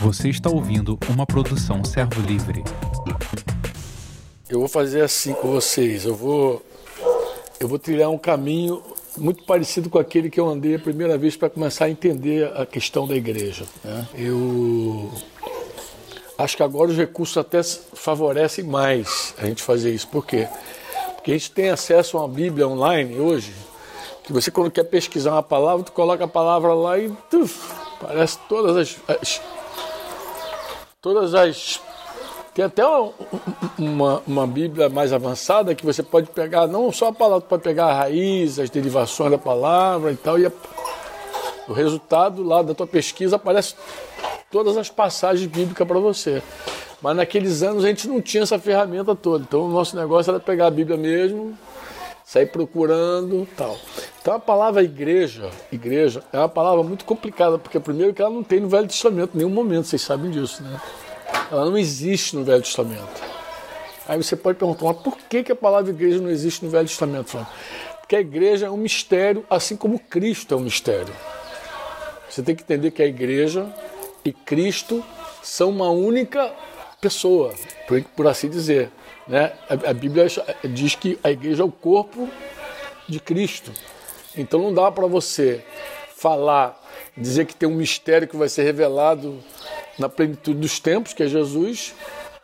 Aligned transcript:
Você 0.00 0.28
está 0.28 0.50
ouvindo 0.50 0.98
uma 1.08 1.26
produção 1.26 1.84
Servo 1.84 2.20
Livre. 2.20 2.62
Eu 4.48 4.60
vou 4.60 4.68
fazer 4.68 5.02
assim 5.02 5.32
com 5.32 5.50
vocês. 5.50 6.04
Eu 6.04 6.14
vou, 6.14 6.62
eu 7.58 7.66
vou 7.66 7.78
trilhar 7.78 8.10
um 8.10 8.18
caminho 8.18 8.82
muito 9.16 9.44
parecido 9.44 9.88
com 9.88 9.98
aquele 9.98 10.28
que 10.28 10.38
eu 10.38 10.48
andei 10.48 10.74
a 10.74 10.78
primeira 10.78 11.16
vez 11.16 11.36
para 11.36 11.48
começar 11.48 11.86
a 11.86 11.90
entender 11.90 12.52
a 12.56 12.66
questão 12.66 13.06
da 13.06 13.14
igreja. 13.14 13.64
Né? 13.82 14.08
Eu 14.14 15.10
acho 16.36 16.56
que 16.56 16.62
agora 16.62 16.90
os 16.90 16.96
recursos 16.96 17.36
até 17.36 17.62
favorecem 17.62 18.64
mais 18.64 19.34
a 19.38 19.46
gente 19.46 19.62
fazer 19.62 19.94
isso. 19.94 20.08
Por 20.08 20.26
quê? 20.26 20.48
Porque 21.14 21.30
a 21.30 21.34
gente 21.34 21.50
tem 21.50 21.70
acesso 21.70 22.18
a 22.18 22.22
uma 22.22 22.28
Bíblia 22.28 22.68
online 22.68 23.18
hoje, 23.18 23.52
que 24.24 24.32
você 24.32 24.50
quando 24.50 24.70
quer 24.70 24.84
pesquisar 24.84 25.32
uma 25.32 25.42
palavra, 25.42 25.84
tu 25.84 25.92
coloca 25.92 26.24
a 26.24 26.28
palavra 26.28 26.74
lá 26.74 26.98
e 26.98 27.10
tuf, 27.30 27.83
parece 28.00 28.38
todas 28.48 28.76
as, 28.76 28.96
as 29.08 29.40
todas 31.00 31.34
as 31.34 31.80
tem 32.54 32.64
até 32.64 32.86
uma, 32.86 33.12
uma, 33.76 34.22
uma, 34.24 34.46
Bíblia 34.46 34.88
mais 34.88 35.12
avançada 35.12 35.74
que 35.74 35.84
você 35.84 36.04
pode 36.04 36.28
pegar, 36.28 36.68
não 36.68 36.92
só 36.92 37.08
a 37.08 37.12
palavra, 37.12 37.40
pode 37.48 37.64
pegar 37.64 37.86
a 37.86 37.94
raiz, 37.94 38.60
as 38.60 38.70
derivações 38.70 39.32
da 39.32 39.38
palavra 39.38 40.12
e 40.12 40.16
tal, 40.16 40.38
e 40.38 40.46
a, 40.46 40.52
o 41.66 41.72
resultado 41.72 42.44
lá 42.44 42.62
da 42.62 42.72
tua 42.72 42.86
pesquisa 42.86 43.34
aparece 43.34 43.74
todas 44.52 44.76
as 44.76 44.88
passagens 44.88 45.50
bíblicas 45.50 45.84
para 45.84 45.98
você. 45.98 46.40
Mas 47.02 47.16
naqueles 47.16 47.64
anos 47.64 47.84
a 47.84 47.88
gente 47.88 48.06
não 48.06 48.22
tinha 48.22 48.44
essa 48.44 48.58
ferramenta 48.58 49.16
toda. 49.16 49.44
Então 49.46 49.62
o 49.62 49.68
nosso 49.68 49.96
negócio 49.96 50.30
era 50.30 50.38
pegar 50.38 50.68
a 50.68 50.70
Bíblia 50.70 50.96
mesmo, 50.96 51.58
sair 52.24 52.46
procurando 52.46 53.46
tal. 53.56 53.78
Então 54.20 54.34
a 54.34 54.40
palavra 54.40 54.82
igreja, 54.82 55.50
igreja, 55.70 56.22
é 56.32 56.38
uma 56.38 56.48
palavra 56.48 56.82
muito 56.82 57.04
complicada, 57.04 57.58
porque 57.58 57.78
primeiro 57.78 58.14
que 58.14 58.22
ela 58.22 58.30
não 58.30 58.42
tem 58.42 58.60
no 58.60 58.68
Velho 58.68 58.88
Testamento 58.88 59.34
em 59.34 59.38
nenhum 59.38 59.50
momento, 59.50 59.86
vocês 59.86 60.02
sabem 60.02 60.30
disso, 60.30 60.62
né? 60.62 60.80
Ela 61.50 61.66
não 61.66 61.76
existe 61.76 62.34
no 62.34 62.42
Velho 62.42 62.62
Testamento. 62.62 63.22
Aí 64.08 64.22
você 64.22 64.34
pode 64.34 64.58
perguntar, 64.58 64.86
mas 64.86 64.96
por 64.98 65.16
que, 65.16 65.42
que 65.42 65.52
a 65.52 65.56
palavra 65.56 65.90
igreja 65.90 66.20
não 66.20 66.30
existe 66.30 66.64
no 66.64 66.70
Velho 66.70 66.88
Testamento? 66.88 67.46
Porque 68.00 68.16
a 68.16 68.20
igreja 68.20 68.66
é 68.66 68.70
um 68.70 68.76
mistério, 68.76 69.44
assim 69.48 69.76
como 69.76 69.98
Cristo 69.98 70.54
é 70.54 70.56
um 70.56 70.60
mistério. 70.60 71.14
Você 72.28 72.42
tem 72.42 72.54
que 72.54 72.62
entender 72.62 72.90
que 72.90 73.02
a 73.02 73.06
igreja 73.06 73.72
e 74.24 74.32
Cristo 74.32 75.04
são 75.42 75.70
uma 75.70 75.90
única 75.90 76.52
pessoa, 77.00 77.54
por, 77.86 78.02
por 78.16 78.26
assim 78.26 78.48
dizer. 78.48 78.90
Né? 79.26 79.52
A, 79.68 79.90
a, 79.90 79.94
Bíblia 79.94 80.26
diz 80.64 80.94
que 80.94 81.18
a 81.22 81.30
igreja 81.30 81.62
é 81.62 81.66
o 81.66 81.72
corpo 81.72 82.28
de 83.08 83.20
Cristo. 83.20 83.72
Então 84.36 84.60
não 84.60 84.74
dá 84.74 84.90
para 84.90 85.06
você 85.06 85.64
falar, 86.16 86.80
dizer 87.16 87.46
que 87.46 87.54
tem 87.54 87.68
um 87.68 87.74
mistério 87.74 88.28
que 88.28 88.36
vai 88.36 88.48
ser 88.48 88.62
revelado 88.62 89.38
na 89.98 90.08
plenitude 90.08 90.58
dos 90.58 90.78
tempos, 90.78 91.12
que 91.12 91.22
é 91.22 91.26
Jesus, 91.26 91.94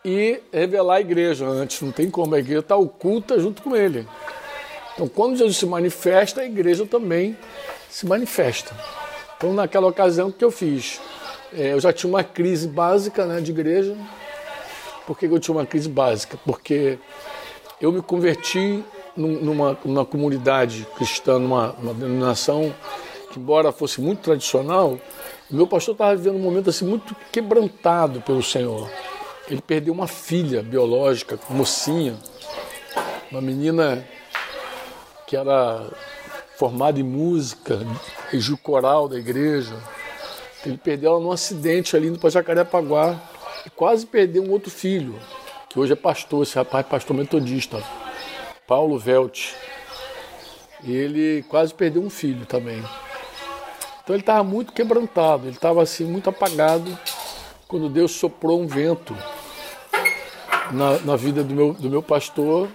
e 0.05 0.41
revelar 0.53 0.97
a 0.97 1.01
igreja 1.01 1.47
antes. 1.47 1.81
Não 1.81 1.93
tem 1.93 2.11
como, 2.11 2.35
a 2.35 2.39
igreja 2.39 2.61
está 2.61 2.77
oculta 2.77 3.39
junto 3.39 3.63
com 3.63 3.77
ele. 3.77 4.07
Então, 4.95 5.09
quando 5.09 5.37
Jesus 5.37 5.57
se 5.57 5.67
manifesta, 5.67 6.43
a 6.43 6.45
igreja 6.45 6.87
também 6.87 7.37
se 7.89 8.07
manifesta. 8.07 8.75
Então, 9.37 9.53
naquela 9.53 9.89
ocasião, 9.89 10.31
que 10.31 10.45
eu 10.45 10.51
fiz? 10.51 11.01
É, 11.53 11.73
eu 11.73 11.81
já 11.81 11.93
tinha 11.93 12.09
uma 12.09 12.23
crise 12.23 12.69
básica 12.69 13.25
né, 13.25 13.41
de 13.41 13.51
igreja. 13.51 13.97
Por 15.11 15.19
que 15.19 15.27
eu 15.27 15.41
tinha 15.41 15.57
uma 15.57 15.67
crise 15.67 15.89
básica? 15.89 16.39
Porque 16.47 16.97
eu 17.81 17.91
me 17.91 18.01
converti 18.01 18.85
numa, 19.17 19.77
numa 19.85 20.07
comunidade 20.07 20.87
cristã, 20.97 21.37
numa, 21.37 21.75
numa 21.81 21.93
denominação 21.93 22.73
que, 23.29 23.41
embora 23.41 23.73
fosse 23.73 24.01
muito 24.01 24.21
tradicional, 24.21 25.01
o 25.51 25.57
meu 25.57 25.67
pastor 25.67 25.95
estava 25.95 26.15
vivendo 26.15 26.37
um 26.37 26.43
momento 26.43 26.71
assim 26.71 26.85
muito 26.85 27.13
quebrantado 27.33 28.21
pelo 28.21 28.41
Senhor. 28.41 28.89
Ele 29.49 29.61
perdeu 29.61 29.93
uma 29.93 30.07
filha 30.07 30.63
biológica, 30.63 31.37
mocinha, 31.49 32.17
uma 33.33 33.41
menina 33.41 34.07
que 35.27 35.37
era 35.37 35.91
formada 36.57 37.01
em 37.01 37.03
música, 37.03 37.85
regiu 38.31 38.57
coral 38.57 39.09
da 39.09 39.19
igreja. 39.19 39.75
Ele 40.65 40.77
perdeu 40.79 41.11
ela 41.11 41.21
num 41.21 41.33
acidente 41.33 41.97
ali 41.97 42.11
no 42.11 42.31
Jacarepaguá 42.31 43.21
quase 43.69 44.07
perdeu 44.07 44.43
um 44.43 44.51
outro 44.51 44.71
filho, 44.71 45.19
que 45.69 45.79
hoje 45.79 45.93
é 45.93 45.97
pastor, 45.97 46.43
esse 46.43 46.55
rapaz 46.55 46.87
é 46.87 46.89
pastor 46.89 47.17
metodista, 47.17 47.83
Paulo 48.67 48.99
Velt. 48.99 49.53
Ele 50.83 51.45
quase 51.49 51.75
perdeu 51.75 52.01
um 52.03 52.09
filho 52.09 52.47
também. 52.47 52.83
Então 54.03 54.15
ele 54.15 54.23
estava 54.23 54.43
muito 54.43 54.73
quebrantado, 54.73 55.47
ele 55.47 55.57
estava 55.57 55.83
assim 55.83 56.05
muito 56.05 56.31
apagado 56.31 56.99
quando 57.69 57.89
Deus 57.89 58.13
soprou 58.13 58.61
um 58.61 58.67
vento 58.67 59.17
na, 60.73 60.99
na 61.01 61.17
vida 61.17 61.45
do 61.45 61.55
meu, 61.55 61.73
do 61.75 61.91
meu 61.91 62.03
pastor 62.03 62.69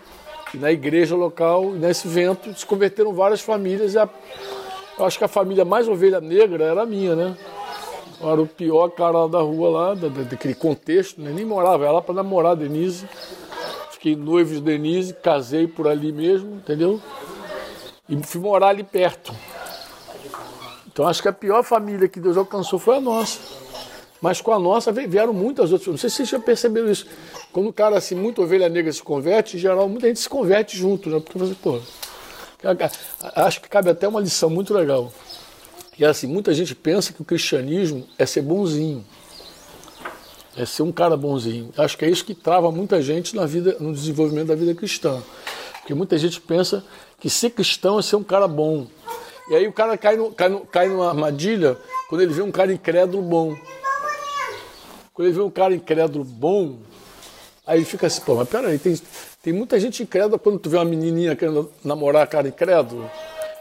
e 0.54 0.58
na 0.58 0.72
igreja 0.72 1.16
local. 1.16 1.76
E 1.76 1.80
nesse 1.80 2.08
vento 2.08 2.58
se 2.58 2.66
converteram 2.66 3.14
várias 3.14 3.42
famílias. 3.42 3.94
E 3.94 3.98
a, 3.98 4.08
eu 4.98 5.06
acho 5.06 5.18
que 5.18 5.24
a 5.24 5.28
família 5.28 5.66
mais 5.66 5.88
ovelha 5.88 6.22
negra 6.22 6.64
era 6.64 6.84
a 6.84 6.86
minha, 6.86 7.16
né? 7.16 7.38
Eu 8.20 8.32
era 8.32 8.42
o 8.42 8.48
pior 8.48 8.90
cara 8.90 9.28
da 9.28 9.40
rua 9.40 9.70
lá, 9.70 9.94
da, 9.94 10.08
daquele 10.08 10.56
contexto, 10.56 11.22
né? 11.22 11.32
nem 11.32 11.46
morava, 11.46 11.84
era 11.84 11.94
lá 11.94 12.02
para 12.02 12.16
namorar 12.16 12.56
Denise. 12.56 13.08
Fiquei 13.92 14.16
noivo 14.16 14.54
de 14.54 14.62
Denise, 14.62 15.14
casei 15.14 15.68
por 15.68 15.88
ali 15.88 16.12
mesmo, 16.12 16.56
entendeu? 16.56 17.02
E 18.08 18.22
fui 18.24 18.40
morar 18.40 18.70
ali 18.70 18.84
perto. 18.84 19.34
Então 20.88 21.08
acho 21.08 21.22
que 21.22 21.28
a 21.28 21.34
pior 21.34 21.64
família 21.64 22.08
que 22.08 22.20
Deus 22.20 22.38
alcançou 22.38 22.80
foi 22.80 22.98
a 22.98 23.02
nossa. 23.02 23.40
Mas 24.22 24.42
com 24.42 24.52
a 24.52 24.60
nossa 24.60 24.92
vieram 24.92 25.34
muitas 25.34 25.72
outras. 25.72 25.90
Não 25.90 25.98
sei 25.98 26.10
se 26.10 26.16
vocês 26.18 26.30
já 26.30 26.40
perceberam 26.40 26.90
isso. 26.90 27.06
Quando 27.52 27.68
o 27.70 27.74
cara, 27.74 27.98
assim, 27.98 28.16
muito 28.16 28.42
ovelha 28.42 28.70
negra 28.70 28.92
se 28.92 29.04
converte, 29.04 29.58
em 29.58 29.60
geral, 29.60 29.90
muita 29.90 30.08
gente 30.08 30.20
se 30.20 30.30
converte 30.30 30.78
junto, 30.78 31.10
né? 31.10 31.20
Porque 31.20 31.38
você, 31.38 31.54
pô. 31.54 31.80
Acho 33.36 33.62
que 33.62 33.70
cabe 33.70 33.90
até 33.90 34.08
uma 34.08 34.20
lição 34.20 34.50
muito 34.50 34.74
legal. 34.74 35.12
E 35.98 36.04
assim, 36.04 36.28
muita 36.28 36.54
gente 36.54 36.76
pensa 36.76 37.14
que 37.14 37.22
o 37.22 37.26
cristianismo 37.26 38.06
é 38.18 38.26
ser 38.26 38.42
bonzinho. 38.42 39.06
É 40.58 40.66
ser 40.66 40.84
um 40.84 40.92
cara 40.92 41.16
bonzinho. 41.16 41.72
Acho 41.78 41.98
que 41.98 42.06
é 42.06 42.10
isso 42.10 42.26
que 42.26 42.34
trava 42.34 42.72
muita 42.72 43.02
gente 43.02 43.36
na 43.36 43.46
vida, 43.46 43.78
no 43.80 43.94
desenvolvimento 43.94 44.48
da 44.48 44.56
vida 44.56 44.74
cristã. 44.74 45.22
Porque 45.80 45.94
muita 45.94 46.18
gente 46.18 46.40
pensa 46.42 46.84
que 47.20 47.30
ser 47.30 47.52
cristão 47.52 48.00
é 48.00 48.02
ser 48.02 48.16
um 48.16 48.24
cara 48.24 48.48
bom. 48.48 48.88
E 49.50 49.56
aí 49.56 49.68
o 49.68 49.74
cara 49.74 49.98
cai, 49.98 50.18
no, 50.18 50.32
cai, 50.32 50.50
no, 50.50 50.62
cai 50.62 50.88
numa 50.88 51.08
armadilha 51.08 51.78
quando 52.10 52.22
ele 52.22 52.34
vê 52.34 52.42
um 52.42 52.52
cara 52.52 52.74
incrédulo 52.74 53.22
bom. 53.22 53.56
Quando 55.14 55.28
ele 55.28 55.38
vê 55.38 55.44
um 55.44 55.50
cara 55.50 55.74
incrédulo 55.74 56.26
bom, 56.26 56.80
aí 57.66 57.78
ele 57.78 57.86
fica 57.86 58.08
assim, 58.08 58.22
pô, 58.22 58.36
mas 58.36 58.50
peraí, 58.50 58.78
tem, 58.80 59.00
tem 59.42 59.54
muita 59.54 59.80
gente 59.80 60.04
incrédula 60.04 60.38
quando 60.40 60.60
tu 60.60 60.70
vê 60.70 60.78
uma 60.78 60.86
menininha 60.86 61.36
querendo 61.36 61.72
namorar 61.84 62.28
cara 62.28 62.48
incrédulo. 62.48 63.10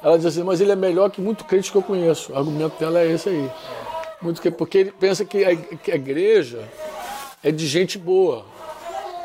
Ela 0.05 0.19
diz 0.19 0.27
assim, 0.27 0.43
mas 0.43 0.61
ele 0.61 0.71
é 0.71 0.77
melhor 0.77 1.11
que 1.11 1.19
muito 1.19 1.47
crente 1.47 1.73
que 1.73 1.79
eu 1.79 1.83
conheço. 1.83 2.31
O 2.33 2.37
argumento 2.37 2.79
dela 2.79 3.01
é 3.01 3.11
esse 3.11 3.31
aí. 3.31 3.51
Muito 4.21 4.43
que, 4.43 4.51
porque 4.51 4.77
ele 4.77 4.93
pensa 4.93 5.25
que 5.25 5.43
a, 5.43 5.57
que 5.57 5.91
a 5.91 5.95
igreja 5.95 6.63
é 7.43 7.51
de 7.51 7.67
gente 7.67 7.99
boa. 7.99 8.45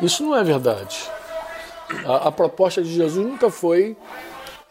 Isso 0.01 0.23
não 0.23 0.33
é 0.33 0.41
verdade. 0.41 0.97
A, 2.05 2.29
a 2.29 2.31
proposta 2.31 2.81
de 2.81 2.93
Jesus 2.93 3.25
nunca 3.25 3.49
foi 3.49 3.97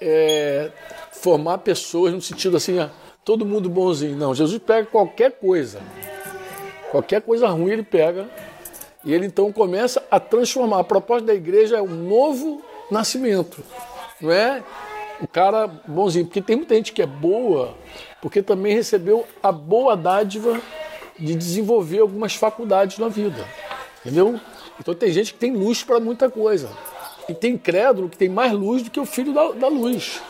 é, 0.00 0.70
formar 1.12 1.58
pessoas 1.58 2.14
no 2.14 2.22
sentido 2.22 2.56
assim, 2.56 2.78
ah, 2.78 2.90
todo 3.22 3.44
mundo 3.44 3.68
bonzinho. 3.68 4.16
Não, 4.16 4.34
Jesus 4.34 4.62
pega 4.62 4.86
qualquer 4.86 5.32
coisa, 5.32 5.78
qualquer 6.90 7.20
coisa 7.20 7.48
ruim 7.48 7.72
ele 7.72 7.82
pega 7.82 8.26
e 9.04 9.12
ele 9.12 9.26
então 9.26 9.52
começa 9.52 10.02
a 10.10 10.18
transformar. 10.18 10.80
A 10.80 10.84
proposta 10.84 11.26
da 11.26 11.34
igreja 11.34 11.76
é 11.76 11.82
um 11.82 11.86
novo 11.86 12.62
nascimento, 12.90 13.62
não 14.22 14.30
é 14.30 14.62
o 15.20 15.26
cara 15.26 15.66
bonzinho, 15.86 16.26
porque 16.26 16.40
tem 16.40 16.56
muita 16.56 16.74
gente 16.74 16.92
que 16.92 17.02
é 17.02 17.06
boa, 17.06 17.74
porque 18.20 18.42
também 18.42 18.74
recebeu 18.74 19.26
a 19.42 19.50
boa 19.50 19.96
dádiva 19.96 20.60
de 21.18 21.34
desenvolver 21.34 22.00
algumas 22.00 22.34
faculdades 22.34 22.98
na 22.98 23.08
vida, 23.08 23.44
entendeu? 24.00 24.40
Então 24.80 24.94
tem 24.94 25.10
gente 25.10 25.32
que 25.32 25.38
tem 25.38 25.52
luz 25.52 25.82
para 25.82 25.98
muita 25.98 26.30
coisa. 26.30 26.70
E 27.28 27.34
tem 27.34 27.58
crédulo 27.58 28.08
que 28.08 28.16
tem 28.16 28.28
mais 28.28 28.52
luz 28.52 28.82
do 28.82 28.90
que 28.90 29.00
o 29.00 29.04
filho 29.04 29.34
da, 29.34 29.50
da 29.52 29.68
luz. 29.68 30.22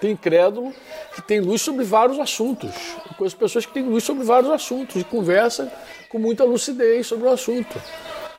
Tem 0.00 0.16
crédulo 0.16 0.72
que 1.14 1.22
tem 1.22 1.40
luz 1.40 1.62
sobre 1.62 1.84
vários 1.84 2.18
assuntos. 2.18 2.70
Eu 3.08 3.14
conheço 3.16 3.36
pessoas 3.36 3.64
que 3.66 3.72
têm 3.72 3.84
luz 3.84 4.02
sobre 4.02 4.24
vários 4.24 4.50
assuntos 4.50 5.00
e 5.00 5.04
conversa 5.04 5.72
com 6.08 6.18
muita 6.18 6.42
lucidez 6.44 7.06
sobre 7.06 7.28
o 7.28 7.30
assunto. 7.30 7.80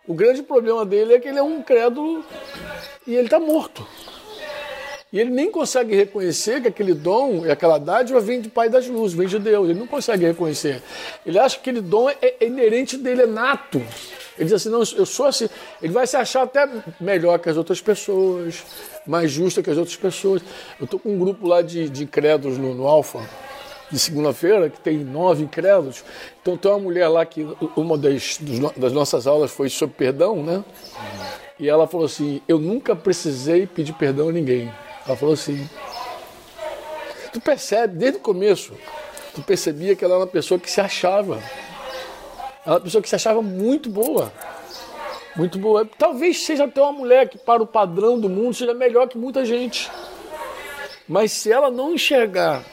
O 0.05 0.13
grande 0.13 0.43
problema 0.43 0.85
dele 0.85 1.13
é 1.13 1.19
que 1.19 1.29
ele 1.29 1.39
é 1.39 1.43
um 1.43 1.61
crédulo 1.61 2.25
e 3.07 3.15
ele 3.15 3.27
está 3.27 3.39
morto. 3.39 3.87
E 5.13 5.19
ele 5.19 5.29
nem 5.29 5.51
consegue 5.51 5.95
reconhecer 5.95 6.59
que 6.59 6.67
aquele 6.67 6.95
dom 6.95 7.45
e 7.45 7.51
aquela 7.51 7.77
dádiva 7.77 8.19
vem 8.19 8.41
do 8.41 8.49
Pai 8.49 8.67
das 8.67 8.87
Luzes, 8.87 9.15
vem 9.15 9.27
de 9.27 9.37
Deus. 9.37 9.69
Ele 9.69 9.77
não 9.77 9.85
consegue 9.85 10.25
reconhecer. 10.25 10.81
Ele 11.23 11.37
acha 11.37 11.55
que 11.55 11.69
aquele 11.69 11.81
dom 11.81 12.09
é, 12.09 12.17
é 12.19 12.47
inerente 12.47 12.97
dele, 12.97 13.21
é 13.21 13.27
nato. 13.27 13.77
Ele 14.35 14.45
diz 14.45 14.53
assim: 14.53 14.69
não, 14.69 14.79
eu 14.79 15.05
sou 15.05 15.27
assim. 15.27 15.47
Ele 15.79 15.93
vai 15.93 16.07
se 16.07 16.17
achar 16.17 16.41
até 16.41 16.67
melhor 16.99 17.37
que 17.37 17.47
as 17.47 17.55
outras 17.55 17.79
pessoas, 17.79 18.63
mais 19.05 19.29
justa 19.29 19.61
que 19.61 19.69
as 19.69 19.77
outras 19.77 19.95
pessoas. 19.95 20.41
Eu 20.79 20.85
estou 20.85 20.99
com 20.99 21.13
um 21.13 21.19
grupo 21.19 21.47
lá 21.47 21.61
de, 21.61 21.87
de 21.89 22.09
no, 22.57 22.73
no 22.73 22.87
Alfa, 22.87 23.19
de 23.91 23.99
segunda-feira, 23.99 24.67
que 24.67 24.79
tem 24.79 24.97
nove 24.97 25.43
incrédulos. 25.43 26.03
Então 26.41 26.57
tem 26.57 26.71
uma 26.71 26.79
mulher 26.79 27.07
lá 27.07 27.23
que 27.23 27.47
uma 27.75 27.99
das, 27.99 28.39
das 28.75 28.91
nossas 28.91 29.27
aulas 29.27 29.51
foi 29.51 29.69
sobre 29.69 29.95
perdão, 29.95 30.41
né? 30.41 30.63
E 31.59 31.69
ela 31.69 31.85
falou 31.85 32.07
assim: 32.07 32.41
Eu 32.47 32.57
nunca 32.57 32.95
precisei 32.95 33.67
pedir 33.67 33.93
perdão 33.93 34.29
a 34.29 34.31
ninguém. 34.31 34.71
Ela 35.05 35.17
falou 35.17 35.33
assim: 35.33 35.67
Tu 37.33 37.41
percebe, 37.41 37.97
desde 37.97 38.19
o 38.19 38.21
começo, 38.21 38.73
tu 39.33 39.41
percebia 39.41 39.95
que 39.95 40.05
ela 40.05 40.13
era 40.13 40.23
uma 40.23 40.29
pessoa 40.29 40.59
que 40.59 40.69
se 40.69 40.79
achava. 40.79 41.35
Ela 41.35 41.43
era 42.65 42.73
uma 42.75 42.81
pessoa 42.81 43.01
que 43.01 43.09
se 43.09 43.15
achava 43.15 43.41
muito 43.41 43.89
boa. 43.89 44.31
Muito 45.35 45.57
boa. 45.57 45.83
Talvez 45.97 46.45
seja 46.45 46.65
até 46.65 46.79
uma 46.79 46.93
mulher 46.93 47.27
que, 47.27 47.39
para 47.39 47.63
o 47.63 47.65
padrão 47.65 48.19
do 48.19 48.29
mundo, 48.29 48.53
seja 48.53 48.73
melhor 48.73 49.07
que 49.07 49.17
muita 49.17 49.43
gente. 49.43 49.89
Mas 51.07 51.31
se 51.31 51.51
ela 51.51 51.71
não 51.71 51.95
enxergar 51.95 52.63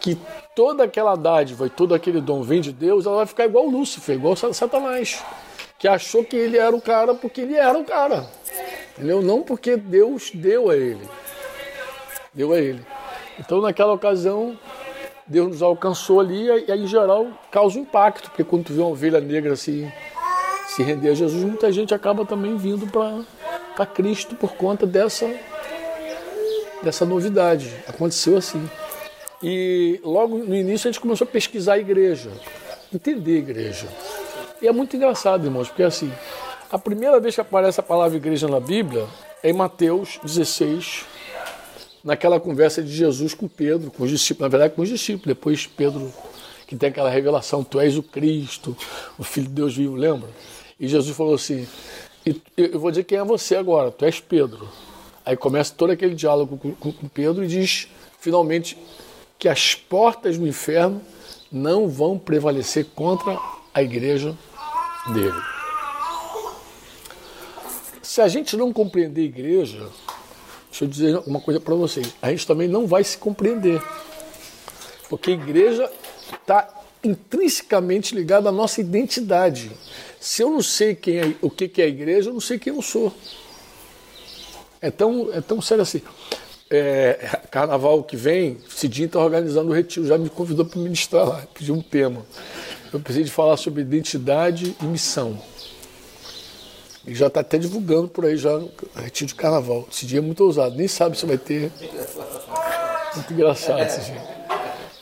que 0.00 0.18
toda 0.54 0.84
aquela 0.84 1.16
dádiva 1.16 1.66
e 1.66 1.70
todo 1.70 1.94
aquele 1.94 2.20
dom 2.20 2.42
vem 2.42 2.60
de 2.60 2.72
Deus, 2.72 3.06
ela 3.06 3.16
vai 3.16 3.26
ficar 3.26 3.46
igual 3.46 3.64
Lúcifer, 3.66 4.16
igual 4.16 4.36
Satanás, 4.36 5.24
que 5.78 5.88
achou 5.88 6.22
que 6.22 6.36
ele 6.36 6.58
era 6.58 6.76
o 6.76 6.80
cara 6.80 7.14
porque 7.14 7.40
ele 7.40 7.54
era 7.54 7.78
o 7.78 7.84
cara. 7.84 8.26
Entendeu? 8.96 9.22
Não 9.22 9.42
porque 9.42 9.76
Deus 9.76 10.30
deu 10.34 10.70
a 10.70 10.76
ele. 10.76 11.08
Deu 12.38 12.52
a 12.52 12.58
ele. 12.60 12.80
Então, 13.36 13.60
naquela 13.60 13.92
ocasião, 13.92 14.56
Deus 15.26 15.48
nos 15.48 15.60
alcançou 15.60 16.20
ali 16.20 16.46
e 16.46 16.72
em 16.72 16.86
geral, 16.86 17.26
causa 17.50 17.76
um 17.76 17.82
impacto, 17.82 18.30
porque 18.30 18.44
quando 18.44 18.66
tu 18.66 18.72
vê 18.72 18.80
uma 18.80 18.90
ovelha 18.90 19.20
negra 19.20 19.54
assim 19.54 19.90
se 20.68 20.84
render 20.84 21.08
a 21.08 21.14
Jesus, 21.14 21.42
muita 21.42 21.72
gente 21.72 21.92
acaba 21.92 22.24
também 22.24 22.56
vindo 22.56 22.86
para 22.86 23.86
Cristo 23.86 24.36
por 24.36 24.52
conta 24.52 24.86
dessa, 24.86 25.28
dessa 26.80 27.04
novidade. 27.04 27.74
Aconteceu 27.88 28.36
assim. 28.36 28.70
E 29.42 30.00
logo 30.04 30.38
no 30.38 30.54
início 30.54 30.88
a 30.88 30.92
gente 30.92 31.00
começou 31.00 31.26
a 31.26 31.28
pesquisar 31.28 31.72
a 31.72 31.78
igreja, 31.78 32.30
entender 32.94 33.34
a 33.34 33.38
igreja. 33.38 33.88
E 34.62 34.68
é 34.68 34.72
muito 34.72 34.94
engraçado, 34.94 35.44
irmãos, 35.44 35.66
porque 35.66 35.82
assim, 35.82 36.12
a 36.70 36.78
primeira 36.78 37.18
vez 37.18 37.34
que 37.34 37.40
aparece 37.40 37.80
a 37.80 37.82
palavra 37.82 38.16
igreja 38.16 38.46
na 38.46 38.60
Bíblia 38.60 39.08
é 39.42 39.50
em 39.50 39.52
Mateus 39.52 40.20
16, 40.22 41.04
naquela 42.02 42.38
conversa 42.38 42.82
de 42.82 42.92
Jesus 42.92 43.34
com 43.34 43.48
Pedro, 43.48 43.90
com 43.90 44.04
os 44.04 44.10
discípulos, 44.10 44.40
na 44.42 44.48
verdade 44.48 44.74
com 44.74 44.82
os 44.82 44.88
discípulos, 44.88 45.26
depois 45.26 45.66
Pedro, 45.66 46.12
que 46.66 46.76
tem 46.76 46.90
aquela 46.90 47.10
revelação, 47.10 47.64
tu 47.64 47.80
és 47.80 47.96
o 47.96 48.02
Cristo, 48.02 48.76
o 49.18 49.24
Filho 49.24 49.46
de 49.46 49.52
Deus 49.52 49.76
vivo, 49.76 49.94
lembra? 49.94 50.28
E 50.78 50.86
Jesus 50.86 51.16
falou 51.16 51.34
assim, 51.34 51.66
eu 52.56 52.78
vou 52.78 52.90
dizer 52.90 53.04
quem 53.04 53.18
é 53.18 53.24
você 53.24 53.56
agora, 53.56 53.90
tu 53.90 54.04
és 54.04 54.20
Pedro. 54.20 54.68
Aí 55.24 55.36
começa 55.36 55.74
todo 55.74 55.90
aquele 55.90 56.14
diálogo 56.14 56.56
com, 56.56 56.72
com, 56.74 56.92
com 56.92 57.08
Pedro 57.08 57.44
e 57.44 57.48
diz, 57.48 57.88
finalmente, 58.18 58.78
que 59.38 59.48
as 59.48 59.74
portas 59.74 60.38
do 60.38 60.46
inferno 60.46 61.00
não 61.50 61.88
vão 61.88 62.18
prevalecer 62.18 62.86
contra 62.94 63.38
a 63.72 63.82
igreja 63.82 64.36
dele. 65.12 65.40
Se 68.02 68.20
a 68.20 68.28
gente 68.28 68.56
não 68.56 68.72
compreender 68.72 69.22
a 69.22 69.24
igreja, 69.24 69.86
deixa 70.78 70.84
eu 70.84 70.88
dizer 70.88 71.22
uma 71.26 71.40
coisa 71.40 71.60
para 71.60 71.74
vocês, 71.74 72.14
a 72.20 72.30
gente 72.30 72.46
também 72.46 72.68
não 72.68 72.86
vai 72.86 73.02
se 73.04 73.16
compreender. 73.18 73.82
Porque 75.08 75.30
a 75.30 75.34
igreja 75.34 75.90
está 76.40 76.68
intrinsecamente 77.02 78.14
ligada 78.14 78.48
à 78.48 78.52
nossa 78.52 78.80
identidade. 78.80 79.70
Se 80.20 80.42
eu 80.42 80.50
não 80.50 80.62
sei 80.62 80.94
quem 80.94 81.18
é, 81.18 81.34
o 81.40 81.50
que 81.50 81.70
é 81.80 81.84
a 81.84 81.88
igreja, 81.88 82.30
eu 82.30 82.34
não 82.34 82.40
sei 82.40 82.58
quem 82.58 82.74
eu 82.74 82.82
sou. 82.82 83.12
É 84.80 84.90
tão, 84.90 85.30
é 85.32 85.40
tão 85.40 85.60
sério 85.60 85.82
assim 85.82 86.02
é, 86.70 87.40
carnaval 87.50 88.02
que 88.02 88.16
vem, 88.16 88.58
Cidinho 88.68 89.06
está 89.06 89.20
organizando 89.20 89.70
o 89.70 89.74
retiro, 89.74 90.06
já 90.06 90.18
me 90.18 90.28
convidou 90.28 90.64
para 90.64 90.80
ministrar 90.80 91.26
lá, 91.26 91.46
pediu 91.54 91.74
um 91.74 91.82
tema. 91.82 92.24
Eu 92.92 93.00
precisei 93.00 93.24
de 93.24 93.30
falar 93.30 93.56
sobre 93.56 93.82
identidade 93.82 94.76
e 94.80 94.84
missão. 94.84 95.38
E 97.08 97.14
já 97.14 97.28
está 97.28 97.40
até 97.40 97.56
divulgando 97.56 98.06
por 98.06 98.26
aí 98.26 98.36
já 98.36 98.60
retiro 98.94 99.28
de 99.28 99.34
carnaval. 99.34 99.88
Esse 99.90 100.04
dia 100.04 100.18
é 100.18 100.20
muito 100.20 100.44
ousado, 100.44 100.76
nem 100.76 100.86
sabe 100.86 101.16
se 101.16 101.24
vai 101.24 101.38
ter. 101.38 101.72
Muito 103.14 103.32
engraçado 103.32 103.80
esse 103.80 104.00
dia. 104.02 104.22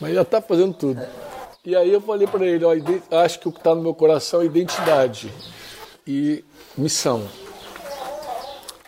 Mas 0.01 0.15
já 0.15 0.23
está 0.23 0.41
fazendo 0.41 0.73
tudo. 0.73 1.05
E 1.65 1.75
aí 1.75 1.93
eu 1.93 2.01
falei 2.01 2.29
para 2.29 2.47
ele, 2.47 2.65
ó, 2.65 2.71
acho 3.25 3.41
que 3.41 3.49
o 3.49 3.53
que 3.53 3.59
está 3.59 3.75
no 3.75 3.83
meu 3.83 3.93
coração 3.93 4.41
é 4.41 4.45
identidade 4.45 5.33
e 6.07 6.45
missão. 6.79 7.27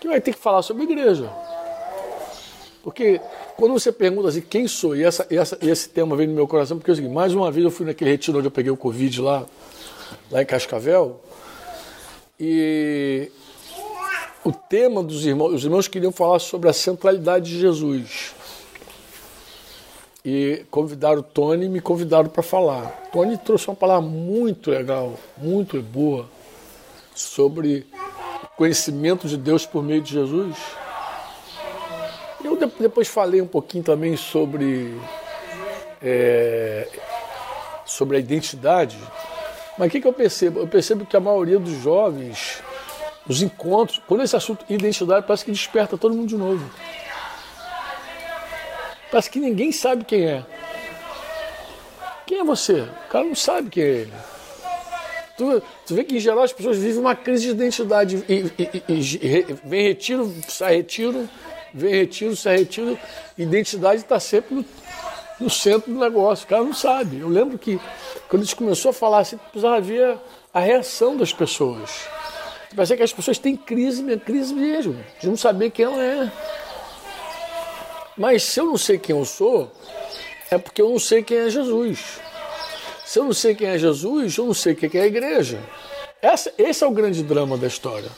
Que 0.00 0.06
vai 0.06 0.20
ter 0.20 0.32
que 0.32 0.38
falar 0.38 0.62
sobre 0.62 0.84
igreja. 0.84 1.28
Porque 2.84 3.20
quando 3.56 3.72
você 3.72 3.90
pergunta 3.90 4.28
assim, 4.28 4.42
quem 4.42 4.68
sou? 4.68 4.94
E 4.94 5.02
essa, 5.02 5.26
essa, 5.28 5.58
esse 5.60 5.88
tema 5.88 6.14
vem 6.14 6.28
no 6.28 6.34
meu 6.34 6.46
coração, 6.46 6.78
porque 6.78 6.92
é 6.92 6.92
o 6.92 6.94
seguinte, 6.94 7.12
mais 7.12 7.34
uma 7.34 7.50
vez 7.50 7.64
eu 7.64 7.70
fui 7.72 7.84
naquele 7.84 8.12
retiro 8.12 8.38
onde 8.38 8.46
eu 8.46 8.52
peguei 8.52 8.70
o 8.70 8.76
Covid 8.76 9.20
lá, 9.20 9.44
lá 10.30 10.40
em 10.40 10.46
Cascavel, 10.46 11.20
e 12.38 13.30
o 14.44 14.52
tema 14.52 15.02
dos 15.02 15.26
irmãos, 15.26 15.52
os 15.52 15.64
irmãos 15.64 15.88
queriam 15.88 16.12
falar 16.12 16.38
sobre 16.38 16.68
a 16.68 16.72
centralidade 16.72 17.50
de 17.50 17.58
Jesus. 17.58 18.34
E 20.24 20.64
convidaram 20.70 21.20
o 21.20 21.22
Tony 21.22 21.66
e 21.66 21.68
me 21.68 21.80
convidaram 21.80 22.28
para 22.28 22.42
falar. 22.42 23.08
Tony 23.12 23.36
trouxe 23.36 23.68
uma 23.68 23.76
palavra 23.76 24.08
muito 24.08 24.70
legal, 24.70 25.14
muito 25.36 25.80
boa, 25.82 26.28
sobre 27.14 27.86
conhecimento 28.56 29.26
de 29.26 29.36
Deus 29.36 29.66
por 29.66 29.82
meio 29.82 30.02
de 30.02 30.12
Jesus. 30.12 30.56
Eu 32.44 32.56
depois 32.56 33.08
falei 33.08 33.40
um 33.40 33.46
pouquinho 33.46 33.82
também 33.82 34.16
sobre, 34.16 34.96
é, 36.02 36.88
sobre 37.84 38.16
a 38.16 38.20
identidade. 38.20 38.98
Mas 39.78 39.88
o 39.88 39.90
que, 39.90 40.00
que 40.00 40.08
eu 40.08 40.12
percebo? 40.12 40.60
Eu 40.60 40.66
percebo 40.66 41.06
que 41.06 41.16
a 41.16 41.20
maioria 41.20 41.58
dos 41.58 41.80
jovens, 41.80 42.60
os 43.28 43.40
encontros, 43.40 44.02
quando 44.06 44.24
esse 44.24 44.34
assunto 44.34 44.64
identidade 44.68 45.24
parece 45.26 45.44
que 45.44 45.52
desperta 45.52 45.96
todo 45.96 46.14
mundo 46.14 46.28
de 46.28 46.36
novo. 46.36 46.68
Parece 49.10 49.30
que 49.30 49.38
ninguém 49.38 49.70
sabe 49.70 50.04
quem 50.04 50.26
é. 50.26 50.44
Quem 52.26 52.40
é 52.40 52.44
você? 52.44 52.80
O 52.80 53.08
cara 53.08 53.24
não 53.24 53.34
sabe 53.34 53.70
quem 53.70 53.82
é 53.82 53.86
ele. 53.86 54.12
Tu, 55.36 55.62
tu 55.86 55.94
vê 55.94 56.02
que 56.02 56.16
em 56.16 56.20
geral 56.20 56.42
as 56.42 56.52
pessoas 56.52 56.76
vivem 56.76 56.98
uma 56.98 57.14
crise 57.14 57.44
de 57.44 57.50
identidade 57.50 58.24
e, 58.28 58.52
e, 58.58 58.82
e, 58.88 59.56
vem 59.64 59.82
retiro, 59.84 60.34
sai 60.48 60.78
retiro, 60.78 61.28
vem 61.72 61.94
retiro, 61.94 62.34
sai 62.34 62.58
retiro, 62.58 62.98
identidade 63.38 64.00
está 64.00 64.18
sempre 64.18 64.56
no, 64.56 64.64
no, 65.40 65.50
centro 65.50 65.92
do 65.92 65.98
negócio. 65.98 66.44
O 66.44 66.48
cara 66.48 66.62
não 66.62 66.74
sabe. 66.74 67.20
Eu 67.20 67.28
lembro 67.28 67.58
que 67.58 67.80
quando 68.28 68.42
a 68.42 68.44
gente 68.44 68.56
começou 68.56 68.90
a 68.90 68.94
falar 68.94 69.20
assim, 69.20 69.36
precisava 69.36 69.80
ver 69.80 70.18
a 70.52 70.60
reação 70.60 71.16
das 71.16 71.32
pessoas. 71.32 72.08
Parece 72.74 72.96
que 72.96 73.02
as 73.02 73.12
pessoas 73.12 73.38
têm 73.38 73.56
crise, 73.56 74.04
crise 74.18 74.54
mesmo, 74.54 74.96
de 75.20 75.28
não 75.28 75.36
saber 75.36 75.70
quem 75.70 75.84
ela 75.86 76.02
é. 76.02 76.32
Mas 78.16 78.42
se 78.42 78.60
eu 78.60 78.66
não 78.66 78.76
sei 78.76 78.98
quem 78.98 79.16
eu 79.16 79.24
sou, 79.24 79.70
é 80.50 80.58
porque 80.58 80.82
eu 80.82 80.90
não 80.90 80.98
sei 80.98 81.22
quem 81.22 81.38
é 81.38 81.50
Jesus. 81.50 82.20
Se 83.06 83.18
eu 83.18 83.24
não 83.24 83.32
sei 83.32 83.54
quem 83.54 83.68
é 83.68 83.78
Jesus, 83.78 84.36
eu 84.36 84.44
não 84.44 84.54
sei 84.54 84.74
quem 84.74 85.00
é 85.00 85.04
a 85.04 85.06
igreja. 85.06 85.60
Essa, 86.20 86.52
esse 86.58 86.84
é 86.84 86.86
o 86.86 86.90
grande 86.90 87.22
drama 87.22 87.56
da 87.56 87.66
história. 87.66 88.10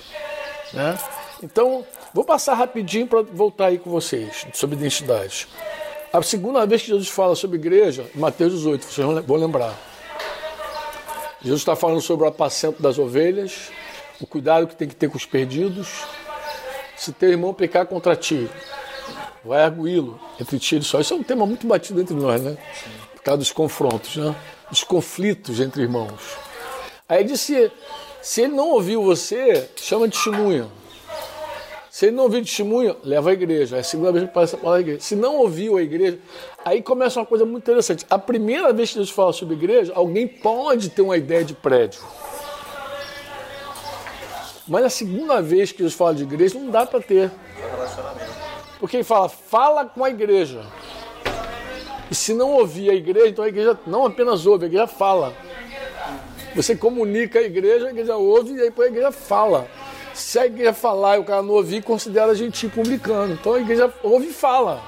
Né? 0.72 0.98
Então, 1.42 1.84
vou 2.12 2.24
passar 2.24 2.54
rapidinho 2.54 3.06
para 3.06 3.22
voltar 3.22 3.66
aí 3.66 3.78
com 3.78 3.90
vocês 3.90 4.46
sobre 4.52 4.76
identidade. 4.76 5.46
A 6.12 6.20
segunda 6.22 6.66
vez 6.66 6.82
que 6.82 6.88
Jesus 6.88 7.08
fala 7.08 7.36
sobre 7.36 7.56
igreja, 7.56 8.04
Mateus 8.16 8.52
18, 8.52 8.84
vocês 8.84 9.06
vão 9.24 9.36
lembrar. 9.36 9.78
Jesus 11.40 11.60
está 11.60 11.76
falando 11.76 12.00
sobre 12.00 12.24
o 12.24 12.28
apacento 12.28 12.82
das 12.82 12.98
ovelhas, 12.98 13.70
o 14.20 14.26
cuidado 14.26 14.66
que 14.66 14.74
tem 14.74 14.88
que 14.88 14.96
ter 14.96 15.08
com 15.08 15.16
os 15.16 15.24
perdidos. 15.24 16.02
Se 16.96 17.12
teu 17.12 17.30
irmão 17.30 17.54
pecar 17.54 17.86
contra 17.86 18.16
ti, 18.16 18.50
vai 19.44 19.62
arguí-lo 19.62 20.20
entre 20.40 20.58
ti 20.58 20.78
e 20.78 20.82
só. 20.82 21.00
Isso 21.00 21.14
é 21.14 21.16
um 21.16 21.22
tema 21.22 21.46
muito 21.46 21.64
batido 21.64 22.00
entre 22.00 22.14
nós, 22.14 22.42
né? 22.42 22.58
Por 23.14 23.22
causa 23.22 23.38
dos 23.38 23.52
confrontos, 23.52 24.16
né? 24.16 24.34
Dos 24.68 24.82
conflitos 24.82 25.60
entre 25.60 25.82
irmãos. 25.82 26.20
Aí 27.08 27.20
ele 27.20 27.28
disse: 27.28 27.70
se 28.20 28.42
ele 28.42 28.54
não 28.54 28.70
ouviu 28.70 29.00
você, 29.00 29.70
chama 29.76 30.08
de 30.08 30.14
testemunha. 30.14 30.79
Se 31.90 32.06
ele 32.06 32.16
não 32.16 32.22
ouviu 32.24 32.40
testemunho, 32.40 32.96
leva 33.02 33.30
à 33.30 33.32
igreja. 33.32 33.76
É 33.76 33.80
a 33.80 33.82
segunda 33.82 34.12
vez 34.12 34.24
que 34.24 34.32
passa 34.32 34.54
a 34.54 34.58
palavra 34.60 34.80
igreja. 34.82 35.00
Se 35.00 35.16
não 35.16 35.38
ouviu 35.38 35.76
a 35.76 35.82
igreja, 35.82 36.20
aí 36.64 36.80
começa 36.80 37.18
uma 37.18 37.26
coisa 37.26 37.44
muito 37.44 37.64
interessante. 37.64 38.06
A 38.08 38.16
primeira 38.16 38.72
vez 38.72 38.90
que 38.90 38.96
Deus 38.96 39.10
fala 39.10 39.32
sobre 39.32 39.56
igreja, 39.56 39.92
alguém 39.96 40.28
pode 40.28 40.88
ter 40.90 41.02
uma 41.02 41.16
ideia 41.16 41.44
de 41.44 41.52
prédio. 41.52 42.00
Mas 44.68 44.84
a 44.84 44.88
segunda 44.88 45.42
vez 45.42 45.72
que 45.72 45.78
Deus 45.78 45.92
fala 45.92 46.14
de 46.14 46.22
igreja, 46.22 46.56
não 46.56 46.70
dá 46.70 46.86
para 46.86 47.00
ter. 47.00 47.28
Porque 48.78 48.98
ele 48.98 49.04
fala, 49.04 49.28
fala 49.28 49.84
com 49.84 50.04
a 50.04 50.10
igreja. 50.10 50.64
E 52.08 52.14
se 52.14 52.32
não 52.32 52.52
ouvir 52.52 52.88
a 52.88 52.94
igreja, 52.94 53.28
então 53.28 53.44
a 53.44 53.48
igreja 53.48 53.76
não 53.84 54.06
apenas 54.06 54.46
ouve, 54.46 54.66
a 54.66 54.68
igreja 54.68 54.86
fala. 54.86 55.34
Você 56.54 56.76
comunica 56.76 57.40
a 57.40 57.42
igreja, 57.42 57.88
a 57.88 57.90
igreja 57.90 58.16
ouve 58.16 58.54
e 58.54 58.60
aí 58.60 58.72
a 58.76 58.82
igreja 58.86 59.10
fala. 59.10 59.66
Se 60.14 60.38
a 60.38 60.46
igreja 60.46 60.72
falar 60.72 61.16
e 61.16 61.20
o 61.20 61.24
cara 61.24 61.42
não 61.42 61.54
ouvir, 61.54 61.82
considera 61.82 62.32
a 62.32 62.34
gente 62.34 62.68
publicano. 62.68 63.34
Então 63.34 63.54
a 63.54 63.60
igreja 63.60 63.92
ouve 64.02 64.28
e 64.28 64.32
fala. 64.32 64.80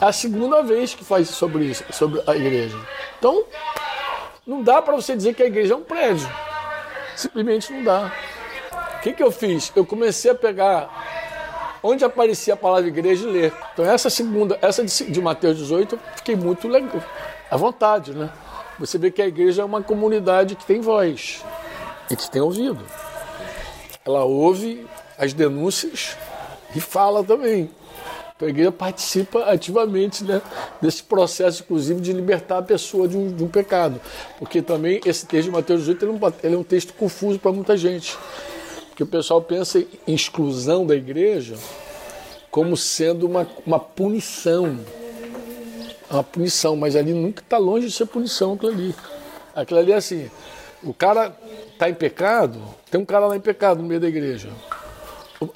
É 0.00 0.06
a 0.06 0.12
segunda 0.12 0.62
vez 0.62 0.94
que 0.94 1.04
faz 1.04 1.28
sobre 1.30 1.64
isso, 1.66 1.84
sobre 1.90 2.22
a 2.26 2.36
igreja. 2.36 2.76
Então, 3.18 3.44
não 4.46 4.62
dá 4.62 4.82
para 4.82 4.94
você 4.94 5.16
dizer 5.16 5.34
que 5.34 5.42
a 5.42 5.46
igreja 5.46 5.74
é 5.74 5.76
um 5.76 5.82
prédio. 5.82 6.28
Simplesmente 7.16 7.72
não 7.72 7.84
dá. 7.84 8.12
O 8.96 9.00
que, 9.00 9.12
que 9.12 9.22
eu 9.22 9.30
fiz? 9.30 9.72
Eu 9.74 9.86
comecei 9.86 10.30
a 10.30 10.34
pegar 10.34 10.90
onde 11.82 12.04
aparecia 12.04 12.54
a 12.54 12.56
palavra 12.56 12.88
igreja 12.88 13.28
e 13.28 13.30
ler. 13.30 13.52
Então, 13.72 13.84
essa 13.84 14.08
segunda, 14.08 14.58
essa 14.62 14.82
de, 14.84 15.20
Mateus 15.20 15.58
18, 15.58 15.94
eu 15.94 16.00
fiquei 16.16 16.34
muito 16.34 16.66
legal, 16.66 17.02
à 17.50 17.56
vontade, 17.56 18.14
né? 18.14 18.30
Você 18.78 18.98
vê 18.98 19.10
que 19.10 19.22
a 19.22 19.26
igreja 19.26 19.62
é 19.62 19.64
uma 19.64 19.82
comunidade 19.82 20.56
que 20.56 20.64
tem 20.64 20.80
voz 20.80 21.44
e 22.10 22.16
que 22.16 22.28
tem 22.30 22.42
ouvido. 22.42 22.84
Ela 24.04 24.24
ouve 24.24 24.86
as 25.18 25.32
denúncias 25.32 26.16
e 26.74 26.80
fala 26.80 27.22
também. 27.24 27.70
Então 28.36 28.48
a 28.48 28.50
igreja 28.50 28.72
participa 28.72 29.44
ativamente 29.44 30.24
né, 30.24 30.42
desse 30.82 31.02
processo, 31.04 31.62
inclusive, 31.62 32.00
de 32.00 32.12
libertar 32.12 32.58
a 32.58 32.62
pessoa 32.62 33.06
de 33.06 33.16
um, 33.16 33.32
de 33.32 33.44
um 33.44 33.48
pecado. 33.48 34.00
Porque 34.38 34.60
também 34.60 35.00
esse 35.06 35.24
texto 35.24 35.44
de 35.44 35.50
Mateus 35.52 35.80
18 35.80 36.04
ele 36.04 36.12
é 36.12 36.14
um, 36.14 36.32
ele 36.42 36.54
é 36.54 36.58
um 36.58 36.64
texto 36.64 36.92
confuso 36.94 37.38
para 37.38 37.52
muita 37.52 37.76
gente. 37.76 38.16
Porque 38.88 39.04
o 39.04 39.06
pessoal 39.06 39.40
pensa 39.40 39.84
em 40.06 40.14
exclusão 40.14 40.84
da 40.84 40.94
igreja 40.96 41.56
como 42.50 42.76
sendo 42.76 43.26
uma, 43.26 43.46
uma 43.64 43.78
punição. 43.78 44.78
Uma 46.10 46.22
punição, 46.22 46.76
mas 46.76 46.94
ali 46.96 47.12
nunca 47.12 47.40
está 47.40 47.56
longe 47.56 47.86
de 47.86 47.92
ser 47.92 48.06
punição 48.06 48.54
aquilo 48.54 48.72
ali. 48.72 48.94
Aquilo 49.54 49.78
ali 49.80 49.92
é 49.92 49.96
assim, 49.96 50.30
o 50.84 50.94
cara 50.94 51.36
está 51.72 51.88
em 51.88 51.94
pecado, 51.94 52.60
tem 52.90 53.00
um 53.00 53.04
cara 53.04 53.26
lá 53.26 53.36
em 53.36 53.40
pecado 53.40 53.82
no 53.82 53.88
meio 53.88 54.00
da 54.00 54.08
igreja. 54.08 54.50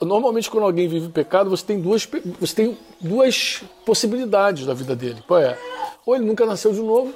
Normalmente, 0.00 0.50
quando 0.50 0.64
alguém 0.64 0.88
vive 0.88 1.08
pecado, 1.08 1.48
você 1.48 1.64
tem 1.64 1.80
duas, 1.80 2.08
você 2.40 2.54
tem 2.54 2.78
duas 3.00 3.62
possibilidades 3.86 4.66
da 4.66 4.74
vida 4.74 4.94
dele. 4.94 5.22
Qual 5.26 5.40
é? 5.40 5.58
Ou 6.04 6.16
ele 6.16 6.24
nunca 6.24 6.44
nasceu 6.44 6.72
de 6.72 6.80
novo, 6.80 7.14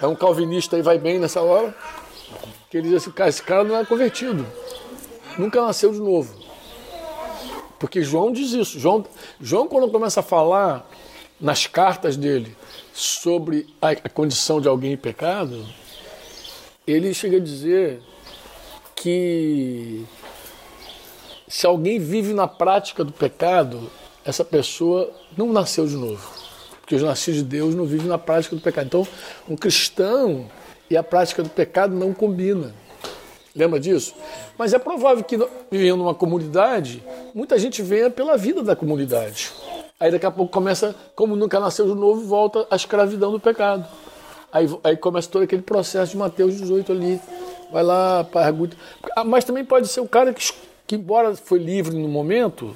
é 0.00 0.06
um 0.06 0.14
calvinista 0.14 0.76
e 0.76 0.82
vai 0.82 0.98
bem 0.98 1.18
nessa 1.18 1.40
hora, 1.40 1.74
que 2.70 2.76
ele 2.76 2.88
diz 2.88 2.98
assim: 2.98 3.10
cara, 3.10 3.30
esse 3.30 3.42
cara 3.42 3.64
não 3.64 3.76
é 3.76 3.84
convertido, 3.84 4.46
nunca 5.38 5.60
nasceu 5.60 5.92
de 5.92 6.00
novo. 6.00 6.34
Porque 7.78 8.02
João 8.02 8.32
diz 8.32 8.52
isso. 8.52 8.78
João, 8.78 9.04
João 9.40 9.68
quando 9.68 9.90
começa 9.90 10.20
a 10.20 10.22
falar 10.22 10.88
nas 11.40 11.66
cartas 11.66 12.16
dele 12.16 12.56
sobre 12.92 13.66
a 13.80 14.08
condição 14.08 14.60
de 14.60 14.66
alguém 14.68 14.92
em 14.92 14.96
pecado, 14.96 15.64
ele 16.90 17.12
chega 17.12 17.36
a 17.36 17.40
dizer 17.40 18.00
que 18.96 20.04
se 21.46 21.66
alguém 21.66 21.98
vive 21.98 22.32
na 22.32 22.48
prática 22.48 23.04
do 23.04 23.12
pecado, 23.12 23.90
essa 24.24 24.44
pessoa 24.44 25.10
não 25.36 25.52
nasceu 25.52 25.86
de 25.86 25.96
novo. 25.96 26.26
Porque 26.80 26.94
os 26.94 27.02
nascidos 27.02 27.40
de 27.40 27.46
Deus 27.46 27.74
não 27.74 27.84
vivem 27.84 28.06
na 28.06 28.16
prática 28.16 28.56
do 28.56 28.62
pecado. 28.62 28.86
Então, 28.86 29.08
um 29.46 29.54
cristão 29.54 30.50
e 30.88 30.96
a 30.96 31.02
prática 31.02 31.42
do 31.42 31.50
pecado 31.50 31.94
não 31.94 32.14
combina. 32.14 32.74
Lembra 33.54 33.78
disso? 33.78 34.14
Mas 34.56 34.72
é 34.72 34.78
provável 34.78 35.22
que, 35.22 35.36
vivendo 35.70 35.98
numa 35.98 36.14
comunidade, 36.14 37.02
muita 37.34 37.58
gente 37.58 37.82
venha 37.82 38.08
pela 38.08 38.36
vida 38.36 38.62
da 38.62 38.74
comunidade. 38.74 39.52
Aí 40.00 40.10
daqui 40.10 40.24
a 40.24 40.30
pouco 40.30 40.50
começa, 40.50 40.94
como 41.14 41.36
nunca 41.36 41.60
nasceu 41.60 41.86
de 41.86 41.94
novo, 41.94 42.22
volta 42.22 42.66
a 42.70 42.76
escravidão 42.76 43.32
do 43.32 43.40
pecado. 43.40 43.86
Aí, 44.52 44.66
aí 44.82 44.96
começa 44.96 45.28
todo 45.28 45.42
aquele 45.42 45.62
processo 45.62 46.12
de 46.12 46.18
Mateus 46.18 46.56
18 46.56 46.92
ali. 46.92 47.20
Vai 47.70 47.82
lá, 47.82 48.24
pergunta. 48.24 48.76
Ah, 49.14 49.24
mas 49.24 49.44
também 49.44 49.64
pode 49.64 49.88
ser 49.88 50.00
o 50.00 50.08
cara 50.08 50.32
que 50.32 50.42
que 50.88 50.96
embora 50.96 51.36
foi 51.36 51.58
livre 51.58 51.94
no 51.94 52.08
momento, 52.08 52.74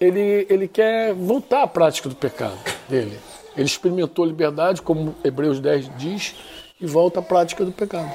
ele, 0.00 0.46
ele 0.48 0.66
quer 0.66 1.12
voltar 1.12 1.62
à 1.62 1.66
prática 1.66 2.08
do 2.08 2.14
pecado 2.14 2.58
dele. 2.88 3.20
Ele 3.54 3.66
experimentou 3.66 4.24
liberdade, 4.24 4.80
como 4.80 5.14
Hebreus 5.22 5.60
10 5.60 5.90
diz, 5.98 6.34
e 6.80 6.86
volta 6.86 7.20
à 7.20 7.22
prática 7.22 7.66
do 7.66 7.70
pecado. 7.70 8.10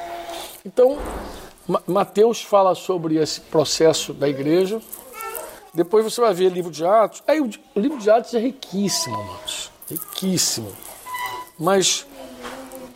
Então, 0.66 0.98
Mateus 1.86 2.42
fala 2.42 2.74
sobre 2.74 3.18
esse 3.18 3.40
processo 3.40 4.14
da 4.14 4.28
igreja. 4.28 4.82
Depois 5.76 6.04
você 6.04 6.20
vai 6.20 6.34
ver 6.34 6.50
livro 6.52 6.72
de 6.72 6.84
Atos. 6.84 7.22
Aí, 7.28 7.40
o, 7.40 7.48
o 7.76 7.80
livro 7.80 8.00
de 8.00 8.10
Atos 8.10 8.34
é 8.34 8.40
riquíssimo, 8.40 9.16
amados. 9.16 9.70
Riquíssimo. 9.88 10.72
Mas 11.60 12.08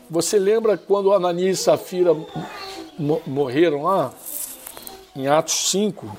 você 0.09 0.39
lembra 0.39 0.77
quando 0.77 1.13
Ananias 1.13 1.59
e 1.59 1.63
Safira 1.63 2.15
morreram 3.25 3.83
lá? 3.83 4.13
em 5.17 5.27
Atos 5.27 5.71
5, 5.71 6.15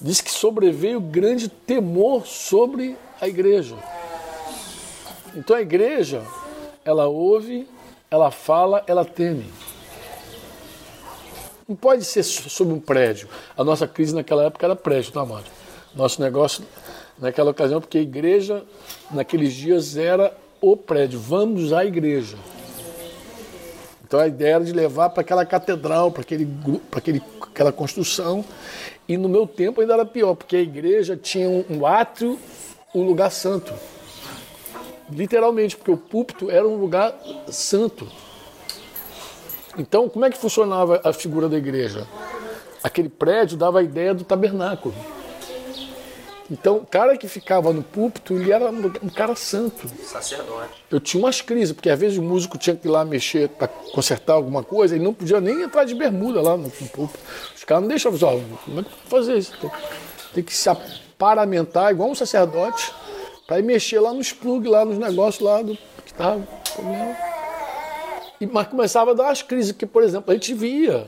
diz 0.00 0.20
que 0.20 0.30
sobreveio 0.30 1.00
grande 1.00 1.48
temor 1.48 2.26
sobre 2.26 2.96
a 3.20 3.28
igreja. 3.28 3.76
Então 5.36 5.54
a 5.54 5.62
igreja, 5.62 6.24
ela 6.84 7.06
ouve, 7.06 7.68
ela 8.10 8.32
fala, 8.32 8.82
ela 8.88 9.04
teme. 9.04 9.48
Não 11.68 11.76
pode 11.76 12.04
ser 12.04 12.24
sobre 12.24 12.74
um 12.74 12.80
prédio. 12.80 13.28
A 13.56 13.62
nossa 13.62 13.86
crise 13.86 14.12
naquela 14.12 14.42
época 14.42 14.66
era 14.66 14.74
prédio, 14.74 15.12
tá, 15.12 15.20
amado? 15.20 15.44
Nosso 15.94 16.20
negócio 16.20 16.64
naquela 17.16 17.52
ocasião, 17.52 17.80
porque 17.80 17.98
a 17.98 18.02
igreja, 18.02 18.64
naqueles 19.12 19.52
dias, 19.52 19.96
era 19.96 20.36
o 20.60 20.76
prédio. 20.76 21.18
Vamos 21.18 21.72
à 21.72 21.84
igreja. 21.84 22.36
Então 24.04 24.18
a 24.18 24.26
ideia 24.26 24.56
era 24.56 24.64
de 24.64 24.72
levar 24.72 25.10
para 25.10 25.20
aquela 25.20 25.46
catedral, 25.46 26.10
para 26.10 26.22
aquele 26.22 26.46
para 26.90 26.98
aquele, 26.98 27.22
aquela 27.42 27.72
construção. 27.72 28.44
E 29.08 29.16
no 29.16 29.28
meu 29.28 29.46
tempo 29.46 29.80
ainda 29.80 29.94
era 29.94 30.04
pior, 30.04 30.34
porque 30.34 30.56
a 30.56 30.60
igreja 30.60 31.16
tinha 31.16 31.48
um, 31.48 31.64
um 31.70 31.86
átrio, 31.86 32.38
um 32.94 33.04
lugar 33.04 33.30
santo. 33.30 33.72
Literalmente, 35.10 35.76
porque 35.76 35.90
o 35.90 35.96
púlpito 35.96 36.50
era 36.50 36.66
um 36.66 36.76
lugar 36.76 37.14
santo. 37.48 38.06
Então, 39.78 40.08
como 40.08 40.24
é 40.24 40.30
que 40.30 40.38
funcionava 40.38 41.00
a 41.04 41.12
figura 41.12 41.48
da 41.48 41.56
igreja? 41.56 42.06
Aquele 42.82 43.08
prédio 43.08 43.56
dava 43.56 43.80
a 43.80 43.82
ideia 43.82 44.12
do 44.12 44.24
tabernáculo. 44.24 44.94
Então, 46.50 46.78
o 46.78 46.86
cara 46.86 47.16
que 47.16 47.28
ficava 47.28 47.72
no 47.72 47.82
púlpito, 47.82 48.34
ele 48.34 48.50
era 48.50 48.70
um 48.70 49.08
cara 49.08 49.36
santo. 49.36 49.88
Sacerdote. 50.02 50.82
Eu 50.90 50.98
tinha 50.98 51.22
umas 51.22 51.40
crises, 51.40 51.72
porque 51.72 51.88
às 51.88 51.98
vezes 51.98 52.18
o 52.18 52.22
músico 52.22 52.58
tinha 52.58 52.74
que 52.74 52.88
ir 52.88 52.90
lá 52.90 53.04
mexer 53.04 53.48
para 53.48 53.68
consertar 53.68 54.32
alguma 54.32 54.64
coisa, 54.64 54.96
e 54.96 54.98
não 54.98 55.14
podia 55.14 55.40
nem 55.40 55.62
entrar 55.62 55.84
de 55.84 55.94
bermuda 55.94 56.42
lá 56.42 56.56
no, 56.56 56.64
no 56.64 56.70
púlpito. 56.70 57.18
Os 57.54 57.62
caras 57.62 57.82
não 57.82 57.88
deixavam, 57.88 58.18
ó, 58.22 58.64
como 58.64 58.80
é 58.80 58.82
que 58.82 58.90
fazer 59.06 59.38
isso? 59.38 59.52
Tem 60.34 60.42
que 60.42 60.52
se 60.52 60.68
aparamentar 60.68 61.92
igual 61.92 62.10
um 62.10 62.14
sacerdote 62.14 62.92
para 63.46 63.58
ir 63.58 63.62
mexer 63.62 64.00
lá 64.00 64.12
nos 64.12 64.32
plugs, 64.32 64.70
lá 64.70 64.84
nos 64.84 64.98
negócios 64.98 65.42
lá 65.42 65.62
do 65.62 65.76
que 66.04 66.10
estava 66.10 66.42
e, 68.40 68.46
mas 68.46 68.68
começava 68.68 69.10
a 69.10 69.14
dar 69.14 69.30
as 69.30 69.42
crises, 69.42 69.72
que, 69.72 69.84
por 69.84 70.02
exemplo, 70.02 70.30
a 70.30 70.34
gente 70.34 70.54
via 70.54 71.06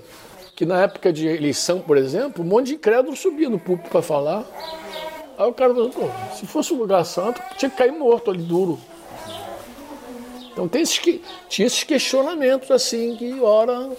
que 0.54 0.66
na 0.66 0.82
época 0.82 1.12
de 1.12 1.26
eleição, 1.26 1.80
por 1.80 1.96
exemplo, 1.96 2.44
um 2.44 2.46
monte 2.46 2.66
de 2.68 2.74
incrédulo 2.74 3.16
subia 3.16 3.48
no 3.48 3.58
púlpito 3.58 3.88
para 3.88 4.02
falar. 4.02 4.44
Aí 5.38 5.48
o 5.48 5.52
cara 5.52 5.74
falou, 5.74 5.90
se 6.34 6.46
fosse 6.46 6.72
um 6.72 6.78
lugar 6.78 7.04
santo, 7.04 7.40
tinha 7.56 7.70
que 7.70 7.76
cair 7.76 7.92
morto 7.92 8.30
ali, 8.30 8.42
duro. 8.42 8.78
Então 10.52 10.68
tem 10.68 10.82
esses, 10.82 11.00
tinha 11.48 11.66
esses 11.66 11.82
questionamentos 11.82 12.70
assim 12.70 13.16
que, 13.16 13.40
ora, 13.40 13.90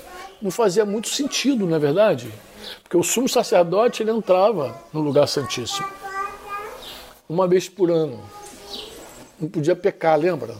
não 0.41 0.51
fazia 0.51 0.85
muito 0.85 1.09
sentido, 1.09 1.65
não 1.65 1.75
é 1.75 1.79
verdade? 1.79 2.31
Porque 2.83 2.95
o 2.95 3.03
sumo 3.03 3.27
sacerdote 3.27 4.03
ele 4.03 4.11
entrava 4.11 4.79
no 4.93 5.01
lugar 5.01 5.27
santíssimo 5.27 5.87
uma 7.27 7.47
vez 7.47 7.67
por 7.67 7.89
ano. 7.89 8.19
Não 9.39 9.49
podia 9.49 9.75
pecar, 9.75 10.17
lembra? 10.17 10.55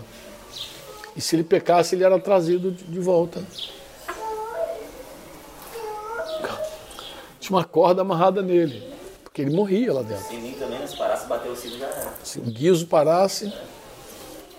E 1.15 1.21
se 1.21 1.35
ele 1.35 1.43
pecasse, 1.43 1.95
ele 1.95 2.03
era 2.03 2.19
trazido 2.19 2.71
de 2.71 2.99
volta. 2.99 3.43
Tinha 7.39 7.57
uma 7.57 7.63
corda 7.63 8.01
amarrada 8.01 8.41
nele. 8.41 8.92
Porque 9.33 9.41
ele 9.41 9.55
morria 9.55 9.91
lá 9.91 10.03
dentro. 10.03 10.27
Sininho 10.27 10.55
também, 10.59 10.77
né? 10.77 10.85
se 10.85 10.95
parasse, 10.95 11.25
bateu 11.25 11.53
o 11.53 11.55
sino 11.55 11.79
já 11.79 11.87
era. 11.87 12.13
Se 12.23 12.37
o 12.37 12.43
guiso 12.43 12.85
parasse, 12.85 13.51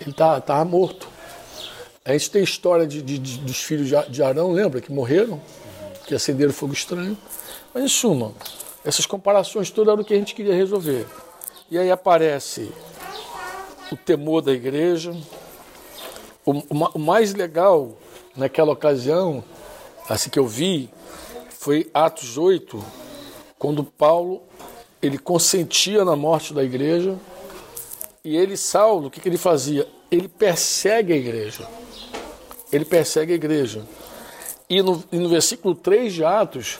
ele 0.01 0.11
estava 0.11 0.41
tá, 0.41 0.55
tava 0.55 0.65
morto. 0.65 1.09
A 2.05 2.11
gente 2.11 2.29
tem 2.29 2.43
história 2.43 2.85
de, 2.85 3.01
de, 3.01 3.17
de, 3.21 3.39
dos 3.39 3.63
filhos 3.63 3.89
de 4.11 4.21
Arão, 4.21 4.51
lembra? 4.51 4.81
Que 4.81 4.91
morreram, 4.91 5.41
que 6.09 6.13
acenderam 6.13 6.53
fogo 6.53 6.73
estranho. 6.73 7.17
Mas 7.73 7.85
em 7.85 7.89
suma, 7.89 8.33
essas 8.85 9.07
comparações 9.07 9.71
todas 9.71 9.93
eram 9.93 10.03
o 10.03 10.05
que 10.05 10.13
a 10.13 10.17
gente 10.17 10.35
queria 10.35 10.55
resolver. 10.55 11.07
E 11.71 11.79
aí 11.79 11.89
aparece 11.89 12.73
o 13.93 13.97
temor 13.97 14.43
da 14.43 14.51
igreja. 14.51 15.17
O, 16.45 16.51
o, 16.51 16.65
o 16.95 16.99
mais 16.99 17.33
legal 17.33 17.97
naquela 18.35 18.73
ocasião, 18.73 19.45
assim 20.09 20.29
que 20.29 20.39
eu 20.39 20.49
vi, 20.49 20.91
foi 21.49 21.89
Atos 21.95 22.37
8, 22.37 23.04
quando 23.65 23.83
Paulo 23.83 24.43
ele 25.01 25.17
consentia 25.17 26.05
na 26.05 26.15
morte 26.15 26.53
da 26.53 26.63
igreja 26.63 27.17
e 28.23 28.37
ele 28.37 28.59
Saulo, 28.59 29.07
o 29.07 29.11
que, 29.11 29.19
que 29.19 29.27
ele 29.27 29.39
fazia? 29.39 29.89
Ele 30.11 30.29
persegue 30.29 31.15
a 31.15 31.17
igreja. 31.17 31.67
Ele 32.71 32.85
persegue 32.85 33.33
a 33.33 33.37
igreja. 33.37 33.87
E 34.69 34.83
no, 34.83 35.03
e 35.11 35.17
no 35.17 35.31
versículo 35.31 35.75
3 35.75 36.13
de 36.13 36.23
Atos, 36.23 36.79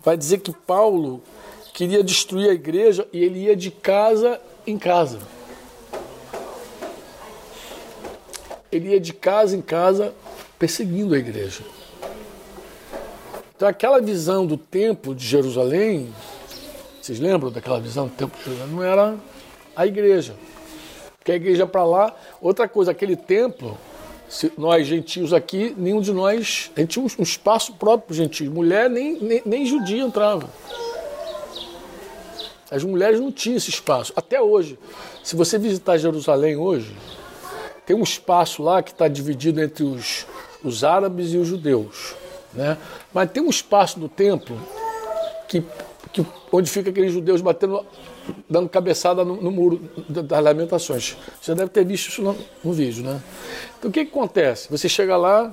vai 0.00 0.18
dizer 0.18 0.40
que 0.40 0.52
Paulo 0.52 1.22
queria 1.72 2.04
destruir 2.04 2.50
a 2.50 2.52
igreja 2.52 3.08
e 3.10 3.24
ele 3.24 3.44
ia 3.44 3.56
de 3.56 3.70
casa 3.70 4.38
em 4.66 4.78
casa. 4.78 5.20
Ele 8.70 8.90
ia 8.90 9.00
de 9.00 9.14
casa 9.14 9.56
em 9.56 9.62
casa 9.62 10.14
perseguindo 10.58 11.14
a 11.14 11.18
igreja. 11.18 11.62
Então 13.58 13.66
aquela 13.66 14.00
visão 14.00 14.46
do 14.46 14.56
templo 14.56 15.12
de 15.16 15.26
Jerusalém, 15.26 16.14
vocês 17.02 17.18
lembram 17.18 17.50
daquela 17.50 17.80
visão 17.80 18.06
do 18.06 18.12
templo 18.12 18.38
de 18.38 18.44
Jerusalém? 18.44 18.72
Não 18.72 18.84
era 18.84 19.16
a 19.74 19.84
igreja. 19.84 20.36
Porque 21.18 21.32
a 21.32 21.34
igreja 21.34 21.66
para 21.66 21.82
lá, 21.82 22.14
outra 22.40 22.68
coisa, 22.68 22.92
aquele 22.92 23.16
templo, 23.16 23.76
se 24.28 24.52
nós 24.56 24.86
gentios 24.86 25.32
aqui, 25.32 25.74
nenhum 25.76 26.00
de 26.00 26.12
nós, 26.12 26.70
a 26.76 26.78
gente 26.78 26.90
tinha 26.90 27.04
um 27.18 27.22
espaço 27.24 27.72
próprio 27.72 28.06
para 28.06 28.14
gentios. 28.14 28.48
Mulher 28.48 28.88
nem, 28.88 29.18
nem, 29.20 29.42
nem 29.44 29.66
judia 29.66 30.04
entrava. 30.04 30.48
As 32.70 32.84
mulheres 32.84 33.18
não 33.18 33.32
tinham 33.32 33.56
esse 33.56 33.70
espaço. 33.70 34.12
Até 34.14 34.40
hoje, 34.40 34.78
se 35.24 35.34
você 35.34 35.58
visitar 35.58 35.98
Jerusalém 35.98 36.56
hoje, 36.56 36.96
tem 37.84 37.96
um 37.96 38.04
espaço 38.04 38.62
lá 38.62 38.84
que 38.84 38.92
está 38.92 39.08
dividido 39.08 39.60
entre 39.60 39.82
os, 39.82 40.28
os 40.62 40.84
árabes 40.84 41.32
e 41.32 41.38
os 41.38 41.48
judeus. 41.48 42.14
Né? 42.52 42.76
Mas 43.12 43.30
tem 43.30 43.42
um 43.42 43.50
espaço 43.50 43.98
no 44.00 44.08
templo 44.08 44.58
que, 45.48 45.62
que, 46.12 46.26
onde 46.50 46.70
fica 46.70 46.90
aqueles 46.90 47.12
judeus 47.12 47.40
batendo, 47.40 47.84
dando 48.48 48.68
cabeçada 48.68 49.24
no, 49.24 49.36
no 49.36 49.50
muro 49.50 49.80
das 50.08 50.42
lamentações. 50.42 51.16
Você 51.40 51.54
deve 51.54 51.70
ter 51.70 51.84
visto 51.84 52.08
isso 52.08 52.22
no, 52.22 52.36
no 52.64 52.72
vídeo. 52.72 53.04
Né? 53.04 53.20
Então 53.78 53.90
o 53.90 53.92
que, 53.92 54.04
que 54.04 54.10
acontece? 54.10 54.70
Você 54.70 54.88
chega 54.88 55.16
lá, 55.16 55.52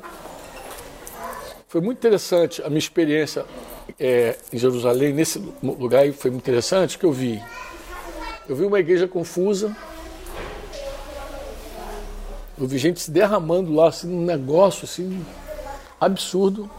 foi 1.67 1.81
muito 1.81 1.97
interessante 1.97 2.61
a 2.61 2.69
minha 2.69 2.79
experiência 2.79 3.45
é, 3.99 4.37
em 4.51 4.57
Jerusalém, 4.57 5.13
nesse 5.13 5.39
lugar 5.61 6.11
foi 6.13 6.31
muito 6.31 6.43
interessante, 6.43 6.97
que 6.97 7.05
eu 7.05 7.11
vi. 7.11 7.41
Eu 8.47 8.55
vi 8.55 8.63
uma 8.63 8.79
igreja 8.79 9.07
confusa, 9.07 9.75
eu 12.57 12.67
vi 12.67 12.77
gente 12.77 13.01
se 13.01 13.11
derramando 13.11 13.73
lá, 13.73 13.89
assim, 13.89 14.09
um 14.09 14.23
negócio 14.23 14.85
assim, 14.85 15.25
absurdo. 15.99 16.69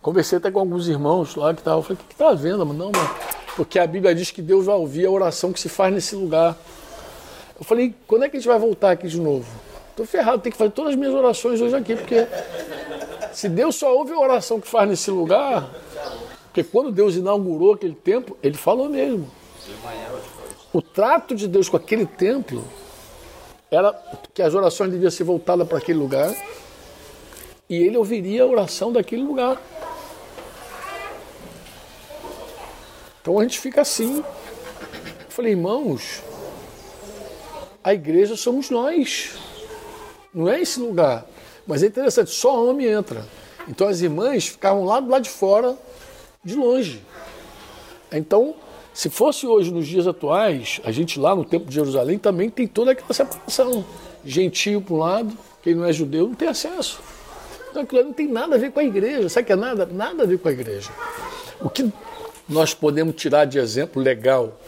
Conversei 0.00 0.38
até 0.38 0.50
com 0.50 0.60
alguns 0.60 0.88
irmãos 0.88 1.34
lá 1.34 1.52
que 1.52 1.60
estavam, 1.60 1.82
falei, 1.82 1.98
o 2.00 2.06
que 2.06 2.14
está 2.14 2.32
vendo? 2.32 2.64
Não, 2.64 2.92
mano, 2.92 3.10
porque 3.56 3.78
a 3.78 3.86
Bíblia 3.86 4.14
diz 4.14 4.30
que 4.30 4.40
Deus 4.40 4.66
vai 4.66 4.76
ouvir 4.76 5.06
a 5.06 5.10
oração 5.10 5.52
que 5.52 5.60
se 5.60 5.68
faz 5.68 5.92
nesse 5.92 6.14
lugar. 6.14 6.56
Eu 7.58 7.64
falei, 7.64 7.92
quando 8.06 8.24
é 8.24 8.28
que 8.28 8.36
a 8.36 8.40
gente 8.40 8.48
vai 8.48 8.58
voltar 8.58 8.92
aqui 8.92 9.08
de 9.08 9.20
novo? 9.20 9.46
Estou 9.90 10.06
ferrado, 10.06 10.40
tenho 10.40 10.52
que 10.52 10.58
fazer 10.58 10.70
todas 10.70 10.92
as 10.92 10.96
minhas 10.96 11.12
orações 11.12 11.60
hoje 11.60 11.74
aqui, 11.74 11.96
porque 11.96 12.26
se 13.32 13.48
Deus 13.48 13.74
só 13.74 13.92
ouve 13.92 14.12
a 14.12 14.18
oração 14.18 14.60
que 14.60 14.68
faz 14.68 14.88
nesse 14.88 15.10
lugar, 15.10 15.68
porque 16.44 16.62
quando 16.62 16.92
Deus 16.92 17.16
inaugurou 17.16 17.72
aquele 17.72 17.94
templo, 17.94 18.38
ele 18.40 18.56
falou 18.56 18.88
mesmo. 18.88 19.28
O 20.72 20.80
trato 20.80 21.34
de 21.34 21.48
Deus 21.48 21.68
com 21.68 21.76
aquele 21.76 22.06
templo 22.06 22.64
era 23.70 23.92
que 24.32 24.40
as 24.40 24.54
orações 24.54 24.90
deviam 24.90 25.10
ser 25.10 25.24
voltadas 25.24 25.66
para 25.66 25.78
aquele 25.78 25.98
lugar 25.98 26.32
e 27.68 27.76
ele 27.76 27.96
ouviria 27.96 28.44
a 28.44 28.46
oração 28.46 28.92
daquele 28.92 29.22
lugar. 29.22 29.60
Então 33.28 33.38
a 33.38 33.42
gente 33.42 33.60
fica 33.60 33.82
assim. 33.82 34.24
Eu 34.24 34.24
falei, 35.28 35.52
irmãos, 35.52 36.22
a 37.84 37.92
igreja 37.92 38.34
somos 38.38 38.70
nós. 38.70 39.34
Não 40.32 40.48
é 40.48 40.62
esse 40.62 40.80
lugar. 40.80 41.26
Mas 41.66 41.82
é 41.82 41.88
interessante, 41.88 42.30
só 42.30 42.64
homem 42.64 42.86
entra. 42.86 43.22
Então 43.68 43.86
as 43.86 44.00
irmãs 44.00 44.48
ficavam 44.48 44.82
lá 44.82 44.98
do 44.98 45.10
lado 45.10 45.24
de 45.24 45.28
fora, 45.28 45.76
de 46.42 46.54
longe. 46.54 47.02
Então, 48.10 48.54
se 48.94 49.10
fosse 49.10 49.46
hoje, 49.46 49.70
nos 49.70 49.86
dias 49.86 50.06
atuais, 50.06 50.80
a 50.82 50.90
gente 50.90 51.20
lá 51.20 51.36
no 51.36 51.44
Templo 51.44 51.68
de 51.68 51.74
Jerusalém 51.74 52.18
também 52.18 52.48
tem 52.48 52.66
toda 52.66 52.92
aquela 52.92 53.12
separação. 53.12 53.84
Gentio 54.24 54.80
para 54.80 54.94
um 54.94 54.98
lado, 54.98 55.38
quem 55.62 55.74
não 55.74 55.84
é 55.84 55.92
judeu 55.92 56.28
não 56.28 56.34
tem 56.34 56.48
acesso. 56.48 56.98
Então 57.68 57.82
aquilo 57.82 58.04
não 58.04 58.12
tem 58.14 58.26
nada 58.26 58.54
a 58.54 58.58
ver 58.58 58.72
com 58.72 58.80
a 58.80 58.84
igreja. 58.84 59.28
Sabe 59.28 59.48
que 59.48 59.52
é 59.52 59.56
nada? 59.56 59.84
Nada 59.84 60.22
a 60.22 60.26
ver 60.26 60.38
com 60.38 60.48
a 60.48 60.52
igreja. 60.52 60.88
O 61.60 61.68
que 61.68 61.92
nós 62.48 62.72
podemos 62.74 63.14
tirar 63.14 63.44
de 63.44 63.58
exemplo 63.58 64.02
legal 64.02 64.58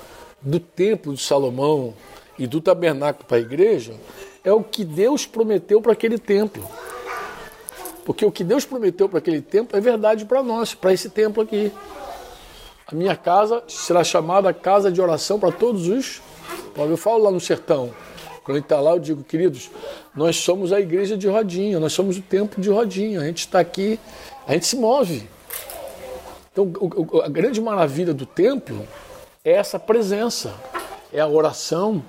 do 0.40 0.60
Templo 0.60 1.14
de 1.14 1.22
Salomão 1.22 1.94
e 2.38 2.46
do 2.46 2.60
tabernáculo 2.60 3.26
para 3.26 3.38
a 3.38 3.40
igreja 3.40 3.94
é 4.44 4.52
o 4.52 4.62
que 4.62 4.84
Deus 4.84 5.26
prometeu 5.26 5.80
para 5.80 5.92
aquele 5.92 6.18
templo. 6.18 6.66
Porque 8.04 8.24
o 8.24 8.32
que 8.32 8.42
Deus 8.42 8.64
prometeu 8.64 9.08
para 9.08 9.18
aquele 9.18 9.42
templo 9.42 9.76
é 9.76 9.80
verdade 9.80 10.24
para 10.24 10.42
nós, 10.42 10.74
para 10.74 10.92
esse 10.92 11.10
templo 11.10 11.42
aqui. 11.42 11.70
A 12.86 12.94
minha 12.94 13.14
casa 13.14 13.62
será 13.68 14.02
chamada 14.02 14.52
casa 14.52 14.90
de 14.90 15.00
oração 15.00 15.38
para 15.38 15.52
todos 15.52 15.86
os. 15.86 16.20
Eu 16.76 16.96
falo 16.96 17.24
lá 17.24 17.30
no 17.30 17.40
sertão. 17.40 17.90
Quando 18.42 18.56
ele 18.56 18.64
está 18.64 18.80
lá, 18.80 18.92
eu 18.92 18.98
digo, 18.98 19.22
queridos, 19.22 19.70
nós 20.14 20.36
somos 20.36 20.72
a 20.72 20.80
igreja 20.80 21.16
de 21.16 21.28
rodinha, 21.28 21.78
nós 21.78 21.92
somos 21.92 22.16
o 22.16 22.22
templo 22.22 22.60
de 22.60 22.70
rodinha. 22.70 23.20
A 23.20 23.24
gente 23.24 23.40
está 23.40 23.60
aqui, 23.60 24.00
a 24.46 24.54
gente 24.54 24.66
se 24.66 24.76
move. 24.76 25.28
Então, 26.52 26.72
a 27.22 27.28
grande 27.28 27.60
maravilha 27.60 28.12
do 28.12 28.26
templo 28.26 28.86
é 29.44 29.52
essa 29.52 29.78
presença, 29.78 30.54
é 31.12 31.20
a 31.20 31.26
oração. 31.26 32.02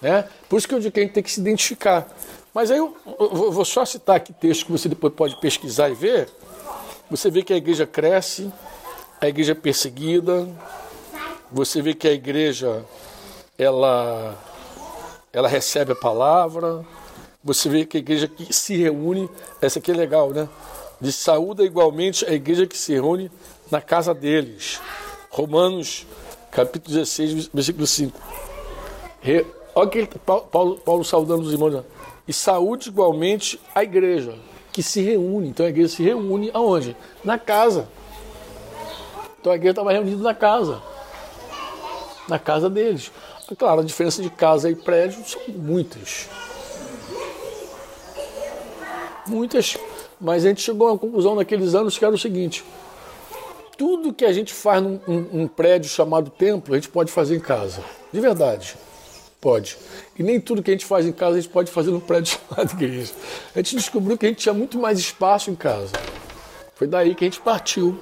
Né? 0.00 0.28
Por 0.48 0.58
isso 0.58 0.68
que 0.68 0.74
eu 0.74 0.80
digo 0.80 0.92
que 0.92 1.00
a 1.00 1.02
gente 1.02 1.12
tem 1.12 1.22
que 1.22 1.30
se 1.30 1.40
identificar. 1.40 2.08
Mas 2.54 2.70
aí 2.70 2.78
eu, 2.78 2.96
eu 3.18 3.50
vou 3.50 3.64
só 3.64 3.84
citar 3.84 4.16
aqui 4.16 4.32
texto 4.32 4.66
que 4.66 4.72
você 4.72 4.88
depois 4.88 5.12
pode 5.14 5.36
pesquisar 5.36 5.88
e 5.88 5.94
ver. 5.94 6.28
Você 7.10 7.30
vê 7.30 7.42
que 7.42 7.52
a 7.52 7.56
igreja 7.56 7.86
cresce, 7.86 8.52
a 9.20 9.28
igreja 9.28 9.52
é 9.52 9.54
perseguida, 9.54 10.48
você 11.50 11.82
vê 11.82 11.94
que 11.94 12.08
a 12.08 12.12
igreja 12.12 12.84
ela, 13.58 14.36
ela 15.32 15.48
recebe 15.48 15.92
a 15.92 15.96
palavra, 15.96 16.84
você 17.42 17.68
vê 17.68 17.84
que 17.84 17.96
a 17.96 18.00
igreja 18.00 18.28
que 18.28 18.52
se 18.52 18.76
reúne, 18.76 19.28
essa 19.60 19.78
aqui 19.78 19.90
é 19.90 19.94
legal, 19.94 20.30
né? 20.30 20.48
De 21.00 21.12
saúde 21.12 21.62
igualmente 21.62 22.24
a 22.24 22.32
igreja 22.32 22.66
que 22.66 22.78
se 22.78 22.92
reúne 22.92 23.30
na 23.72 23.80
casa 23.80 24.12
deles. 24.12 24.80
Romanos 25.30 26.06
capítulo 26.50 26.94
16, 26.94 27.48
versículo 27.48 27.86
5. 27.86 28.20
Olha 29.74 29.88
que 29.88 30.06
Paulo, 30.18 30.76
Paulo 30.76 31.02
saudando 31.02 31.42
os 31.42 31.52
irmãos 31.52 31.82
e 32.28 32.32
saúde 32.34 32.90
igualmente 32.90 33.58
a 33.74 33.82
igreja, 33.82 34.34
que 34.70 34.82
se 34.82 35.00
reúne. 35.00 35.48
Então 35.48 35.64
a 35.64 35.70
igreja 35.70 35.88
se 35.88 36.02
reúne 36.02 36.50
aonde? 36.52 36.94
Na 37.24 37.38
casa. 37.38 37.88
Então 39.40 39.50
a 39.50 39.56
igreja 39.56 39.72
estava 39.72 39.90
reunida 39.90 40.22
na 40.22 40.34
casa. 40.34 40.82
Na 42.28 42.38
casa 42.38 42.68
deles. 42.68 43.10
Claro, 43.58 43.80
a 43.80 43.84
diferença 43.84 44.22
de 44.22 44.28
casa 44.28 44.70
e 44.70 44.74
prédio 44.74 45.24
são 45.26 45.40
muitas. 45.48 46.28
Muitas. 49.26 49.78
Mas 50.20 50.44
a 50.44 50.48
gente 50.48 50.60
chegou 50.60 50.88
a 50.88 50.92
uma 50.92 50.98
conclusão 50.98 51.34
naqueles 51.34 51.74
anos 51.74 51.96
que 51.96 52.04
era 52.04 52.14
o 52.14 52.18
seguinte: 52.18 52.64
tudo 53.82 54.14
que 54.14 54.24
a 54.24 54.32
gente 54.32 54.54
faz 54.54 54.80
num, 54.80 55.00
num, 55.08 55.20
num 55.32 55.48
prédio 55.48 55.90
chamado 55.90 56.30
templo, 56.30 56.72
a 56.72 56.76
gente 56.76 56.88
pode 56.88 57.10
fazer 57.10 57.34
em 57.34 57.40
casa. 57.40 57.82
De 58.12 58.20
verdade. 58.20 58.76
Pode. 59.40 59.76
E 60.16 60.22
nem 60.22 60.40
tudo 60.40 60.62
que 60.62 60.70
a 60.70 60.74
gente 60.74 60.86
faz 60.86 61.04
em 61.04 61.10
casa 61.10 61.36
a 61.36 61.40
gente 61.40 61.50
pode 61.50 61.68
fazer 61.68 61.90
no 61.90 62.00
prédio 62.00 62.38
chamado 62.48 62.70
igreja. 62.74 63.12
A 63.52 63.58
gente 63.58 63.74
descobriu 63.74 64.16
que 64.16 64.24
a 64.24 64.28
gente 64.28 64.38
tinha 64.38 64.54
muito 64.54 64.78
mais 64.78 65.00
espaço 65.00 65.50
em 65.50 65.56
casa. 65.56 65.90
Foi 66.76 66.86
daí 66.86 67.12
que 67.16 67.24
a 67.24 67.26
gente 67.26 67.40
partiu 67.40 67.98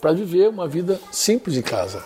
para 0.00 0.12
viver 0.12 0.48
uma 0.48 0.68
vida 0.68 1.00
simples 1.10 1.56
em 1.56 1.62
casa. 1.62 2.00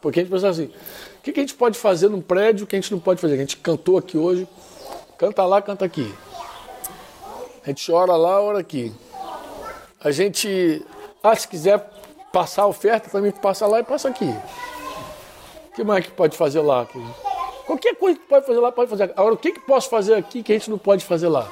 Porque 0.00 0.20
a 0.20 0.22
gente 0.22 0.32
pensava 0.32 0.52
assim: 0.52 0.70
o 1.18 1.20
que 1.20 1.38
a 1.38 1.42
gente 1.42 1.52
pode 1.52 1.78
fazer 1.78 2.08
num 2.08 2.22
prédio 2.22 2.66
que 2.66 2.76
a 2.76 2.80
gente 2.80 2.92
não 2.92 2.98
pode 2.98 3.20
fazer? 3.20 3.34
A 3.34 3.36
gente 3.36 3.58
cantou 3.58 3.98
aqui 3.98 4.16
hoje, 4.16 4.48
canta 5.18 5.44
lá, 5.44 5.60
canta 5.60 5.84
aqui. 5.84 6.10
A 7.62 7.68
gente 7.68 7.92
ora 7.92 8.16
lá, 8.16 8.40
ora 8.40 8.58
aqui. 8.58 8.90
A 10.02 10.10
gente, 10.10 10.82
ah, 11.22 11.36
se 11.36 11.46
quiser 11.46 11.90
passar 12.32 12.62
a 12.62 12.66
oferta, 12.66 13.10
também 13.10 13.30
passa 13.32 13.66
lá 13.66 13.80
e 13.80 13.84
passa 13.84 14.08
aqui. 14.08 14.34
O 15.68 15.74
que 15.74 15.84
mais 15.84 16.04
que 16.04 16.12
pode 16.12 16.36
fazer 16.36 16.60
lá? 16.60 16.86
Qualquer 17.66 17.94
coisa 17.94 18.18
que 18.18 18.26
pode 18.26 18.46
fazer 18.46 18.58
lá, 18.58 18.72
pode 18.72 18.90
fazer. 18.90 19.04
Agora, 19.16 19.34
o 19.34 19.36
que, 19.36 19.52
que 19.52 19.60
posso 19.60 19.88
fazer 19.88 20.14
aqui 20.14 20.42
que 20.42 20.52
a 20.52 20.58
gente 20.58 20.70
não 20.70 20.78
pode 20.78 21.04
fazer 21.04 21.28
lá? 21.28 21.48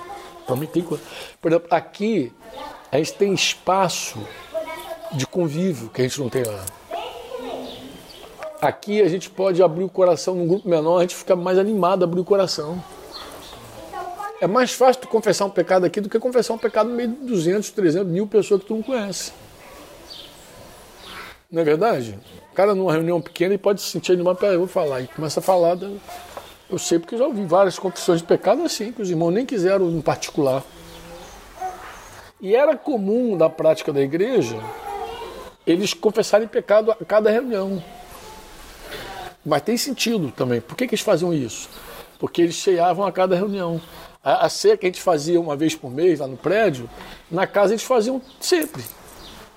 Também 0.47 0.69
tem 0.69 0.83
coisa. 0.83 1.03
Por 1.41 1.51
exemplo, 1.51 1.69
aqui 1.71 2.33
a 2.91 2.97
gente 2.97 3.13
tem 3.15 3.33
espaço 3.33 4.19
de 5.13 5.27
convívio 5.27 5.89
que 5.91 6.01
a 6.01 6.05
gente 6.05 6.21
não 6.21 6.29
tem 6.29 6.43
lá. 6.43 6.65
Aqui 8.61 9.01
a 9.01 9.09
gente 9.09 9.31
pode 9.31 9.63
abrir 9.63 9.85
o 9.85 9.89
coração 9.89 10.35
num 10.35 10.47
grupo 10.47 10.69
menor, 10.69 10.99
a 10.99 11.03
gente 11.03 11.15
fica 11.15 11.37
mais 11.37 11.59
animado 11.59 12.03
a 12.03 12.07
abrir 12.07 12.21
o 12.21 12.25
coração. 12.25 12.83
É 14.41 14.47
mais 14.47 14.73
fácil 14.73 15.03
tu 15.03 15.09
confessar 15.09 15.45
um 15.45 15.51
pecado 15.51 15.85
aqui 15.85 16.01
do 16.01 16.09
que 16.09 16.19
confessar 16.19 16.55
um 16.55 16.59
pecado 16.59 16.89
no 16.89 16.97
meio 16.97 17.09
de 17.09 17.27
200, 17.27 17.71
300 17.71 18.11
mil 18.11 18.27
pessoas 18.27 18.61
que 18.61 18.67
tu 18.67 18.75
não 18.75 18.83
conhece. 18.83 19.33
Não 21.51 21.63
é 21.63 21.65
verdade? 21.65 22.19
O 22.53 22.55
cara 22.55 22.75
numa 22.75 22.93
reunião 22.93 23.23
pequena 23.23 23.55
ele 23.55 23.59
pode 23.59 23.81
se 23.81 23.89
sentir 23.89 24.13
animado, 24.13 24.37
peraí, 24.37 24.57
eu 24.57 24.67
falar. 24.67 25.01
E 25.01 25.07
começa 25.07 25.41
a 25.41 25.43
falar. 25.43 25.79
Eu 26.69 26.79
sei 26.79 26.99
porque 26.99 27.17
já 27.17 27.25
ouvi 27.25 27.47
várias 27.47 27.79
confissões 27.79 28.21
de 28.21 28.27
pecado 28.27 28.63
assim, 28.63 28.93
que 28.93 29.01
os 29.01 29.09
irmãos 29.09 29.31
nem 29.31 29.47
quiseram 29.47 29.89
em 29.89 30.03
particular. 30.03 30.63
E 32.39 32.55
era 32.55 32.77
comum 32.77 33.37
da 33.37 33.49
prática 33.49 33.93
da 33.93 34.01
igreja 34.03 34.63
eles 35.67 35.93
confessarem 35.93 36.49
pecado 36.49 36.91
a 36.91 36.97
cada 36.97 37.31
reunião. 37.31 37.83
Mas 39.45 39.63
tem 39.63 39.77
sentido 39.77 40.31
também. 40.31 40.61
Por 40.61 40.77
que, 40.77 40.87
que 40.87 40.95
eles 40.95 41.05
faziam 41.05 41.33
isso? 41.33 41.69
Porque 42.19 42.43
eles 42.43 42.57
ceiavam 42.57 43.07
a 43.07 43.13
cada 43.13 43.37
reunião. 43.37 43.81
A, 44.23 44.47
a 44.47 44.49
ceia 44.49 44.77
que 44.77 44.87
a 44.87 44.89
gente 44.89 45.01
fazia 45.01 45.41
uma 45.41 45.57
vez 45.57 45.75
por 45.75 45.91
mês 45.91 46.21
lá 46.21 46.27
no 46.27 46.37
prédio, 46.37 46.89
na 47.31 47.47
casa 47.47 47.73
eles 47.73 47.83
faziam 47.83 48.21
sempre. 48.41 48.83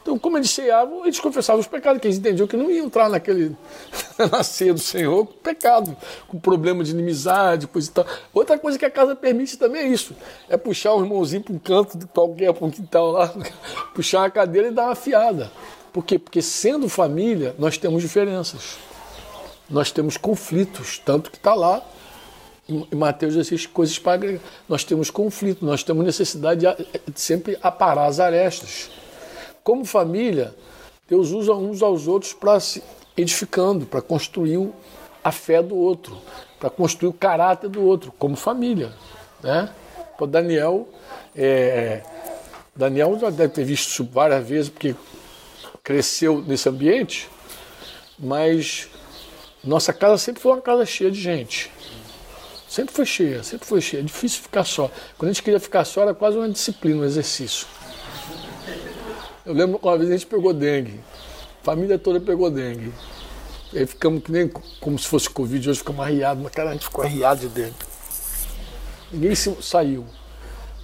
Então, 0.02 0.18
como 0.18 0.38
eles 0.38 0.50
ceavam, 0.50 1.06
eles 1.06 1.20
confessavam 1.20 1.60
os 1.60 1.68
pecados, 1.68 2.02
que 2.02 2.08
eles 2.08 2.18
entendiam 2.18 2.48
que 2.48 2.58
não 2.58 2.72
iam 2.72 2.86
entrar 2.88 3.08
naquele, 3.08 3.56
na 4.32 4.44
ceia 4.44 4.74
do 4.74 4.80
Senhor 4.80 5.28
com 5.28 5.34
pecado, 5.34 5.96
com 6.28 6.40
problema 6.40 6.84
de 6.84 6.92
inimizade, 6.92 7.68
coisa 7.68 7.90
e 7.90 7.92
tal. 7.92 8.06
Outra 8.34 8.58
coisa 8.58 8.80
que 8.80 8.86
a 8.86 8.90
casa 8.90 9.16
permite 9.16 9.58
também 9.58 9.84
é 9.84 9.88
isso: 9.88 10.16
é 10.50 10.58
puxar 10.58 10.96
um 10.96 11.04
irmãozinho 11.04 11.44
para 11.44 11.54
um 11.54 11.60
canto 11.60 11.98
de 11.98 12.06
qualquer, 12.08 12.52
para 12.54 12.66
um 12.66 12.72
quintal 12.72 13.12
lá, 13.12 13.34
puxar 13.94 14.20
uma 14.20 14.30
cadeira 14.32 14.70
e 14.70 14.72
dar 14.72 14.86
uma 14.86 14.96
fiada. 14.96 15.52
Por 15.94 16.04
quê? 16.04 16.18
Porque 16.18 16.42
sendo 16.42 16.90
família, 16.90 17.56
nós 17.60 17.78
temos 17.78 18.02
diferenças. 18.02 18.78
Nós 19.70 19.92
temos 19.92 20.18
conflitos, 20.18 21.00
tanto 21.00 21.30
que 21.30 21.38
está 21.38 21.54
lá 21.54 21.86
em 22.70 22.96
Mateus 22.96 23.36
existe 23.36 23.68
coisas 23.68 23.98
para. 24.00 24.40
Nós 24.68 24.84
temos 24.84 25.10
conflito, 25.10 25.66
nós 25.66 25.84
temos 25.84 26.06
necessidade 26.06 26.62
de 26.62 27.20
sempre 27.20 27.58
aparar 27.62 28.06
as 28.06 28.20
arestas. 28.20 28.90
Como 29.64 29.86
família, 29.86 30.56
Deus 31.08 31.32
usa 31.32 31.54
uns 31.54 31.82
aos 31.82 32.08
outros 32.08 32.34
para 32.34 32.60
se 32.60 32.82
edificando, 33.16 33.86
para 33.86 34.02
construir 34.02 34.70
a 35.24 35.32
fé 35.32 35.62
do 35.62 35.76
outro, 35.76 36.18
para 36.60 36.70
construir 36.70 37.10
o 37.10 37.14
caráter 37.14 37.70
do 37.70 37.82
outro, 37.82 38.12
como 38.18 38.36
família. 38.36 38.92
Né? 39.44 39.70
Pô, 40.18 40.26
Daniel, 40.26 40.88
é, 41.36 42.02
Daniel 42.76 43.18
já 43.20 43.30
deve 43.30 43.54
ter 43.54 43.64
visto 43.64 43.90
isso 43.90 44.04
várias 44.06 44.48
vezes, 44.48 44.70
porque 44.70 44.96
cresceu 45.84 46.42
nesse 46.42 46.70
ambiente, 46.70 47.30
mas 48.18 48.88
nossa 49.64 49.94
casa 49.94 50.18
sempre 50.18 50.42
foi 50.42 50.54
uma 50.54 50.62
casa 50.62 50.86
cheia 50.86 51.12
de 51.12 51.20
gente. 51.20 51.72
Sempre 52.68 52.96
foi 52.96 53.06
cheia, 53.06 53.44
sempre 53.44 53.68
foi 53.68 53.82
cheia. 53.82 54.00
É 54.00 54.04
difícil 54.04 54.42
ficar 54.42 54.64
só. 54.64 54.90
Quando 55.18 55.30
a 55.30 55.34
gente 55.34 55.44
queria 55.44 55.60
ficar 55.60 55.84
só, 55.84 56.04
era 56.04 56.14
quase 56.14 56.38
uma 56.38 56.48
disciplina, 56.50 57.02
um 57.02 57.04
exercício. 57.04 57.68
Eu 59.52 59.56
lembro 59.56 59.78
que 59.78 59.86
uma 59.86 59.98
vez 59.98 60.10
a 60.10 60.14
gente 60.14 60.26
pegou 60.28 60.54
dengue. 60.54 60.98
A 61.62 61.66
família 61.66 62.00
toda 62.00 62.22
pegou 62.22 62.50
dengue. 62.50 62.94
E 63.74 63.80
aí 63.80 63.86
ficamos 63.86 64.24
que 64.24 64.32
nem 64.32 64.50
como 64.80 64.98
se 64.98 65.06
fosse 65.06 65.30
Covid, 65.30 65.70
hoje 65.70 65.80
ficamos 65.80 66.00
arriados, 66.06 66.42
mas 66.42 66.54
cara, 66.54 66.70
a 66.70 66.74
gente 66.74 66.86
ficou 66.86 67.04
arriado 67.04 67.42
de 67.42 67.50
dengue. 67.50 67.76
Ninguém 69.12 69.36
saiu. 69.36 70.06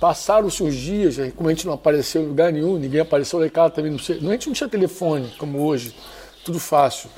Passaram-se 0.02 0.62
uns 0.62 0.76
dias, 0.76 1.16
como 1.38 1.48
a 1.48 1.54
gente 1.54 1.66
não 1.66 1.74
apareceu 1.74 2.22
em 2.22 2.28
lugar 2.28 2.52
nenhum, 2.52 2.78
ninguém 2.78 3.00
apareceu 3.00 3.40
lá 3.40 3.46
em 3.46 3.50
casa 3.50 3.70
também, 3.70 3.90
não 3.90 4.00
sei. 4.00 4.18
A 4.18 4.32
gente 4.32 4.48
não 4.48 4.54
tinha 4.54 4.68
telefone, 4.68 5.34
como 5.38 5.66
hoje, 5.66 5.96
tudo 6.44 6.60
fácil. 6.60 7.10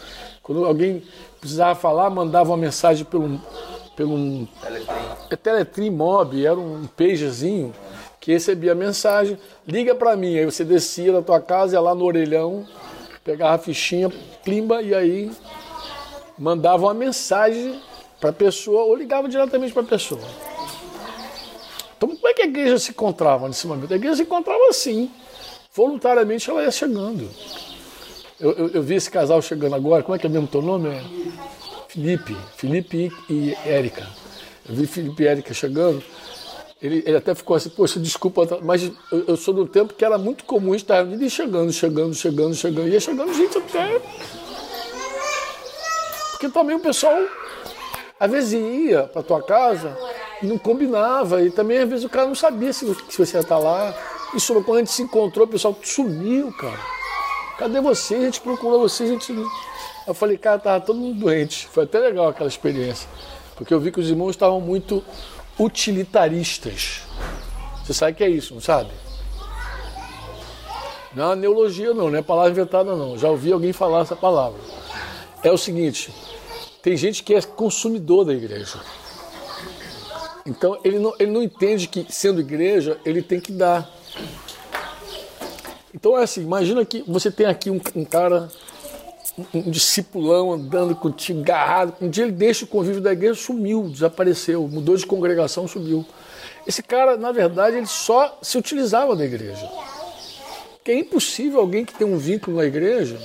Quando 0.44 0.66
alguém 0.66 1.02
precisava 1.42 1.74
falar, 1.74 2.12
mandava 2.12 2.52
uma 2.52 2.58
mensagem 2.58 3.06
pelo, 3.06 3.42
pelo 3.96 4.48
Teletrim. 4.62 4.96
É 5.32 5.36
Teletrim 5.36 5.90
Mob, 5.90 6.46
era 6.46 6.60
um 6.60 6.86
pagerzinho 6.86 7.74
que 8.20 8.32
recebia 8.32 8.74
a 8.74 8.76
mensagem, 8.76 9.38
liga 9.68 9.96
para 9.96 10.16
mim, 10.16 10.38
aí 10.38 10.46
você 10.46 10.64
descia 10.64 11.14
da 11.14 11.22
tua 11.22 11.40
casa, 11.40 11.76
ia 11.76 11.80
lá 11.80 11.96
no 11.96 12.04
orelhão, 12.04 12.68
pegava 13.24 13.56
a 13.56 13.58
fichinha, 13.58 14.10
plimba, 14.44 14.82
e 14.82 14.94
aí 14.94 15.32
mandava 16.38 16.86
uma 16.86 16.94
mensagem 16.94 17.80
para 18.20 18.32
a 18.32 18.34
pessoa 18.34 18.84
ou 18.84 18.96
ligava 18.96 19.28
diretamente 19.30 19.74
para 19.74 19.84
a 19.84 19.86
pessoa. 19.86 20.22
Então, 21.98 22.10
como 22.10 22.28
é 22.28 22.34
que 22.34 22.42
a 22.42 22.46
igreja 22.46 22.80
se 22.80 22.92
encontrava 22.92 23.48
nesse 23.48 23.68
momento? 23.68 23.94
A 23.94 23.98
igreja 23.98 24.18
se 24.18 24.22
encontrava 24.24 24.64
assim, 24.70 25.12
voluntariamente 25.74 26.50
ela 26.50 26.64
ia 26.64 26.72
chegando. 26.72 27.30
Eu, 28.40 28.52
eu, 28.54 28.70
eu 28.70 28.84
vi 28.84 28.96
esse 28.96 29.12
casal 29.12 29.42
chegando 29.42 29.76
agora, 29.76 30.02
como 30.02 30.16
é 30.16 30.20
que 30.20 30.26
é 30.26 30.30
mesmo 30.30 30.48
teu 30.48 30.62
nome? 30.62 30.90
É 30.90 31.04
Felipe, 31.90 32.38
Felipe 32.56 33.12
e 33.30 33.54
Érica. 33.66 34.08
Eu 34.68 34.76
vi 34.76 34.88
Felipe 34.88 35.24
e 35.24 35.28
Érica 35.28 35.54
chegando, 35.54 36.02
ele, 36.82 37.04
ele 37.06 37.18
até 37.18 37.36
ficou 37.36 37.58
assim, 37.58 37.70
poxa, 37.70 38.00
desculpa, 38.00 38.60
mas 38.62 38.90
eu, 39.12 39.26
eu 39.28 39.38
sou 39.38 39.54
do 39.54 39.66
tempo 39.66 39.94
que 39.94 40.06
era 40.06 40.18
muito 40.18 40.46
comum 40.46 40.74
estar 40.74 41.06
indo 41.06 41.30
chegando, 41.30 41.74
chegando, 41.74 42.14
chegando, 42.14 42.56
chegando. 42.56 42.88
Ia 42.88 43.00
chegando 43.00 43.34
gente 43.34 43.58
até. 43.58 44.02
Porque 46.32 46.48
também 46.48 46.78
o 46.78 46.80
pessoal, 46.80 47.18
às 48.18 48.32
vezes 48.32 48.54
ia 48.54 49.04
para 49.04 49.22
tua 49.22 49.44
casa 49.44 49.98
e 50.42 50.46
não 50.46 50.58
combinava. 50.58 51.44
E 51.44 51.52
também, 51.52 51.80
às 51.80 51.90
vezes, 51.90 52.06
o 52.06 52.10
cara 52.10 52.28
não 52.28 52.36
sabia 52.36 52.72
se, 52.72 52.86
se 53.10 53.18
você 53.18 53.36
ia 53.36 53.42
estar 53.42 53.58
lá. 53.58 53.94
E 54.34 54.40
sobre 54.40 54.64
quando 54.64 54.78
a 54.78 54.80
gente 54.80 54.92
se 54.92 55.02
encontrou, 55.02 55.46
o 55.46 55.50
pessoal 55.50 55.78
sumiu, 55.84 56.50
cara. 56.54 56.80
Cadê 57.58 57.82
você? 57.82 58.16
A 58.16 58.22
gente 58.22 58.40
procurou 58.40 58.80
você, 58.80 59.04
a 59.04 59.08
gente. 59.08 59.36
Eu 60.08 60.14
falei, 60.14 60.38
cara, 60.38 60.58
tava 60.58 60.80
todo 60.80 60.98
mundo 60.98 61.20
doente. 61.20 61.68
Foi 61.68 61.84
até 61.84 62.00
legal 62.00 62.30
aquela 62.30 62.48
experiência. 62.48 63.10
Porque 63.58 63.74
eu 63.74 63.80
vi 63.82 63.92
que 63.92 64.00
os 64.00 64.10
irmãos 64.10 64.30
estavam 64.30 64.62
muito 64.62 65.04
utilitaristas. 65.60 67.02
Você 67.84 67.94
sabe 67.94 68.14
o 68.14 68.16
que 68.16 68.24
é 68.24 68.30
isso, 68.30 68.54
não 68.54 68.62
sabe? 68.62 68.92
Não 71.16 71.34
é 71.34 71.36
neologia 71.36 71.94
não, 71.94 72.10
não 72.10 72.20
é 72.20 72.22
palavra 72.22 72.52
inventada 72.52 72.96
não. 72.96 73.18
Já 73.18 73.30
ouvi 73.30 73.52
alguém 73.52 73.74
falar 73.74 74.02
essa 74.02 74.16
palavra. 74.16 74.60
É 75.44 75.52
o 75.52 75.58
seguinte, 75.58 76.14
tem 76.82 76.96
gente 76.96 77.24
que 77.24 77.34
é 77.34 77.42
consumidor 77.42 78.26
da 78.26 78.34
igreja. 78.34 78.80
Então 80.46 80.80
ele 80.84 81.00
não, 81.00 81.14
ele 81.20 81.32
não 81.32 81.44
entende 81.44 81.88
que 81.88 82.06
sendo 82.10 82.40
igreja 82.40 83.00
ele 83.06 83.22
tem 83.22 83.40
que 83.40 83.52
dar. 83.52 83.90
Então 85.94 86.18
é 86.18 86.24
assim, 86.24 86.42
imagina 86.42 86.86
que 86.86 87.04
você 87.08 87.32
tem 87.32 87.46
aqui 87.46 87.70
um, 87.70 87.82
um 87.96 88.06
cara 88.06 88.50
um 89.54 89.70
discipulão 89.72 90.54
andando 90.54 90.96
contigo, 90.96 91.42
agarrado. 91.42 91.94
Um 92.02 92.10
dia 92.10 92.24
ele 92.24 92.32
deixa 92.32 92.66
o 92.66 92.68
convívio 92.68 93.02
da 93.02 93.12
igreja, 93.12 93.36
sumiu, 93.36 93.90
desapareceu, 93.90 94.68
mudou 94.68 94.96
de 94.96 95.06
congregação, 95.06 95.68
sumiu. 95.68 96.06
Esse 96.66 96.84
cara, 96.84 97.18
na 97.18 97.32
verdade, 97.32 97.78
ele 97.78 97.88
só 97.88 98.38
se 98.42 98.58
utilizava 98.58 99.16
da 99.16 99.26
igreja. 99.26 99.70
Porque 100.78 100.92
é 100.92 101.00
impossível 101.00 101.60
alguém 101.60 101.84
que 101.86 101.94
tem 101.94 102.08
um 102.08 102.18
vínculo 102.18 102.58
na 102.58 102.66
igreja, 102.66 103.20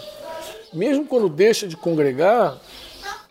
mesmo 0.72 1.06
quando 1.06 1.28
deixa 1.28 1.68
de 1.68 1.76
congregar, 1.76 2.58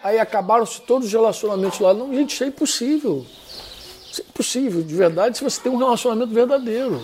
aí 0.04 0.20
acabaram-se 0.20 0.82
todos 0.82 1.08
os 1.08 1.14
relacionamentos 1.14 1.80
lá. 1.80 1.94
Não, 1.94 2.14
gente, 2.14 2.34
isso 2.34 2.44
é 2.44 2.48
impossível. 2.48 3.26
Isso 4.12 4.22
é 4.22 4.26
impossível, 4.30 4.82
de 4.82 4.96
verdade, 4.96 5.38
se 5.38 5.44
você 5.44 5.62
tem 5.62 5.72
um 5.72 5.78
relacionamento 5.78 6.34
verdadeiro. 6.34 7.02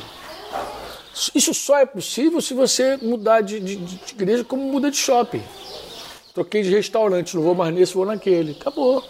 Isso 1.36 1.54
só 1.54 1.78
é 1.78 1.86
possível 1.86 2.42
se 2.42 2.54
você 2.54 2.98
mudar 3.02 3.42
de, 3.42 3.60
de, 3.60 3.76
de 3.76 4.14
igreja 4.14 4.44
como 4.44 4.64
muda 4.64 4.90
de 4.90 4.98
shopping. 4.98 5.44
Troquei 6.34 6.62
de 6.64 6.70
restaurante, 6.70 7.36
não 7.36 7.44
vou 7.44 7.56
mais 7.56 7.74
nesse, 7.74 7.94
vou 7.94 8.06
naquele. 8.06 8.54
Acabou. 8.60 9.04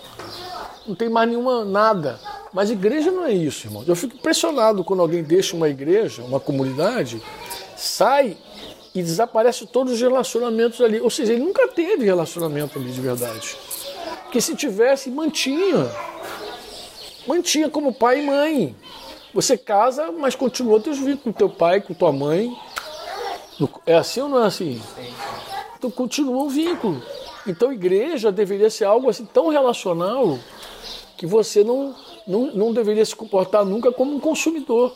Não 0.88 0.96
tem 0.96 1.10
mais 1.10 1.30
nenhuma 1.30 1.64
nada. 1.64 2.20
Mas 2.52 2.72
igreja 2.72 3.12
não 3.12 3.26
é 3.26 3.32
isso, 3.32 3.68
irmão. 3.68 3.84
Eu 3.86 3.96
fico 3.96 4.16
impressionado 4.16 4.84
quando 4.84 5.02
alguém 5.02 5.22
deixa 5.22 5.56
uma 5.56 5.70
igreja, 5.70 6.24
uma 6.24 6.40
comunidade, 6.40 7.22
sai 7.78 8.36
e 8.96 9.04
desaparece 9.04 9.68
todos 9.68 9.94
os 9.94 10.02
relacionamentos 10.02 10.82
ali. 10.82 11.00
Ou 11.00 11.10
seja, 11.10 11.34
ele 11.34 11.44
nunca 11.44 11.68
teve 11.68 12.06
relacionamento 12.06 12.80
ali 12.80 12.92
de 12.92 13.00
verdade. 13.00 13.56
Porque 14.24 14.42
se 14.42 14.56
tivesse, 14.56 15.12
mantinha. 15.12 15.92
Mantinha 17.28 17.70
como 17.70 17.94
pai 17.94 18.24
e 18.24 18.26
mãe. 18.26 18.76
Você 19.34 19.58
casa, 19.58 20.12
mas 20.12 20.36
continua 20.36 20.80
teus 20.80 20.98
vínculos 20.98 21.24
com 21.24 21.32
teu 21.32 21.50
pai, 21.50 21.82
com 21.82 21.94
tua 21.94 22.12
mãe. 22.12 22.56
É 23.86 23.96
assim 23.96 24.22
ou 24.22 24.30
não 24.30 24.44
é 24.44 24.48
assim? 24.48 24.82
Então 25.78 25.92
continua 25.92 26.44
o 26.44 26.50
vínculo. 26.50 27.02
Então 27.46 27.72
igreja 27.72 28.32
deveria 28.32 28.70
ser 28.70 28.86
algo 28.86 29.10
assim 29.10 29.26
tão 29.26 29.50
relacional 29.50 30.40
que 31.18 31.26
você 31.26 31.64
não, 31.64 31.96
não, 32.26 32.54
não 32.54 32.74
deveria 32.74 33.06
se 33.06 33.16
comportar 33.16 33.66
nunca 33.66 33.92
como 33.92 34.16
um 34.16 34.20
consumidor. 34.20 34.94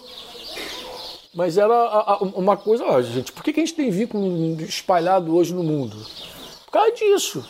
Mas 1.33 1.57
era 1.57 2.17
uma 2.35 2.55
coisa, 2.55 2.85
ó, 2.85 3.01
gente, 3.01 3.31
por 3.31 3.43
que 3.43 3.51
a 3.51 3.53
gente 3.53 3.73
tem 3.73 3.89
vínculo 3.89 4.61
espalhado 4.61 5.35
hoje 5.35 5.53
no 5.53 5.63
mundo? 5.63 5.97
Por 6.65 6.71
causa 6.71 6.91
disso. 6.91 7.43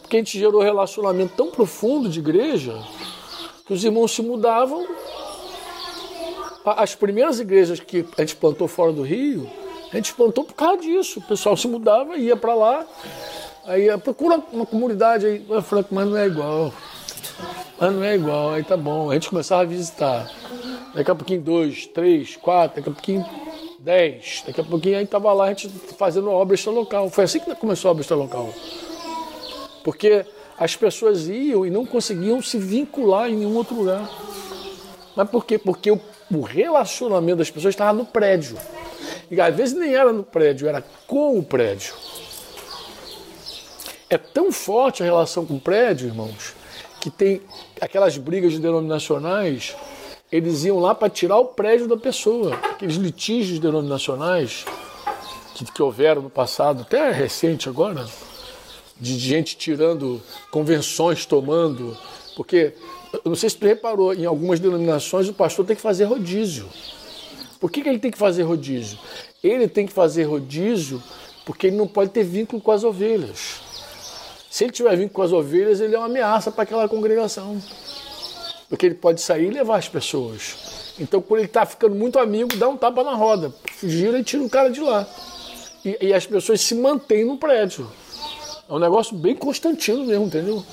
Porque 0.00 0.16
a 0.16 0.20
gente 0.20 0.38
gerou 0.38 0.62
relacionamento 0.62 1.34
tão 1.36 1.50
profundo 1.50 2.08
de 2.08 2.20
igreja 2.20 2.80
que 3.66 3.72
os 3.72 3.84
irmãos 3.84 4.12
se 4.12 4.22
mudavam 4.22 4.86
as 6.72 6.94
primeiras 6.94 7.40
igrejas 7.40 7.80
que 7.80 8.04
a 8.16 8.20
gente 8.22 8.36
plantou 8.36 8.68
fora 8.68 8.92
do 8.92 9.02
Rio, 9.02 9.48
a 9.92 9.96
gente 9.96 10.12
plantou 10.14 10.44
por 10.44 10.54
causa 10.54 10.82
disso. 10.82 11.20
O 11.20 11.22
pessoal 11.22 11.56
se 11.56 11.66
mudava, 11.68 12.16
ia 12.16 12.36
para 12.36 12.54
lá, 12.54 12.86
aí 13.64 13.86
procura 13.98 14.42
uma 14.52 14.66
comunidade 14.66 15.26
aí. 15.26 15.46
Eu 15.48 15.62
falei, 15.62 15.84
mas 15.90 16.06
não 16.08 16.16
é 16.16 16.26
igual. 16.26 16.72
Mas 17.80 17.92
não 17.92 18.02
é 18.02 18.14
igual, 18.14 18.50
aí 18.50 18.64
tá 18.64 18.76
bom. 18.76 19.10
A 19.10 19.14
gente 19.14 19.30
começava 19.30 19.62
a 19.62 19.64
visitar. 19.64 20.30
Daqui 20.94 21.10
a 21.10 21.14
pouquinho 21.14 21.40
dois, 21.40 21.86
três, 21.86 22.36
quatro, 22.36 22.76
daqui 22.76 22.88
a 22.88 22.92
pouquinho 22.92 23.26
dez. 23.78 24.42
Daqui 24.46 24.60
a 24.60 24.64
pouquinho 24.64 24.98
aí 24.98 25.06
tava 25.06 25.32
lá 25.32 25.44
a 25.44 25.48
gente 25.48 25.68
fazendo 25.96 26.30
obra 26.30 26.56
local. 26.66 27.08
Foi 27.08 27.24
assim 27.24 27.40
que 27.40 27.54
começou 27.54 27.88
a 27.88 27.92
obra 27.92 28.14
local. 28.14 28.52
Porque 29.84 30.26
as 30.58 30.74
pessoas 30.74 31.28
iam 31.28 31.64
e 31.64 31.70
não 31.70 31.86
conseguiam 31.86 32.42
se 32.42 32.58
vincular 32.58 33.30
em 33.30 33.36
nenhum 33.36 33.56
outro 33.56 33.76
lugar. 33.76 34.10
Mas 35.14 35.30
por 35.30 35.44
quê? 35.44 35.56
Porque 35.56 35.90
o 35.90 36.00
o 36.30 36.42
relacionamento 36.42 37.38
das 37.38 37.50
pessoas 37.50 37.74
estava 37.74 37.92
no 37.92 38.04
prédio. 38.04 38.56
E 39.30 39.40
às 39.40 39.54
vezes 39.54 39.76
nem 39.76 39.94
era 39.94 40.12
no 40.12 40.24
prédio, 40.24 40.68
era 40.68 40.82
com 41.06 41.38
o 41.38 41.42
prédio. 41.42 41.94
É 44.10 44.16
tão 44.16 44.50
forte 44.50 45.02
a 45.02 45.06
relação 45.06 45.44
com 45.44 45.54
o 45.54 45.60
prédio, 45.60 46.08
irmãos, 46.08 46.54
que 47.00 47.10
tem 47.10 47.42
aquelas 47.80 48.16
brigas 48.16 48.58
denominacionais 48.58 49.76
eles 50.30 50.64
iam 50.64 50.78
lá 50.78 50.94
para 50.94 51.08
tirar 51.08 51.38
o 51.38 51.46
prédio 51.46 51.88
da 51.88 51.96
pessoa. 51.96 52.54
Aqueles 52.54 52.96
litígios 52.96 53.58
denominacionais 53.58 54.64
que, 55.54 55.64
que 55.64 55.82
houveram 55.82 56.22
no 56.22 56.30
passado, 56.30 56.82
até 56.82 57.10
recente 57.10 57.68
agora, 57.68 58.06
de 59.00 59.18
gente 59.18 59.56
tirando 59.56 60.20
convenções, 60.50 61.24
tomando. 61.24 61.96
Porque, 62.36 62.74
eu 63.12 63.22
não 63.24 63.34
sei 63.34 63.50
se 63.50 63.56
tu 63.56 63.66
reparou, 63.66 64.14
em 64.14 64.24
algumas 64.24 64.60
denominações 64.60 65.28
o 65.28 65.32
pastor 65.32 65.64
tem 65.64 65.76
que 65.76 65.82
fazer 65.82 66.04
rodízio. 66.04 66.68
Por 67.60 67.70
que, 67.70 67.82
que 67.82 67.88
ele 67.88 67.98
tem 67.98 68.10
que 68.10 68.18
fazer 68.18 68.42
rodízio? 68.42 68.98
Ele 69.42 69.66
tem 69.66 69.86
que 69.86 69.92
fazer 69.92 70.24
rodízio 70.24 71.02
porque 71.44 71.68
ele 71.68 71.76
não 71.76 71.88
pode 71.88 72.10
ter 72.10 72.24
vínculo 72.24 72.60
com 72.60 72.70
as 72.70 72.84
ovelhas. 72.84 73.60
Se 74.50 74.64
ele 74.64 74.72
tiver 74.72 74.90
vínculo 74.96 75.10
com 75.10 75.22
as 75.22 75.32
ovelhas, 75.32 75.80
ele 75.80 75.94
é 75.94 75.98
uma 75.98 76.06
ameaça 76.06 76.50
para 76.50 76.62
aquela 76.62 76.88
congregação. 76.88 77.60
Porque 78.68 78.86
ele 78.86 78.94
pode 78.94 79.20
sair 79.20 79.46
e 79.46 79.50
levar 79.50 79.78
as 79.78 79.88
pessoas. 79.88 80.94
Então, 81.00 81.22
quando 81.22 81.40
ele 81.40 81.48
está 81.48 81.64
ficando 81.64 81.94
muito 81.94 82.18
amigo, 82.18 82.54
dá 82.56 82.68
um 82.68 82.76
tapa 82.76 83.02
na 83.02 83.14
roda, 83.14 83.52
gira 83.82 84.18
e 84.18 84.24
tira 84.24 84.42
o 84.42 84.50
cara 84.50 84.68
de 84.70 84.80
lá. 84.80 85.06
E, 85.84 85.96
e 86.08 86.12
as 86.12 86.26
pessoas 86.26 86.60
se 86.60 86.74
mantêm 86.74 87.24
no 87.24 87.38
prédio. 87.38 87.90
É 88.68 88.72
um 88.72 88.78
negócio 88.78 89.16
bem 89.16 89.34
Constantino 89.34 90.04
mesmo, 90.04 90.26
entendeu? 90.26 90.64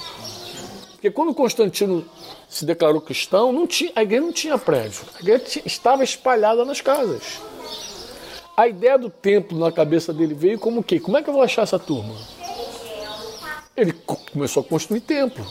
Porque 0.92 1.10
quando 1.12 1.34
Constantino 1.34 2.04
se 2.56 2.64
declarou 2.64 3.02
cristão, 3.02 3.52
não 3.52 3.68
tinha, 3.68 3.92
a 3.94 4.02
igreja 4.02 4.22
não 4.22 4.32
tinha 4.32 4.58
prédio. 4.58 5.02
A 5.18 5.20
igreja 5.20 5.62
estava 5.66 6.06
espalhada 6.06 6.64
nas 6.64 6.80
casas. 6.80 7.42
A 8.56 8.66
ideia 8.66 8.98
do 8.98 9.10
templo 9.10 9.60
na 9.60 9.74
cabeça 9.74 10.14
dele 10.14 10.34
veio 10.34 10.58
como 10.58 10.80
o 10.80 10.84
quê? 10.84 10.98
Como 10.98 11.18
é 11.18 11.22
que 11.22 11.30
eu 11.30 11.34
vou 11.34 11.44
achar 11.44 11.64
essa 11.64 11.78
turma? 11.78 12.16
Ele 13.76 13.92
começou 14.32 14.62
a 14.62 14.64
construir 14.64 15.02
templo. 15.02 15.46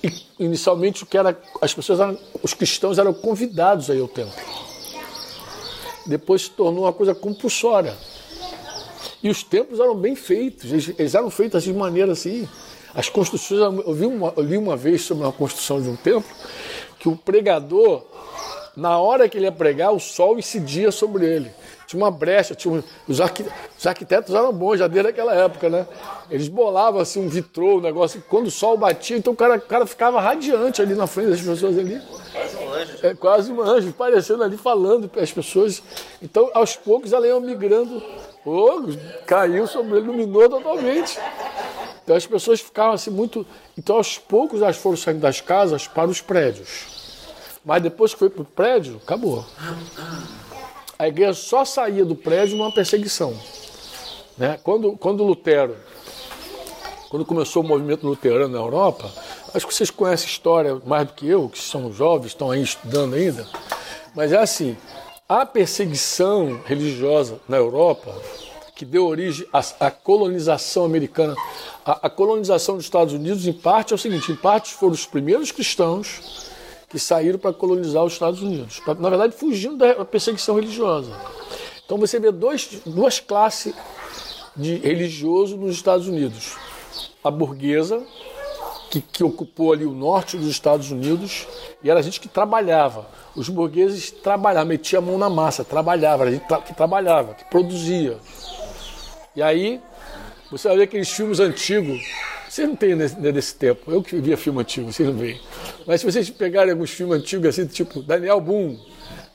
E 0.00 0.12
inicialmente 0.38 1.02
o 1.02 1.06
que 1.06 1.18
era, 1.18 1.36
as 1.60 1.74
pessoas 1.74 1.98
eram, 1.98 2.16
os 2.40 2.54
cristãos 2.54 2.96
eram 2.96 3.12
convidados 3.12 3.90
a 3.90 3.96
ir 3.96 4.00
ao 4.00 4.06
templo. 4.06 4.40
Depois 6.06 6.42
se 6.42 6.50
tornou 6.50 6.84
uma 6.84 6.92
coisa 6.92 7.12
compulsória. 7.12 7.96
E 9.20 9.28
os 9.28 9.42
templos 9.42 9.80
eram 9.80 9.96
bem 9.96 10.14
feitos, 10.14 10.70
eles, 10.70 10.94
eles 10.96 11.14
eram 11.16 11.28
feitos 11.28 11.64
de 11.64 11.72
maneira 11.72 12.12
assim. 12.12 12.48
As 12.96 13.10
construções, 13.10 13.60
eu, 13.60 13.92
vi 13.92 14.06
uma, 14.06 14.32
eu 14.34 14.42
li 14.42 14.56
uma 14.56 14.74
vez 14.74 15.02
sobre 15.02 15.22
uma 15.22 15.32
construção 15.32 15.82
de 15.82 15.88
um 15.88 15.96
templo, 15.96 16.24
que 16.98 17.10
o 17.10 17.14
pregador, 17.14 18.02
na 18.74 18.98
hora 18.98 19.28
que 19.28 19.36
ele 19.36 19.44
ia 19.44 19.52
pregar, 19.52 19.92
o 19.92 20.00
sol 20.00 20.38
incidia 20.38 20.90
sobre 20.90 21.26
ele. 21.26 21.50
Tinha 21.86 22.02
uma 22.02 22.10
brecha, 22.10 22.54
tinha 22.54 22.72
um, 22.72 22.82
os, 23.06 23.20
os, 23.20 23.86
arquitetos 23.86 24.34
eram 24.34 24.50
bons 24.50 24.78
já 24.78 24.88
desde 24.88 25.10
aquela 25.10 25.34
época, 25.34 25.68
né? 25.68 25.86
Eles 26.30 26.48
bolavam 26.48 26.98
assim 26.98 27.20
um 27.20 27.28
vitrô, 27.28 27.76
um 27.76 27.80
negócio, 27.82 28.24
quando 28.30 28.46
o 28.46 28.50
sol 28.50 28.78
batia, 28.78 29.18
então 29.18 29.34
o 29.34 29.36
cara, 29.36 29.56
o 29.56 29.60
cara 29.60 29.86
ficava 29.86 30.18
radiante 30.18 30.80
ali 30.80 30.94
na 30.94 31.06
frente 31.06 31.30
das 31.30 31.42
pessoas 31.42 31.78
ali. 31.78 32.00
Quase 32.32 32.56
um 32.56 32.72
anjo. 32.72 32.98
É 33.02 33.14
quase 33.14 33.52
um 33.52 33.60
anjo, 33.60 33.92
parecendo 33.92 34.42
ali, 34.42 34.56
falando 34.56 35.06
para 35.06 35.22
as 35.22 35.30
pessoas. 35.30 35.82
Então, 36.22 36.50
aos 36.54 36.74
poucos, 36.74 37.12
ela 37.12 37.26
ia 37.26 37.38
migrando. 37.38 38.02
Oh, 38.44 38.82
caiu 39.26 39.66
sobre 39.66 39.98
ele, 39.98 40.06
iluminou 40.06 40.48
totalmente. 40.48 41.18
Então 42.06 42.16
as 42.16 42.24
pessoas 42.24 42.60
ficavam 42.60 42.92
assim 42.92 43.10
muito. 43.10 43.44
Então, 43.76 43.96
aos 43.96 44.16
poucos, 44.16 44.62
elas 44.62 44.76
foram 44.76 44.96
saindo 44.96 45.20
das 45.20 45.40
casas 45.40 45.86
para 45.86 46.08
os 46.08 46.22
prédios. 46.22 46.86
Mas 47.64 47.82
depois 47.82 48.14
que 48.14 48.20
foi 48.20 48.30
para 48.30 48.42
o 48.42 48.44
prédio, 48.44 49.00
acabou 49.02 49.44
a 50.98 51.08
igreja 51.08 51.34
só 51.34 51.64
saía 51.64 52.04
do 52.04 52.14
prédio 52.14 52.56
numa 52.56 52.72
perseguição. 52.72 53.38
Né? 54.36 54.58
Quando, 54.62 54.96
quando 54.96 55.24
Lutero, 55.24 55.76
quando 57.10 57.24
começou 57.24 57.62
o 57.62 57.66
movimento 57.66 58.06
luterano 58.06 58.48
na 58.48 58.58
Europa, 58.58 59.10
acho 59.54 59.66
que 59.66 59.74
vocês 59.74 59.90
conhecem 59.90 60.26
a 60.26 60.30
história 60.30 60.82
mais 60.84 61.06
do 61.06 61.12
que 61.12 61.28
eu, 61.28 61.48
que 61.48 61.58
são 61.58 61.92
jovens, 61.92 62.28
estão 62.28 62.50
aí 62.50 62.62
estudando 62.62 63.14
ainda, 63.14 63.46
mas 64.14 64.32
é 64.32 64.38
assim, 64.38 64.76
a 65.28 65.44
perseguição 65.44 66.60
religiosa 66.64 67.40
na 67.48 67.56
Europa, 67.56 68.14
que 68.74 68.84
deu 68.84 69.06
origem 69.06 69.46
à, 69.52 69.60
à 69.80 69.90
colonização 69.90 70.84
americana, 70.84 71.34
a, 71.86 72.06
a 72.08 72.10
colonização 72.10 72.76
dos 72.76 72.84
Estados 72.84 73.14
Unidos, 73.14 73.46
em 73.46 73.52
parte, 73.52 73.92
é 73.92 73.94
o 73.94 73.98
seguinte, 73.98 74.32
em 74.32 74.36
parte 74.36 74.74
foram 74.74 74.92
os 74.92 75.06
primeiros 75.06 75.52
cristãos 75.52 76.50
que 76.88 76.98
saíram 76.98 77.38
para 77.38 77.52
colonizar 77.52 78.04
os 78.04 78.14
Estados 78.14 78.42
Unidos, 78.42 78.80
pra, 78.80 78.94
na 78.94 79.08
verdade 79.08 79.36
fugindo 79.36 79.76
da 79.76 80.04
perseguição 80.04 80.56
religiosa. 80.56 81.12
Então 81.84 81.96
você 81.96 82.18
vê 82.18 82.32
dois, 82.32 82.80
duas 82.84 83.20
classes 83.20 83.72
de 84.56 84.76
religioso 84.78 85.56
nos 85.56 85.76
Estados 85.76 86.08
Unidos: 86.08 86.56
a 87.22 87.30
burguesa, 87.30 88.02
que, 88.90 89.00
que, 89.00 89.22
ocupou 89.22 89.72
ali 89.72 89.84
o 89.84 89.92
norte 89.92 90.36
dos 90.36 90.48
Estados 90.48 90.90
Unidos, 90.90 91.46
e 91.84 91.90
era 91.90 92.00
a 92.00 92.02
gente 92.02 92.20
que 92.20 92.28
trabalhava. 92.28 93.06
Os 93.36 93.48
burgueses 93.48 94.10
trabalhavam, 94.10 94.68
metiam 94.68 95.02
a 95.02 95.06
mão 95.06 95.18
na 95.18 95.30
massa, 95.30 95.62
trabalhava, 95.62 96.24
era 96.24 96.32
gente 96.32 96.46
que 96.66 96.74
trabalhava, 96.74 97.34
que 97.34 97.44
produzia. 97.44 98.18
E 99.36 99.42
aí, 99.42 99.80
você 100.50 100.68
vai 100.68 100.76
ver 100.78 100.82
aqueles 100.84 101.10
filmes 101.10 101.40
antigos 101.40 102.02
vocês 102.56 102.68
não 102.68 102.76
têm 102.76 102.94
nesse, 102.94 103.20
nesse 103.20 103.54
tempo. 103.54 103.90
Eu 103.90 104.02
que 104.02 104.16
via 104.16 104.36
filme 104.36 104.60
antigo, 104.60 104.90
vocês 104.90 105.06
não 105.06 105.14
veem. 105.14 105.38
Mas 105.86 106.00
se 106.00 106.10
vocês 106.10 106.30
pegarem 106.30 106.72
alguns 106.72 106.90
filmes 106.90 107.18
antigos, 107.18 107.48
assim, 107.48 107.66
tipo 107.66 108.00
Daniel 108.00 108.40
Boone, 108.40 108.80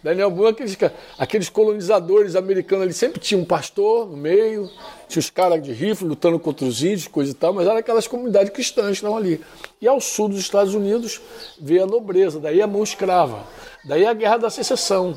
Daniel 0.03 0.31
Boone, 0.31 0.49
aqueles, 0.49 0.75
aqueles 1.19 1.49
colonizadores 1.49 2.35
americanos 2.35 2.85
ali, 2.85 2.93
sempre 2.93 3.19
tinha 3.19 3.39
um 3.39 3.45
pastor 3.45 4.09
no 4.09 4.17
meio, 4.17 4.67
tinha 5.07 5.19
os 5.19 5.29
caras 5.29 5.61
de 5.61 5.71
rifle 5.71 6.07
lutando 6.07 6.39
contra 6.39 6.65
os 6.65 6.81
índios, 6.81 7.07
coisa 7.07 7.31
e 7.31 7.35
tal, 7.35 7.53
mas 7.53 7.67
eram 7.67 7.77
aquelas 7.77 8.07
comunidades 8.07 8.51
cristãs 8.51 8.87
que 8.87 8.93
estavam 8.93 9.17
ali. 9.17 9.39
E 9.79 9.87
ao 9.87 10.01
sul 10.01 10.29
dos 10.29 10.39
Estados 10.39 10.73
Unidos 10.73 11.21
veio 11.59 11.83
a 11.83 11.85
nobreza, 11.85 12.39
daí 12.39 12.59
a 12.59 12.65
mão 12.65 12.81
escrava, 12.81 13.45
daí 13.85 14.03
a 14.03 14.13
guerra 14.13 14.37
da 14.37 14.49
secessão, 14.49 15.15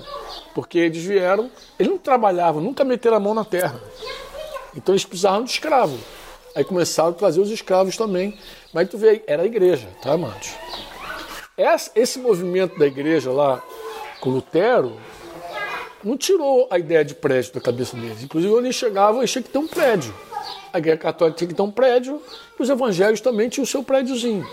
porque 0.55 0.79
eles 0.79 1.03
vieram, 1.03 1.51
eles 1.79 1.91
não 1.91 1.99
trabalhavam, 1.99 2.61
nunca 2.61 2.85
meteram 2.85 3.17
a 3.17 3.21
mão 3.21 3.33
na 3.33 3.47
terra. 3.47 3.81
Então 4.77 4.95
eles 4.95 5.05
precisavam 5.05 5.45
de 5.45 5.51
escravo. 5.51 5.99
Aí 6.55 6.65
começaram 6.65 7.11
a 7.11 7.13
trazer 7.13 7.41
os 7.41 7.51
escravos 7.51 7.97
também. 7.97 8.39
Mas 8.73 8.89
tu 8.89 8.97
vê, 8.97 9.23
era 9.27 9.43
a 9.43 9.47
igreja, 9.47 9.89
tá, 10.03 10.13
amados? 10.13 10.55
Esse 11.95 12.19
movimento 12.19 12.79
da 12.79 12.87
igreja 12.87 13.31
lá 13.31 13.63
com 14.21 14.31
Lutero 14.31 14.99
não 16.03 16.17
tirou 16.17 16.67
a 16.71 16.79
ideia 16.79 17.05
de 17.05 17.15
prédio 17.15 17.55
da 17.55 17.61
cabeça 17.61 17.97
deles. 17.97 18.23
Inclusive, 18.23 18.53
onde 18.53 18.67
eles 18.67 18.77
chegavam, 18.77 19.21
eles 19.21 19.31
tinham 19.31 19.43
que 19.43 19.51
ter 19.51 19.59
um 19.59 19.67
prédio. 19.67 20.15
A 20.73 20.79
igreja 20.79 20.99
católica 20.99 21.39
tinha 21.39 21.49
que 21.49 21.55
ter 21.55 21.63
um 21.63 21.71
prédio, 21.71 22.21
e 22.59 22.63
os 22.63 22.69
evangélicos 22.69 23.21
também 23.21 23.49
tinham 23.49 23.65
o 23.65 23.67
seu 23.67 23.83
prédiozinho. 23.83 24.47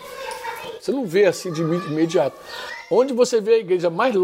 Você 0.79 0.91
não 0.91 1.05
vê 1.05 1.25
assim 1.25 1.51
de 1.51 1.62
imediato. 1.62 2.38
Onde 2.89 3.13
você 3.13 3.41
vê 3.41 3.55
a 3.55 3.60
igreja 3.60 3.89
mais 3.89 4.15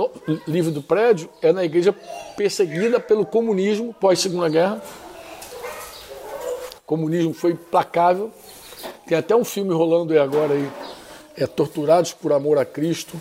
livre 0.47 0.71
do 0.71 0.81
prédio 0.81 1.29
é 1.41 1.51
na 1.51 1.63
igreja 1.63 1.93
perseguida 2.35 2.99
pelo 2.99 3.25
comunismo 3.25 3.93
pós-segunda 3.99 4.49
guerra 4.49 4.81
comunismo 6.87 7.33
foi 7.33 7.51
implacável. 7.51 8.31
Tem 9.05 9.17
até 9.17 9.35
um 9.35 9.43
filme 9.43 9.73
rolando 9.73 10.13
aí 10.13 10.19
agora 10.19 10.53
aí, 10.53 10.71
é 11.35 11.45
Torturados 11.45 12.13
por 12.13 12.31
Amor 12.31 12.57
a 12.57 12.65
Cristo, 12.65 13.19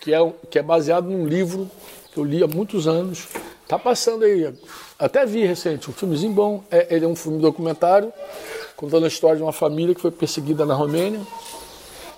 que 0.00 0.12
é, 0.12 0.32
que 0.50 0.58
é 0.58 0.62
baseado 0.62 1.06
num 1.06 1.26
livro 1.26 1.70
que 2.12 2.18
eu 2.18 2.24
li 2.24 2.42
há 2.42 2.46
muitos 2.48 2.86
anos. 2.86 3.28
Tá 3.66 3.78
passando 3.78 4.24
aí, 4.24 4.52
até 4.98 5.24
vi 5.24 5.46
recente, 5.46 5.88
um 5.88 5.92
filmezinho 5.92 6.32
bom. 6.32 6.64
É, 6.70 6.94
ele 6.94 7.04
é 7.04 7.08
um 7.08 7.16
filme 7.16 7.40
documentário 7.40 8.12
contando 8.76 9.04
a 9.04 9.08
história 9.08 9.36
de 9.36 9.42
uma 9.42 9.52
família 9.52 9.94
que 9.94 10.00
foi 10.00 10.10
perseguida 10.10 10.66
na 10.66 10.74
Romênia. 10.74 11.20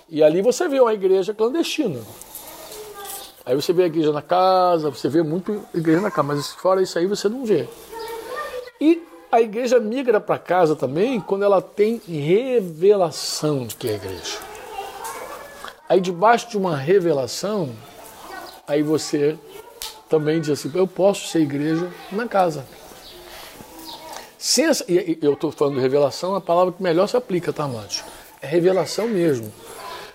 E 0.09 0.23
ali 0.23 0.41
você 0.41 0.67
vê 0.67 0.79
uma 0.79 0.93
igreja 0.93 1.33
clandestina. 1.33 1.99
Aí 3.45 3.55
você 3.55 3.71
vê 3.71 3.83
a 3.83 3.85
igreja 3.85 4.11
na 4.11 4.21
casa, 4.21 4.89
você 4.89 5.07
vê 5.07 5.21
muito 5.21 5.63
igreja 5.73 6.01
na 6.01 6.11
casa, 6.11 6.27
mas 6.27 6.47
fora 6.47 6.81
isso 6.81 6.97
aí 6.97 7.05
você 7.05 7.29
não 7.29 7.45
vê. 7.45 7.67
E 8.81 9.01
a 9.31 9.41
igreja 9.41 9.79
migra 9.79 10.19
para 10.19 10.39
casa 10.39 10.75
também 10.75 11.19
quando 11.19 11.43
ela 11.43 11.61
tem 11.61 12.01
revelação 12.07 13.65
de 13.65 13.75
que 13.75 13.89
é 13.89 13.95
igreja. 13.95 14.39
Aí 15.89 16.01
debaixo 16.01 16.49
de 16.49 16.57
uma 16.57 16.75
revelação, 16.75 17.73
aí 18.67 18.81
você 18.81 19.37
também 20.09 20.39
diz 20.39 20.51
assim, 20.51 20.71
eu 20.73 20.87
posso 20.87 21.27
ser 21.27 21.41
igreja 21.41 21.89
na 22.11 22.27
casa. 22.27 22.65
Sem 24.37 24.65
essa, 24.65 24.85
e 24.87 25.17
eu 25.21 25.33
estou 25.33 25.51
falando 25.51 25.75
de 25.75 25.81
revelação, 25.81 26.35
a 26.35 26.41
palavra 26.41 26.73
que 26.73 26.81
melhor 26.81 27.07
se 27.07 27.17
aplica, 27.17 27.51
tá, 27.51 27.67
Márcio? 27.67 28.05
É 28.41 28.47
revelação 28.47 29.07
mesmo. 29.07 29.51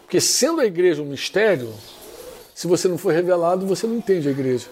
Porque 0.02 0.20
sendo 0.20 0.60
a 0.60 0.66
igreja 0.66 1.02
um 1.02 1.06
mistério, 1.06 1.72
se 2.54 2.66
você 2.66 2.86
não 2.86 2.96
for 2.96 3.12
revelado, 3.12 3.66
você 3.66 3.86
não 3.86 3.96
entende 3.96 4.28
a 4.28 4.30
igreja. 4.30 4.68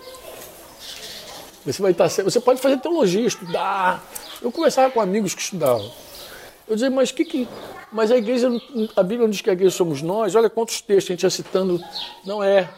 Você 1.64 1.82
vai 1.82 1.92
estar 1.92 2.08
Você 2.08 2.40
pode 2.40 2.60
fazer 2.60 2.78
teologia, 2.78 3.26
estudar, 3.26 4.02
eu 4.42 4.50
conversava 4.50 4.90
com 4.90 5.00
amigos 5.00 5.34
que 5.34 5.42
estudavam. 5.42 5.90
Eu 6.68 6.74
dizia, 6.74 6.90
mas 6.90 7.10
que 7.10 7.24
que. 7.24 7.48
Mas 7.92 8.10
a 8.10 8.16
igreja, 8.16 8.48
a 8.94 9.02
Bíblia 9.02 9.22
não 9.22 9.30
diz 9.30 9.40
que 9.40 9.50
a 9.50 9.52
igreja 9.52 9.74
somos 9.74 10.00
nós, 10.00 10.34
olha 10.34 10.48
quantos 10.48 10.80
textos 10.80 11.10
a 11.10 11.12
gente 11.14 11.26
está 11.26 11.30
citando. 11.30 11.80
Não 12.24 12.42
é. 12.42 12.68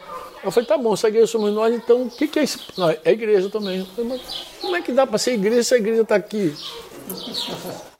Eu 0.43 0.51
falei, 0.51 0.67
tá 0.67 0.77
bom, 0.77 0.95
se 0.95 1.05
a 1.05 1.09
igreja 1.09 1.27
somos 1.27 1.53
nós, 1.53 1.73
então 1.73 2.03
o 2.03 2.09
que, 2.09 2.27
que 2.27 2.39
é 2.39 2.43
isso? 2.43 2.59
Não, 2.77 2.89
é 2.89 2.99
igreja 3.05 3.49
também. 3.49 3.85
Falei, 3.95 4.11
mas 4.11 4.21
como 4.59 4.75
é 4.75 4.81
que 4.81 4.91
dá 4.91 5.07
para 5.07 5.17
ser 5.17 5.33
igreja 5.33 5.63
se 5.63 5.73
a 5.75 5.77
igreja 5.77 6.01
está 6.01 6.15
aqui? 6.15 6.53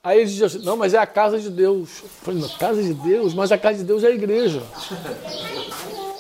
Aí 0.03 0.19
eles 0.19 0.31
diziam 0.31 0.47
assim, 0.47 0.59
não, 0.65 0.75
mas 0.75 0.93
é 0.93 0.97
a 0.97 1.05
casa 1.05 1.39
de 1.39 1.49
Deus. 1.49 2.01
Eu 2.03 2.09
falei, 2.09 2.43
casa 2.59 2.83
de 2.83 2.93
Deus? 2.93 3.33
Mas 3.33 3.51
a 3.51 3.57
casa 3.57 3.77
de 3.77 3.83
Deus 3.85 4.03
é 4.03 4.07
a 4.07 4.11
igreja. 4.11 4.61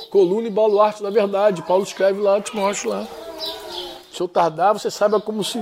coluna 0.09 0.47
e 0.47 0.51
baluarte 0.51 1.01
da 1.01 1.09
verdade. 1.09 1.63
Paulo 1.63 1.83
escreve 1.83 2.21
lá, 2.21 2.39
Timóteo 2.39 2.91
lá. 2.91 3.07
Se 4.13 4.21
eu 4.21 4.27
tardar, 4.27 4.73
você 4.73 4.91
saiba 4.91 5.19
como 5.19 5.43
se, 5.43 5.57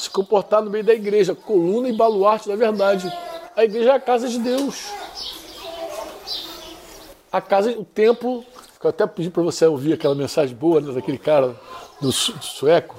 se 0.00 0.10
comportar 0.10 0.62
no 0.62 0.70
meio 0.70 0.84
da 0.84 0.94
igreja. 0.94 1.34
Coluna 1.34 1.88
e 1.88 1.92
baluarte 1.92 2.48
da 2.48 2.56
verdade. 2.56 3.10
A 3.56 3.64
igreja 3.64 3.90
é 3.90 3.94
a 3.94 4.00
casa 4.00 4.28
de 4.28 4.38
Deus. 4.38 4.86
A 7.32 7.40
casa, 7.40 7.70
o 7.72 7.84
templo. 7.84 8.44
Eu 8.82 8.90
até 8.90 9.06
pedi 9.06 9.28
para 9.28 9.42
você 9.42 9.66
ouvir 9.66 9.92
aquela 9.92 10.14
mensagem 10.14 10.56
boa 10.56 10.80
né, 10.80 10.90
daquele 10.92 11.18
cara 11.18 11.54
do, 12.00 12.10
su- 12.10 12.32
do 12.32 12.44
sueco. 12.44 12.96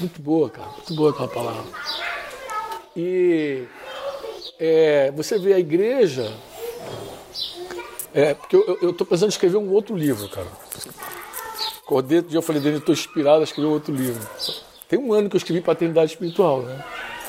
Muito 0.00 0.20
boa, 0.20 0.50
cara. 0.50 0.68
Muito 0.68 0.94
boa 0.94 1.10
aquela 1.10 1.28
palavra. 1.28 1.62
E 2.96 3.64
é, 4.58 5.12
você 5.12 5.38
vê 5.38 5.52
a 5.54 5.58
igreja. 5.60 6.32
É, 8.12 8.34
porque 8.34 8.56
eu 8.56 8.90
estou 8.90 9.06
pensando 9.06 9.28
em 9.28 9.32
escrever 9.32 9.56
um 9.56 9.70
outro 9.72 9.96
livro, 9.96 10.28
cara. 10.28 10.48
Acordei, 11.84 12.18
outro 12.18 12.30
dia 12.30 12.38
eu 12.38 12.42
falei 12.42 12.60
dele, 12.60 12.78
estou 12.78 12.92
inspirado 12.92 13.40
a 13.40 13.44
escrever 13.44 13.68
outro 13.68 13.94
livro. 13.94 14.20
Tem 14.92 15.00
um 15.00 15.10
ano 15.14 15.30
que 15.30 15.36
eu 15.36 15.38
escrevi 15.38 15.62
Paternidade 15.62 16.10
Espiritual, 16.10 16.60
né? 16.60 16.84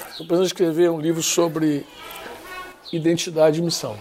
Estou 0.09 0.27
pensando 0.27 0.43
em 0.43 0.47
escrever 0.47 0.91
um 0.91 0.99
livro 0.99 1.23
sobre 1.23 1.85
identidade 2.91 3.59
e 3.59 3.63
missão. 3.63 3.97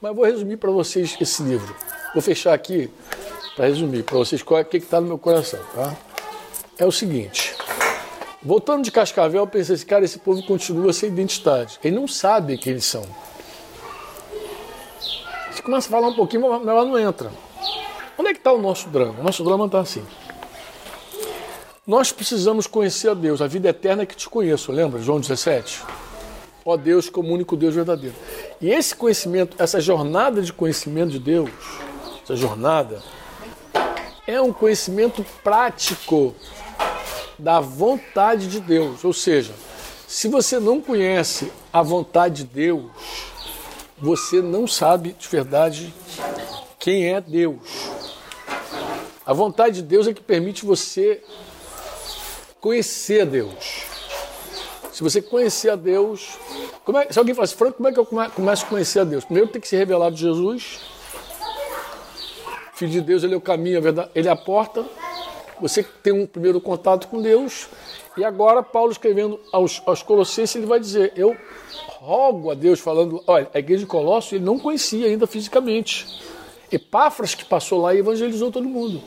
Mas 0.00 0.14
vou 0.14 0.24
resumir 0.24 0.56
para 0.56 0.70
vocês 0.70 1.16
esse 1.20 1.42
livro. 1.42 1.74
Vou 2.14 2.22
fechar 2.22 2.54
aqui 2.54 2.88
para 3.56 3.66
resumir 3.66 4.04
para 4.04 4.16
vocês 4.18 4.40
é 4.40 4.60
o 4.60 4.64
que 4.64 4.76
está 4.76 5.00
no 5.00 5.08
meu 5.08 5.18
coração, 5.18 5.58
tá? 5.74 5.96
É 6.78 6.86
o 6.86 6.92
seguinte. 6.92 7.56
Voltando 8.40 8.84
de 8.84 8.92
Cascavel, 8.92 9.40
eu 9.40 9.48
pensei 9.48 9.74
assim, 9.74 9.84
cara, 9.84 10.04
esse 10.04 10.20
povo 10.20 10.40
continua 10.44 10.92
sem 10.92 11.08
identidade. 11.08 11.80
Eles 11.82 11.98
não 11.98 12.06
sabem 12.06 12.56
quem 12.56 12.74
eles 12.74 12.84
são. 12.84 13.04
Você 15.50 15.60
começa 15.60 15.88
a 15.88 15.90
falar 15.90 16.06
um 16.06 16.14
pouquinho, 16.14 16.48
mas 16.48 16.68
ela 16.68 16.84
não 16.84 16.96
entra. 16.96 17.32
Onde 18.16 18.28
é 18.28 18.32
que 18.32 18.38
está 18.38 18.52
o 18.52 18.62
nosso 18.62 18.88
drama? 18.90 19.18
O 19.18 19.24
nosso 19.24 19.42
drama 19.42 19.66
está 19.66 19.80
assim. 19.80 20.04
Nós 21.86 22.10
precisamos 22.10 22.66
conhecer 22.66 23.10
a 23.10 23.14
Deus. 23.14 23.40
A 23.40 23.46
vida 23.46 23.68
eterna 23.68 24.02
é 24.02 24.06
que 24.06 24.16
te 24.16 24.28
conheço, 24.28 24.72
lembra? 24.72 25.00
João 25.00 25.20
17. 25.20 25.84
Ó 26.64 26.76
Deus, 26.76 27.08
como 27.08 27.32
único 27.32 27.56
Deus 27.56 27.76
verdadeiro. 27.76 28.16
E 28.60 28.70
esse 28.70 28.96
conhecimento, 28.96 29.56
essa 29.62 29.80
jornada 29.80 30.42
de 30.42 30.52
conhecimento 30.52 31.12
de 31.12 31.20
Deus, 31.20 31.48
essa 32.24 32.34
jornada, 32.34 33.00
é 34.26 34.40
um 34.40 34.52
conhecimento 34.52 35.24
prático 35.44 36.34
da 37.38 37.60
vontade 37.60 38.48
de 38.48 38.58
Deus. 38.58 39.04
Ou 39.04 39.12
seja, 39.12 39.52
se 40.08 40.26
você 40.26 40.58
não 40.58 40.80
conhece 40.80 41.52
a 41.72 41.82
vontade 41.82 42.42
de 42.42 42.44
Deus, 42.52 42.90
você 43.96 44.42
não 44.42 44.66
sabe 44.66 45.14
de 45.16 45.28
verdade 45.28 45.94
quem 46.80 47.14
é 47.14 47.20
Deus. 47.20 47.60
A 49.24 49.32
vontade 49.32 49.76
de 49.76 49.82
Deus 49.82 50.08
é 50.08 50.12
que 50.12 50.20
permite 50.20 50.64
você 50.64 51.22
conhecer 52.66 53.20
a 53.20 53.24
Deus. 53.24 53.84
Se 54.92 55.00
você 55.00 55.22
conhecer 55.22 55.70
a 55.70 55.76
Deus. 55.76 56.36
é- 57.00 57.12
se 57.12 57.18
alguém 57.18 57.32
fala 57.32 57.44
assim, 57.44 57.54
Franco, 57.56 57.76
como 57.76 57.88
é 57.88 57.92
que 57.92 57.98
eu 58.00 58.04
come- 58.04 58.28
começo 58.30 58.64
a 58.64 58.68
conhecer 58.68 58.98
a 59.00 59.04
Deus? 59.04 59.24
Primeiro 59.24 59.48
tem 59.48 59.60
que 59.60 59.68
ser 59.68 59.76
revelado 59.76 60.16
Jesus. 60.16 60.80
Filho 62.74 62.90
de 62.90 63.00
Deus, 63.00 63.22
ele 63.22 63.34
é 63.34 63.36
o 63.36 63.40
caminho, 63.40 63.78
a 63.78 63.80
verdade, 63.80 64.10
ele 64.16 64.26
é 64.26 64.30
a 64.32 64.36
porta. 64.36 64.84
Você 65.60 65.84
tem 66.02 66.12
um 66.12 66.26
primeiro 66.26 66.60
contato 66.60 67.06
com 67.06 67.22
Deus. 67.22 67.68
E 68.16 68.24
agora, 68.24 68.64
Paulo 68.64 68.90
escrevendo 68.90 69.38
aos, 69.52 69.80
aos 69.86 70.02
Colossenses, 70.02 70.56
ele 70.56 70.66
vai 70.66 70.80
dizer: 70.80 71.12
Eu 71.16 71.36
rogo 71.86 72.50
a 72.50 72.54
Deus, 72.54 72.80
falando, 72.80 73.22
olha, 73.28 73.48
a 73.54 73.58
igreja 73.60 73.84
de 73.84 73.86
Colossos 73.86 74.32
ele 74.32 74.44
não 74.44 74.58
conhecia 74.58 75.06
ainda 75.06 75.26
fisicamente. 75.26 76.04
Epáfras 76.72 77.32
que 77.34 77.44
passou 77.44 77.80
lá 77.80 77.94
e 77.94 77.98
evangelizou 77.98 78.50
todo 78.50 78.68
mundo. 78.68 79.00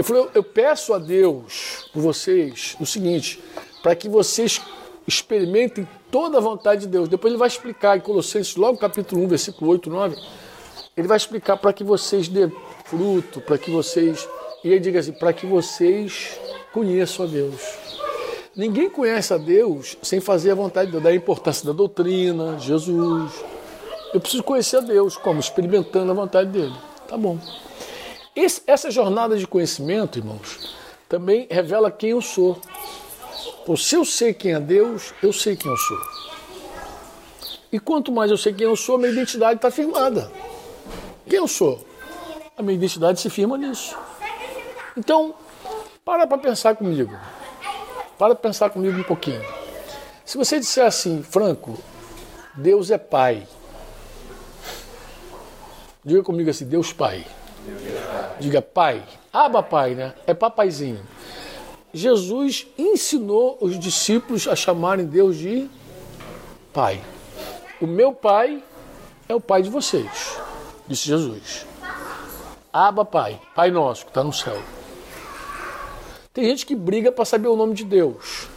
Eu 0.00 0.04
falei, 0.04 0.22
eu, 0.22 0.30
eu 0.36 0.42
peço 0.42 0.94
a 0.94 0.98
Deus 0.98 1.84
por 1.92 2.00
vocês 2.00 2.74
o 2.80 2.86
seguinte, 2.86 3.38
para 3.82 3.94
que 3.94 4.08
vocês 4.08 4.58
experimentem 5.06 5.86
toda 6.10 6.38
a 6.38 6.40
vontade 6.40 6.80
de 6.80 6.86
Deus. 6.86 7.06
Depois 7.06 7.30
ele 7.30 7.38
vai 7.38 7.48
explicar 7.48 7.98
em 7.98 8.00
Colossenses, 8.00 8.56
logo 8.56 8.78
capítulo 8.78 9.22
1, 9.24 9.28
versículo 9.28 9.70
8, 9.72 9.90
9, 9.90 10.16
ele 10.96 11.06
vai 11.06 11.18
explicar 11.18 11.58
para 11.58 11.70
que 11.74 11.84
vocês 11.84 12.28
dê 12.28 12.50
fruto, 12.86 13.42
para 13.42 13.58
que 13.58 13.70
vocês. 13.70 14.26
E 14.64 14.68
ele 14.68 14.80
diga 14.80 15.00
assim, 15.00 15.12
para 15.12 15.34
que 15.34 15.44
vocês 15.44 16.40
conheçam 16.72 17.26
a 17.26 17.28
Deus. 17.28 17.60
Ninguém 18.56 18.88
conhece 18.88 19.34
a 19.34 19.36
Deus 19.36 19.98
sem 20.00 20.18
fazer 20.18 20.52
a 20.52 20.54
vontade 20.54 20.86
de 20.86 20.92
Deus, 20.92 21.04
da 21.04 21.14
importância 21.14 21.66
da 21.66 21.74
doutrina, 21.74 22.58
Jesus. 22.58 23.44
Eu 24.14 24.20
preciso 24.20 24.42
conhecer 24.42 24.78
a 24.78 24.80
Deus, 24.80 25.18
como? 25.18 25.40
Experimentando 25.40 26.10
a 26.10 26.14
vontade 26.14 26.48
dele. 26.48 26.74
Tá 27.06 27.18
bom. 27.18 27.38
Esse- 28.34 28.62
essa 28.66 28.90
jornada 28.90 29.36
de 29.36 29.46
conhecimento, 29.46 30.18
irmãos, 30.18 30.74
também 31.08 31.46
revela 31.50 31.90
quem 31.90 32.10
eu 32.10 32.20
sou. 32.22 32.60
Então, 33.62 33.76
se 33.76 33.94
eu 33.94 34.04
sei 34.04 34.32
quem 34.32 34.54
é 34.54 34.60
Deus, 34.60 35.12
eu 35.22 35.32
sei 35.32 35.56
quem 35.56 35.70
eu 35.70 35.76
sou. 35.76 35.98
E 37.72 37.78
quanto 37.78 38.10
mais 38.10 38.30
eu 38.30 38.36
sei 38.36 38.52
quem 38.52 38.66
eu 38.66 38.76
sou, 38.76 38.98
minha 38.98 39.12
identidade 39.12 39.56
está 39.56 39.70
firmada. 39.70 40.30
Quem 41.28 41.38
eu 41.38 41.46
sou? 41.48 41.84
A 42.56 42.62
minha 42.62 42.74
identidade 42.74 43.20
se 43.20 43.30
firma 43.30 43.56
nisso. 43.56 43.96
Então, 44.96 45.34
para 46.04 46.26
para 46.26 46.38
pensar 46.38 46.74
comigo. 46.76 47.16
Para 48.18 48.34
pensar 48.34 48.70
comigo 48.70 48.98
um 48.98 49.04
pouquinho. 49.04 49.42
Se 50.24 50.36
você 50.36 50.58
disser 50.58 50.84
assim, 50.84 51.22
Franco, 51.22 51.78
Deus 52.54 52.90
é 52.90 52.98
Pai. 52.98 53.46
Diga 56.04 56.22
comigo 56.22 56.50
assim, 56.50 56.64
Deus 56.64 56.92
Pai. 56.92 57.24
Diga 58.40 58.62
Pai. 58.62 59.04
Aba 59.32 59.62
Pai, 59.62 59.94
né? 59.94 60.14
É 60.26 60.32
papaizinho. 60.34 61.00
Jesus 61.92 62.66
ensinou 62.78 63.58
os 63.60 63.78
discípulos 63.78 64.48
a 64.48 64.56
chamarem 64.56 65.04
Deus 65.04 65.36
de 65.36 65.68
Pai. 66.72 67.00
O 67.80 67.86
meu 67.86 68.12
Pai 68.12 68.62
é 69.28 69.34
o 69.34 69.40
Pai 69.40 69.62
de 69.62 69.70
vocês, 69.70 70.38
disse 70.86 71.06
Jesus. 71.06 71.66
Aba 72.72 73.04
Pai, 73.04 73.40
Pai 73.54 73.70
nosso 73.70 74.04
que 74.04 74.10
está 74.10 74.24
no 74.24 74.32
céu. 74.32 74.60
Tem 76.32 76.44
gente 76.44 76.64
que 76.64 76.76
briga 76.76 77.10
para 77.10 77.24
saber 77.24 77.48
o 77.48 77.56
nome 77.56 77.74
de 77.74 77.84
Deus. 77.84 78.48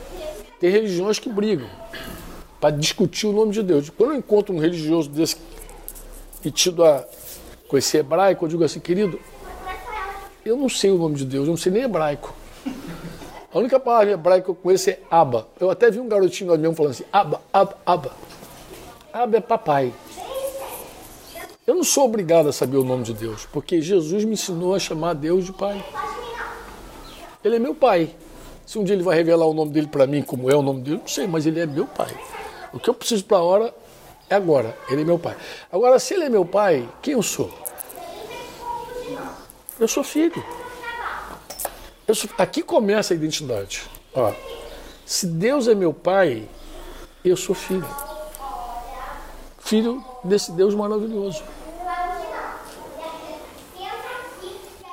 Tem 0.60 0.70
religiões 0.70 1.20
que 1.20 1.30
brigam 1.30 1.68
para 2.62 2.70
discutir 2.70 3.26
o 3.26 3.34
nome 3.34 3.52
de 3.52 3.64
Deus. 3.64 3.90
Quando 3.90 4.12
eu 4.12 4.18
encontro 4.18 4.56
um 4.56 4.60
religioso 4.60 5.10
desse 5.10 5.36
e 6.46 6.52
tido 6.52 6.86
a 6.86 7.04
conhecer 7.68 7.98
hebraico, 7.98 8.46
eu 8.46 8.50
digo 8.50 8.64
assim, 8.64 8.80
querido, 8.80 9.20
eu 10.46 10.58
não 10.58 10.70
sei 10.70 10.92
o 10.92 10.98
nome 10.98 11.16
de 11.16 11.26
Deus, 11.26 11.46
eu 11.46 11.52
não 11.52 11.58
sei 11.58 11.72
nem 11.72 11.84
hebraico. 11.84 12.34
A 13.54 13.60
única 13.60 13.80
palavra 13.80 14.10
em 14.10 14.14
hebraico 14.14 14.46
que 14.46 14.52
eu 14.52 14.56
conheço 14.56 14.90
é 14.90 15.00
Aba. 15.12 15.48
Eu 15.60 15.70
até 15.70 15.92
vi 15.92 16.00
um 16.00 16.08
garotinho 16.08 16.52
lá 16.52 16.58
mesmo 16.58 16.76
falando 16.76 16.92
assim, 16.92 17.06
Aba, 17.12 17.42
Aba, 17.52 17.78
Aba. 17.86 18.12
Aba 19.14 19.38
é 19.38 19.42
papai. 19.42 19.94
Eu 21.66 21.76
não 21.76 21.84
sou 21.84 22.06
obrigado 22.06 22.50
a 22.50 22.52
saber 22.52 22.78
o 22.78 22.84
nome 22.84 23.04
de 23.04 23.14
Deus, 23.14 23.46
porque 23.46 23.82
Jesus 23.82 24.26
me 24.26 24.34
ensinou 24.34 24.76
a 24.76 24.80
chamar 24.80 25.14
Deus 25.14 25.46
de 25.46 25.54
Pai. 25.54 25.84
Ele 27.44 27.58
é 27.58 27.60
meu 27.60 27.76
pai. 27.76 28.14
Se 28.66 28.80
um 28.80 28.84
dia 28.84 28.96
ele 28.96 29.04
vai 29.04 29.16
revelar 29.18 29.46
o 29.46 29.54
nome 29.54 29.72
dele 29.72 29.88
para 29.88 30.08
mim, 30.08 30.22
como 30.22 30.50
é 30.50 30.56
o 30.56 30.62
nome 30.62 30.82
dele, 30.82 30.98
não 30.98 31.08
sei, 31.08 31.28
mas 31.28 31.46
ele 31.46 31.60
é 31.60 31.66
meu 31.66 31.86
pai. 31.86 32.14
O 32.74 32.80
que 32.80 32.90
eu 32.90 32.94
preciso 32.94 33.24
para 33.26 33.38
a 33.38 33.44
hora 33.44 33.74
é 34.30 34.36
agora. 34.36 34.76
Ele 34.90 35.02
é 35.02 35.06
meu 35.06 35.20
pai. 35.20 35.36
Agora, 35.72 36.00
se 36.00 36.14
ele 36.14 36.24
é 36.24 36.30
meu 36.30 36.46
pai, 36.46 36.90
quem 37.02 37.14
eu 37.14 37.22
sou? 37.22 37.54
Eu 39.80 39.88
sou 39.88 40.04
filho. 40.04 40.44
Eu 42.08 42.16
sou- 42.16 42.30
Aqui 42.38 42.62
começa 42.62 43.14
a 43.14 43.16
identidade. 43.16 43.84
Ó, 44.14 44.32
se 45.06 45.26
Deus 45.28 45.68
é 45.68 45.76
meu 45.76 45.94
pai, 45.94 46.48
eu 47.24 47.36
sou 47.36 47.56
filho. 47.56 47.88
Filho 49.60 50.04
desse 50.24 50.52
Deus 50.52 50.76
maravilhoso. 50.76 51.44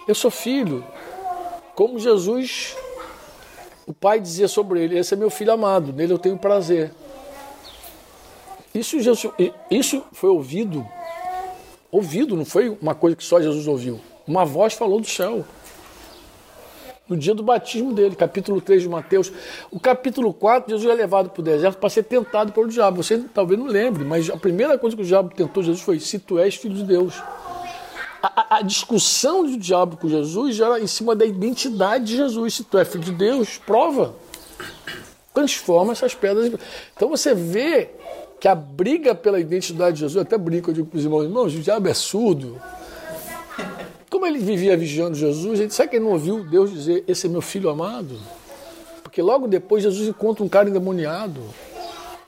Eu 0.09 0.15
sou 0.15 0.31
filho, 0.31 0.85
como 1.75 1.99
Jesus, 1.99 2.75
o 3.87 3.93
pai 3.93 4.19
dizia 4.21 4.49
sobre 4.49 4.83
ele: 4.83 4.99
Esse 4.99 5.15
é 5.15 5.17
meu 5.17 5.31
filho 5.31 5.53
amado, 5.53 5.93
nele 5.93 6.13
eu 6.13 6.19
tenho 6.19 6.39
prazer. 6.39 6.93
Isso, 8.75 9.01
Jesus- 9.01 9.35
isso 9.71 10.05
foi 10.13 10.31
ouvido, 10.31 10.87
ouvido, 11.91 12.37
não 12.37 12.45
foi 12.45 12.71
uma 12.81 12.95
coisa 12.95 13.17
que 13.17 13.25
só 13.25 13.41
Jesus 13.41 13.67
ouviu. 13.67 14.01
Uma 14.31 14.45
voz 14.45 14.75
falou 14.75 15.01
do 15.01 15.09
céu. 15.09 15.45
No 17.09 17.17
dia 17.17 17.35
do 17.35 17.43
batismo 17.43 17.93
dele, 17.93 18.15
capítulo 18.15 18.61
3 18.61 18.83
de 18.83 18.89
Mateus. 18.89 19.33
O 19.73 19.81
capítulo 19.81 20.33
4, 20.33 20.71
Jesus 20.71 20.89
é 20.89 20.95
levado 20.95 21.31
para 21.31 21.41
o 21.41 21.43
deserto 21.45 21.79
para 21.79 21.91
ser 21.91 22.05
tentado 22.05 22.53
pelo 22.53 22.69
diabo. 22.69 23.03
Você 23.03 23.19
talvez 23.35 23.59
não 23.59 23.67
lembre, 23.67 24.05
mas 24.05 24.31
a 24.31 24.37
primeira 24.37 24.79
coisa 24.79 24.95
que 24.95 25.03
o 25.03 25.05
diabo 25.05 25.35
tentou 25.35 25.65
Jesus 25.65 25.83
foi: 25.83 25.99
se 25.99 26.21
tu 26.21 26.39
és 26.39 26.55
filho 26.55 26.77
de 26.77 26.85
Deus. 26.85 27.21
A, 28.23 28.41
a- 28.41 28.57
a 28.59 28.63
discussão 28.63 29.43
do 29.45 29.57
diabo 29.57 29.97
com 29.97 30.09
Jesus 30.09 30.61
era 30.61 30.79
em 30.79 30.87
cima 30.87 31.17
da 31.17 31.25
identidade 31.27 32.05
de 32.05 32.17
Jesus. 32.17 32.55
Se 32.55 32.63
tu 32.63 32.79
é 32.79 32.85
filho 32.85 33.03
de 33.03 33.13
Deus, 33.13 33.59
prova. 33.59 34.15
Transforma 35.35 35.91
essas 35.91 36.15
pedras. 36.15 36.53
Então 36.95 37.09
você 37.09 37.35
vê 37.35 37.91
que 38.39 38.47
a 38.47 38.55
briga 38.55 39.13
pela 39.13 39.41
identidade 39.41 39.95
de 39.97 40.01
Jesus, 40.03 40.25
até 40.25 40.39
brinco, 40.39 40.71
eu 40.71 40.75
digo 40.75 40.87
para 40.87 40.99
os 40.99 41.05
irmãos, 41.05 41.25
irmãos, 41.25 41.53
o 41.57 41.59
diabo 41.59 41.89
é 41.89 41.95
surdo. 41.95 42.63
Como 44.11 44.27
ele 44.27 44.41
vivia 44.41 44.77
vigiando 44.77 45.17
Jesus, 45.17 45.61
ele, 45.61 45.71
sabe 45.71 45.91
que 45.91 45.97
ele 45.97 46.05
não 46.05 46.13
ouviu 46.13 46.43
Deus 46.45 46.73
dizer: 46.73 47.05
Esse 47.07 47.27
é 47.27 47.31
meu 47.31 47.41
filho 47.41 47.71
amado? 47.71 48.19
Porque 49.05 49.23
logo 49.23 49.47
depois 49.47 49.85
Jesus 49.85 50.09
encontra 50.09 50.45
um 50.45 50.49
cara 50.49 50.69
endemoniado. 50.69 51.41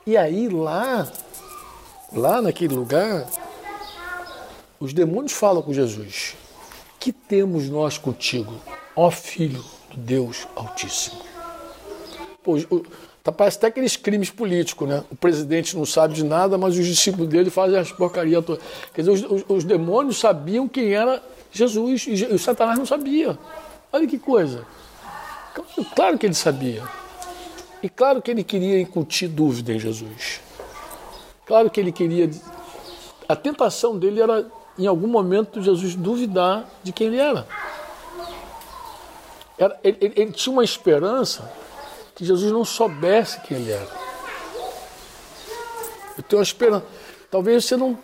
E 0.06 0.16
aí 0.16 0.48
lá, 0.48 1.10
lá 2.12 2.40
naquele 2.40 2.74
lugar, 2.74 3.28
os 4.78 4.92
demônios 4.92 5.32
falam 5.32 5.60
com 5.60 5.72
Jesus: 5.72 6.36
Que 7.00 7.12
temos 7.12 7.68
nós 7.68 7.98
contigo, 7.98 8.54
ó 8.94 9.10
Filho 9.10 9.64
do 9.90 9.96
Deus 9.96 10.46
Altíssimo? 10.54 11.20
Pô, 12.42 12.54
Tá, 13.22 13.30
parece 13.30 13.58
até 13.58 13.68
aqueles 13.68 13.96
crimes 13.96 14.30
políticos, 14.30 14.88
né? 14.88 15.04
O 15.10 15.14
presidente 15.14 15.76
não 15.76 15.86
sabe 15.86 16.14
de 16.14 16.24
nada, 16.24 16.58
mas 16.58 16.76
os 16.76 16.84
discípulos 16.84 17.28
dele 17.28 17.50
fazem 17.50 17.78
as 17.78 17.92
porcarias 17.92 18.44
todas. 18.44 18.62
Quer 18.92 19.02
dizer, 19.02 19.12
os, 19.12 19.22
os, 19.30 19.44
os, 19.48 19.64
demônios 19.64 20.18
sabiam 20.18 20.66
quem 20.66 20.92
era 20.92 21.22
Jesus 21.52 22.06
e, 22.08 22.14
e 22.14 22.34
o 22.34 22.38
Satanás 22.38 22.78
não 22.78 22.86
sabia. 22.86 23.38
Olha 23.92 24.08
que 24.08 24.18
coisa. 24.18 24.66
Claro 25.94 26.18
que 26.18 26.26
ele 26.26 26.34
sabia. 26.34 26.82
E 27.80 27.88
claro 27.88 28.20
que 28.20 28.30
ele 28.30 28.42
queria 28.42 28.80
incutir 28.80 29.28
dúvida 29.28 29.72
em 29.72 29.78
Jesus. 29.78 30.40
Claro 31.46 31.70
que 31.70 31.78
ele 31.78 31.92
queria. 31.92 32.28
A 33.28 33.36
tentação 33.36 33.96
dele 33.96 34.20
era, 34.20 34.46
em 34.76 34.86
algum 34.86 35.06
momento, 35.06 35.62
Jesus 35.62 35.94
duvidar 35.94 36.68
de 36.82 36.90
quem 36.90 37.06
ele 37.06 37.18
era. 37.18 37.46
era 39.56 39.78
ele, 39.84 39.96
ele, 40.00 40.14
ele 40.16 40.32
tinha 40.32 40.52
uma 40.52 40.64
esperança 40.64 41.61
que 42.22 42.26
Jesus 42.26 42.52
não 42.52 42.64
soubesse 42.64 43.40
quem 43.40 43.56
ele 43.56 43.72
era. 43.72 43.88
Eu 46.16 46.22
tenho 46.22 46.38
uma 46.38 46.44
esperança. 46.44 46.86
Talvez 47.28 47.64
você 47.64 47.76
não, 47.76 47.98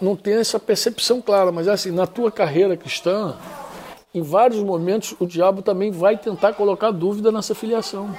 não 0.00 0.14
tenha 0.14 0.38
essa 0.38 0.60
percepção 0.60 1.20
clara, 1.20 1.50
mas 1.50 1.66
é 1.66 1.72
assim, 1.72 1.90
na 1.90 2.06
tua 2.06 2.30
carreira 2.30 2.76
cristã, 2.76 3.36
em 4.14 4.22
vários 4.22 4.62
momentos 4.62 5.16
o 5.18 5.26
diabo 5.26 5.62
também 5.62 5.90
vai 5.90 6.16
tentar 6.16 6.52
colocar 6.52 6.92
dúvida 6.92 7.32
nessa 7.32 7.52
filiação. 7.52 8.14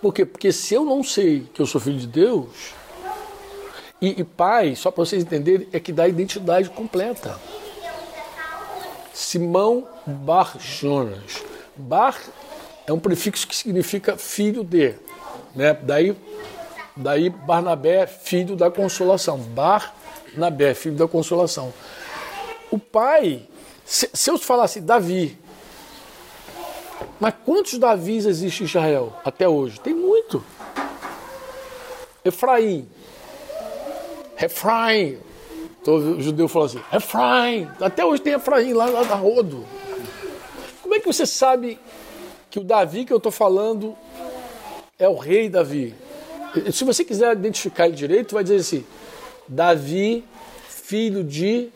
Por 0.00 0.14
quê? 0.14 0.24
Porque 0.24 0.50
se 0.50 0.72
eu 0.72 0.82
não 0.82 1.04
sei 1.04 1.46
que 1.52 1.60
eu 1.60 1.66
sou 1.66 1.78
filho 1.78 1.98
de 1.98 2.06
Deus, 2.06 2.72
e, 4.00 4.18
e 4.18 4.24
pai, 4.24 4.74
só 4.74 4.90
para 4.90 5.04
vocês 5.04 5.22
entenderem, 5.22 5.68
é 5.74 5.78
que 5.78 5.92
dá 5.92 6.08
identidade 6.08 6.70
completa. 6.70 7.38
Simão 9.12 9.86
Bar 10.06 10.56
Jonas. 10.58 11.44
Bar 11.76 12.18
é 12.86 12.92
um 12.92 12.98
prefixo 12.98 13.46
que 13.46 13.56
significa 13.56 14.16
filho 14.16 14.64
de. 14.64 14.94
Né? 15.54 15.74
Daí, 15.74 16.16
daí 16.96 17.30
Barnabé, 17.30 18.06
filho 18.06 18.56
da 18.56 18.70
consolação. 18.70 19.38
Barnabé, 19.38 20.74
filho 20.74 20.96
da 20.96 21.06
consolação. 21.06 21.72
O 22.70 22.78
pai, 22.78 23.46
se, 23.84 24.08
se 24.12 24.30
eu 24.30 24.38
falasse 24.38 24.80
Davi, 24.80 25.38
mas 27.20 27.34
quantos 27.44 27.78
Davis 27.78 28.26
existem 28.26 28.64
em 28.64 28.68
Israel 28.68 29.12
até 29.24 29.48
hoje? 29.48 29.78
Tem 29.78 29.94
muito. 29.94 30.42
Efraim. 32.24 32.88
Efraim. 34.40 35.18
Todo 35.84 36.20
judeu 36.20 36.48
fala 36.48 36.66
assim, 36.66 36.80
Efraim. 36.92 37.68
Até 37.80 38.04
hoje 38.04 38.22
tem 38.22 38.32
Efraim 38.32 38.72
lá, 38.72 38.86
lá 38.86 39.04
da 39.04 39.14
Rodo. 39.14 39.64
Como 40.82 40.94
é 40.94 41.00
que 41.00 41.06
você 41.06 41.24
sabe 41.24 41.78
que 42.52 42.60
o 42.60 42.64
Davi 42.64 43.06
que 43.06 43.12
eu 43.12 43.16
estou 43.16 43.32
falando 43.32 43.96
é 44.98 45.08
o 45.08 45.16
rei 45.16 45.48
Davi. 45.48 45.94
Se 46.70 46.84
você 46.84 47.02
quiser 47.02 47.32
identificar 47.32 47.86
ele 47.86 47.96
direito, 47.96 48.34
vai 48.34 48.44
dizer 48.44 48.56
assim: 48.56 48.84
Davi, 49.48 50.22
filho 50.68 51.24
de 51.24 51.70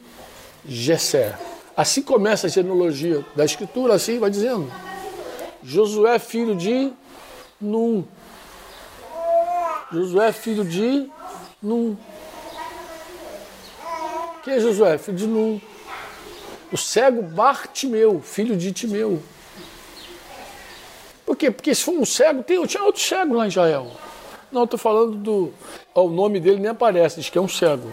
Jessé. 0.66 1.34
Assim 1.74 2.02
começa 2.02 2.46
a 2.46 2.50
genealogia 2.50 3.24
da 3.34 3.42
escritura, 3.42 3.94
assim 3.94 4.18
vai 4.18 4.28
dizendo. 4.28 4.70
Josué, 5.62 6.18
filho 6.18 6.54
de 6.54 6.92
Num. 7.58 8.04
Josué, 9.90 10.30
filho 10.30 10.62
de 10.62 11.10
Num. 11.62 11.96
Quem 14.44 14.54
é 14.54 14.60
Josué? 14.60 14.98
Filho 14.98 15.16
de 15.16 15.26
Num. 15.26 15.58
O 16.70 16.76
cego 16.76 17.22
Bartimeu, 17.22 18.20
filho 18.20 18.54
de 18.54 18.72
Timeu. 18.72 19.22
Quê? 21.46 21.50
Porque 21.50 21.74
se 21.74 21.82
for 21.82 21.92
um 21.92 22.04
cego, 22.04 22.42
tem, 22.42 22.64
tinha 22.66 22.82
outro 22.82 23.00
cego 23.00 23.34
lá 23.34 23.44
em 23.44 23.48
Israel. 23.48 23.90
Não, 24.50 24.64
estou 24.64 24.78
falando 24.78 25.16
do. 25.16 25.52
o 25.94 26.08
nome 26.08 26.40
dele 26.40 26.58
nem 26.58 26.70
aparece, 26.70 27.20
diz 27.20 27.30
que 27.30 27.38
é 27.38 27.40
um 27.40 27.48
cego. 27.48 27.92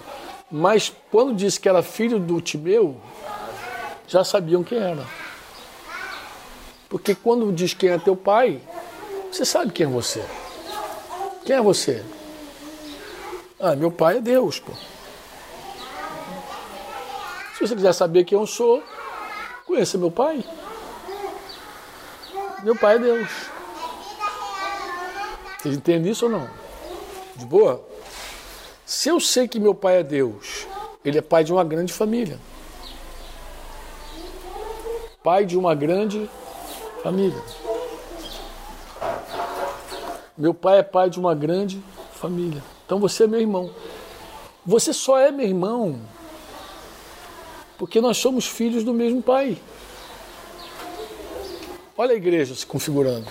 Mas 0.49 0.91
quando 1.11 1.35
disse 1.35 1.59
que 1.59 1.69
era 1.69 1.83
filho 1.83 2.19
do 2.19 2.41
Timeu, 2.41 2.97
já 4.07 4.23
sabiam 4.23 4.63
quem 4.63 4.77
era. 4.77 5.05
Porque 6.89 7.13
quando 7.15 7.51
diz 7.51 7.73
quem 7.73 7.89
é 7.89 7.97
teu 7.97 8.15
pai, 8.15 8.59
você 9.31 9.45
sabe 9.45 9.71
quem 9.71 9.85
é 9.85 9.89
você. 9.89 10.23
Quem 11.45 11.55
é 11.55 11.61
você? 11.61 12.03
Ah, 13.59 13.75
meu 13.75 13.91
pai 13.91 14.17
é 14.17 14.21
Deus, 14.21 14.59
pô. 14.59 14.71
Se 17.55 17.67
você 17.67 17.75
quiser 17.75 17.93
saber 17.93 18.23
quem 18.23 18.37
eu 18.37 18.47
sou, 18.47 18.83
conheça 19.65 19.97
meu 19.97 20.11
pai. 20.11 20.43
Meu 22.63 22.75
pai 22.77 22.95
é 22.95 22.99
Deus. 22.99 23.29
Vocês 25.59 25.75
entendem 25.75 26.11
isso 26.11 26.25
ou 26.25 26.31
não? 26.31 26.49
De 27.35 27.45
boa? 27.45 27.83
Se 28.85 29.09
eu 29.09 29.19
sei 29.19 29.49
que 29.49 29.59
meu 29.59 29.75
pai 29.75 29.97
é 29.97 30.03
Deus, 30.03 30.65
ele 31.03 31.17
é 31.17 31.21
pai 31.21 31.43
de 31.43 31.51
uma 31.51 31.63
grande 31.65 31.91
família. 31.91 32.39
Pai 35.21 35.45
de 35.45 35.57
uma 35.57 35.75
grande 35.75 36.29
família. 37.01 37.41
Meu 40.37 40.53
pai 40.53 40.79
é 40.79 40.83
pai 40.83 41.09
de 41.09 41.19
uma 41.19 41.35
grande 41.35 41.83
família. 42.13 42.63
Então 42.85 42.97
você 42.97 43.25
é 43.25 43.27
meu 43.27 43.41
irmão. 43.41 43.71
Você 44.65 44.93
só 44.93 45.19
é 45.19 45.31
meu 45.31 45.45
irmão 45.45 45.99
porque 47.77 47.99
nós 47.99 48.17
somos 48.17 48.47
filhos 48.47 48.85
do 48.85 48.93
mesmo 48.93 49.21
pai. 49.21 49.57
Olha 51.95 52.13
a 52.13 52.15
igreja 52.15 52.55
se 52.55 52.65
configurando. 52.65 53.27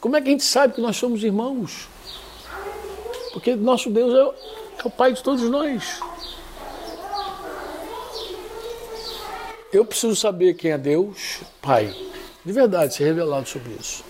Como 0.00 0.16
é 0.16 0.22
que 0.22 0.28
a 0.28 0.30
gente 0.30 0.44
sabe 0.44 0.74
que 0.74 0.80
nós 0.80 0.96
somos 0.96 1.22
irmãos? 1.22 1.88
Porque 3.34 3.54
nosso 3.54 3.90
Deus 3.90 4.14
é, 4.14 4.80
é 4.82 4.86
o 4.86 4.90
Pai 4.90 5.12
de 5.12 5.22
todos 5.22 5.42
nós. 5.50 6.00
Eu 9.70 9.84
preciso 9.84 10.16
saber 10.16 10.54
quem 10.54 10.70
é 10.70 10.78
Deus, 10.78 11.40
Pai. 11.60 11.94
De 12.42 12.52
verdade, 12.52 12.94
ser 12.94 13.04
revelado 13.04 13.46
sobre 13.46 13.76
isso. 13.78 14.02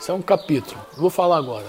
Isso 0.00 0.10
é 0.10 0.14
um 0.14 0.22
capítulo. 0.22 0.80
Vou 0.96 1.10
falar 1.10 1.36
agora. 1.36 1.66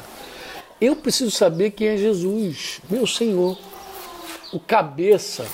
Eu 0.80 0.96
preciso 0.96 1.30
saber 1.30 1.72
quem 1.72 1.90
é 1.90 1.98
Jesus, 1.98 2.80
meu 2.90 3.06
Senhor, 3.06 3.58
o 4.54 4.60
cabeça 4.62 5.46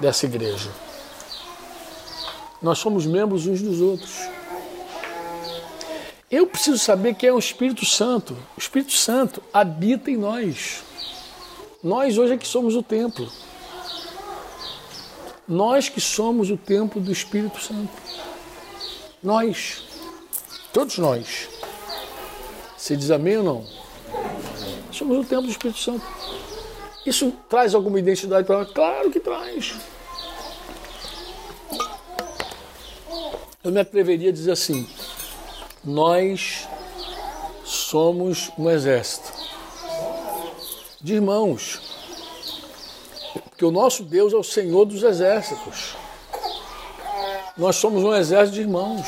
dessa 0.00 0.24
igreja. 0.24 0.70
Nós 2.62 2.78
somos 2.78 3.04
membros 3.04 3.46
uns 3.46 3.60
dos 3.60 3.80
outros. 3.80 4.12
Eu 6.30 6.46
preciso 6.46 6.78
saber 6.78 7.14
quem 7.14 7.28
é 7.28 7.32
o 7.32 7.38
Espírito 7.38 7.84
Santo. 7.84 8.34
O 8.56 8.60
Espírito 8.60 8.92
Santo 8.92 9.42
habita 9.52 10.10
em 10.10 10.16
nós. 10.16 10.82
Nós 11.82 12.16
hoje 12.16 12.34
é 12.34 12.38
que 12.38 12.46
somos 12.46 12.76
o 12.76 12.82
templo. 12.82 13.30
Nós 15.46 15.88
que 15.88 16.00
somos 16.00 16.50
o 16.50 16.56
templo 16.56 17.00
do 17.00 17.12
Espírito 17.12 17.60
Santo. 17.60 17.92
Nós. 19.22 19.82
Todos 20.72 20.96
nós. 20.98 21.48
Você 22.78 22.96
diz 22.96 23.10
amém 23.10 23.36
ou 23.38 23.44
não? 23.44 23.66
Somos 24.90 25.18
o 25.18 25.24
templo 25.24 25.46
do 25.46 25.50
Espírito 25.50 25.80
Santo. 25.80 26.04
Isso 27.04 27.32
traz 27.48 27.74
alguma 27.74 27.98
identidade 27.98 28.46
para 28.46 28.58
nós? 28.58 28.70
Claro 28.70 29.10
que 29.10 29.20
traz. 29.20 29.74
Eu 33.64 33.70
me 33.70 33.80
atreveria 33.80 34.30
a 34.30 34.32
dizer 34.32 34.52
assim: 34.52 34.88
nós 35.84 36.68
somos 37.64 38.50
um 38.58 38.68
exército 38.68 39.32
de 41.00 41.14
irmãos, 41.14 41.80
porque 43.44 43.64
o 43.64 43.70
nosso 43.70 44.02
Deus 44.02 44.32
é 44.32 44.36
o 44.36 44.42
Senhor 44.42 44.84
dos 44.84 45.02
exércitos. 45.02 45.96
Nós 47.56 47.76
somos 47.76 48.02
um 48.02 48.14
exército 48.14 48.54
de 48.54 48.62
irmãos. 48.62 49.06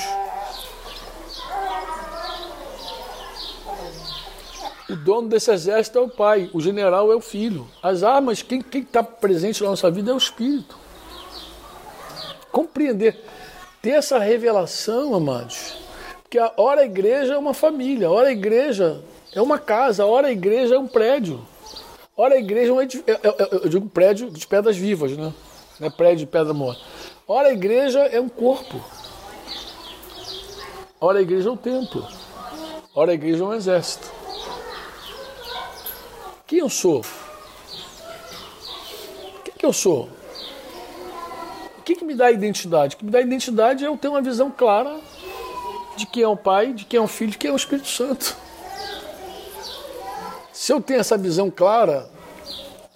O 4.89 4.97
dono 4.97 5.29
desse 5.29 5.51
exército 5.51 5.99
é 5.99 6.01
o 6.03 6.09
pai, 6.09 6.51
o 6.53 6.61
general 6.61 7.11
é 7.11 7.17
o 7.17 7.21
filho. 7.21 7.67
As 7.83 8.03
armas, 8.03 8.43
quem 8.43 8.63
está 8.75 9.03
presente 9.03 9.63
na 9.63 9.71
nossa 9.71 9.91
vida 9.91 10.11
é 10.11 10.15
o 10.15 10.19
Espírito. 10.19 10.79
Compreender 12.53 13.25
ter 13.85 13.91
essa 13.91 14.19
revelação, 14.19 15.15
amados. 15.15 15.75
Porque 16.23 16.39
a 16.39 16.51
hora 16.57 16.81
a 16.81 16.85
igreja 16.87 17.35
é 17.35 17.39
uma 17.39 17.53
família, 17.53 18.09
a 18.09 18.11
hora 18.11 18.29
a 18.29 18.33
igreja 18.33 19.03
é 19.35 19.43
uma 19.43 19.59
casa, 19.59 20.05
a 20.05 20.07
hora 20.07 20.29
a 20.29 20.33
igreja 20.33 20.77
é 20.77 20.79
um 20.79 20.87
prédio. 20.87 21.47
Ora, 22.17 22.37
a 22.37 22.39
igreja 22.39 22.71
é 22.71 22.73
um 22.75 22.81
edif- 22.81 23.05
eu, 23.07 23.19
eu- 23.23 23.61
eu 23.65 23.69
digo 23.69 23.87
prédio 23.91 24.31
de 24.31 24.47
pedras 24.47 24.75
vivas, 24.77 25.13
né? 25.17 25.35
Não 25.79 25.89
é 25.89 25.91
prédio 25.91 26.19
de 26.21 26.27
pedra 26.27 26.55
morta. 26.55 26.81
Ora, 27.29 27.49
a 27.49 27.53
igreja 27.53 27.99
é 28.01 28.19
um 28.19 28.29
corpo. 28.29 28.81
Ora, 30.99 31.19
a 31.19 31.23
igreja 31.23 31.51
é 31.51 31.53
um 31.53 31.57
templo. 31.57 32.07
Ora, 32.95 33.11
a 33.11 33.15
igreja 33.15 33.43
é 33.45 33.47
um 33.47 33.53
exército. 33.53 34.11
Quem 36.47 36.61
eu 36.61 36.71
sou? 36.71 37.05
O 39.39 39.43
que 39.59 39.67
eu 39.67 39.73
sou? 39.75 40.09
O 41.85 41.87
que, 41.87 41.97
que 41.97 42.05
me 42.07 42.15
dá 42.15 42.31
identidade? 42.31 42.95
O 42.95 42.99
que 42.99 43.05
me 43.05 43.11
dá 43.11 43.21
identidade 43.21 43.85
é 43.85 43.89
eu 43.89 43.99
ter 43.99 44.09
uma 44.09 44.23
visão 44.23 44.51
clara 44.51 44.99
de 45.99 46.07
quem 46.07 46.23
é 46.23 46.27
o 46.27 46.35
Pai, 46.35 46.73
de 46.73 46.87
quem 46.87 46.97
é 46.97 47.01
o 47.03 47.07
Filho, 47.07 47.33
de 47.33 47.37
quem 47.37 47.51
é 47.51 47.53
o 47.53 47.57
Espírito 47.57 47.89
Santo. 47.89 48.35
Se 50.51 50.73
eu 50.73 50.81
tenho 50.81 51.01
essa 51.01 51.19
visão 51.19 51.51
clara, 51.51 52.09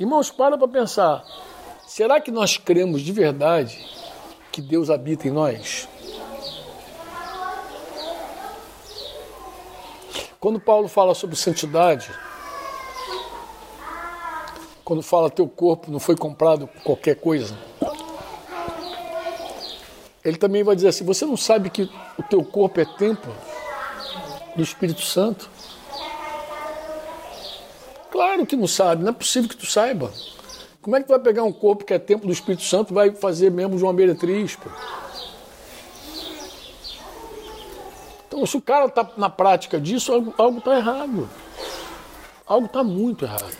irmãos, 0.01 0.31
para 0.31 0.57
para 0.57 0.67
pensar. 0.67 1.23
Será 1.87 2.19
que 2.19 2.31
nós 2.31 2.57
cremos 2.57 3.03
de 3.03 3.13
verdade 3.13 3.79
que 4.51 4.63
Deus 4.63 4.89
habita 4.89 5.29
em 5.29 5.33
nós? 5.33 5.87
Quando 10.41 10.59
Paulo 10.59 10.89
fala 10.89 11.15
sobre 11.15 11.37
santidade, 11.37 12.11
quando 14.83 15.03
fala 15.03 15.29
teu 15.29 15.47
corpo 15.47 15.91
não 15.91 16.01
foi 16.01 16.17
comprado 16.17 16.67
por 16.67 16.83
qualquer 16.83 17.17
coisa, 17.17 17.55
ele 20.29 20.37
também 20.37 20.63
vai 20.63 20.77
dizer 20.77 20.89
assim: 20.89 21.05
você 21.05 21.25
não 21.25 21.37
sabe 21.37 21.71
que 21.71 21.91
o 22.19 22.23
teu 22.23 22.45
corpo 22.45 22.81
é 22.81 22.85
templo 22.85 23.35
do 24.55 24.63
Espírito 24.63 25.01
Santo? 25.01 25.49
Claro 28.11 28.45
que 28.47 28.57
não 28.57 28.67
sabe, 28.67 29.03
não 29.03 29.11
é 29.11 29.15
possível 29.15 29.49
que 29.49 29.57
tu 29.57 29.67
saiba. 29.67 30.13
Como 30.83 30.97
é 30.97 31.01
que 31.01 31.07
tu 31.07 31.11
vai 31.11 31.19
pegar 31.19 31.45
um 31.45 31.53
corpo 31.53 31.85
que 31.85 31.93
é 31.93 31.99
templo 31.99 32.27
do 32.27 32.33
Espírito 32.33 32.63
Santo 32.63 32.93
e 32.93 32.95
vai 32.95 33.11
fazer 33.11 33.51
membro 33.51 33.77
de 33.77 33.85
uma 33.85 33.93
meretriz? 33.93 34.57
Pô? 34.57 34.71
Então, 38.27 38.45
se 38.47 38.57
o 38.57 38.61
cara 38.61 38.87
está 38.87 39.09
na 39.17 39.29
prática 39.29 39.81
disso, 39.81 40.13
algo 40.37 40.59
está 40.59 40.77
errado. 40.77 41.29
Algo 42.47 42.67
está 42.67 42.85
muito 42.85 43.25
errado. 43.25 43.57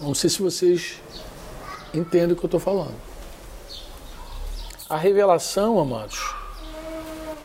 Não 0.00 0.14
sei 0.14 0.30
se 0.30 0.42
vocês 0.42 1.00
entendem 1.92 2.32
o 2.32 2.36
que 2.36 2.44
eu 2.44 2.48
estou 2.48 2.60
falando. 2.60 2.94
A 4.88 4.96
revelação, 4.96 5.80
amados, 5.80 6.32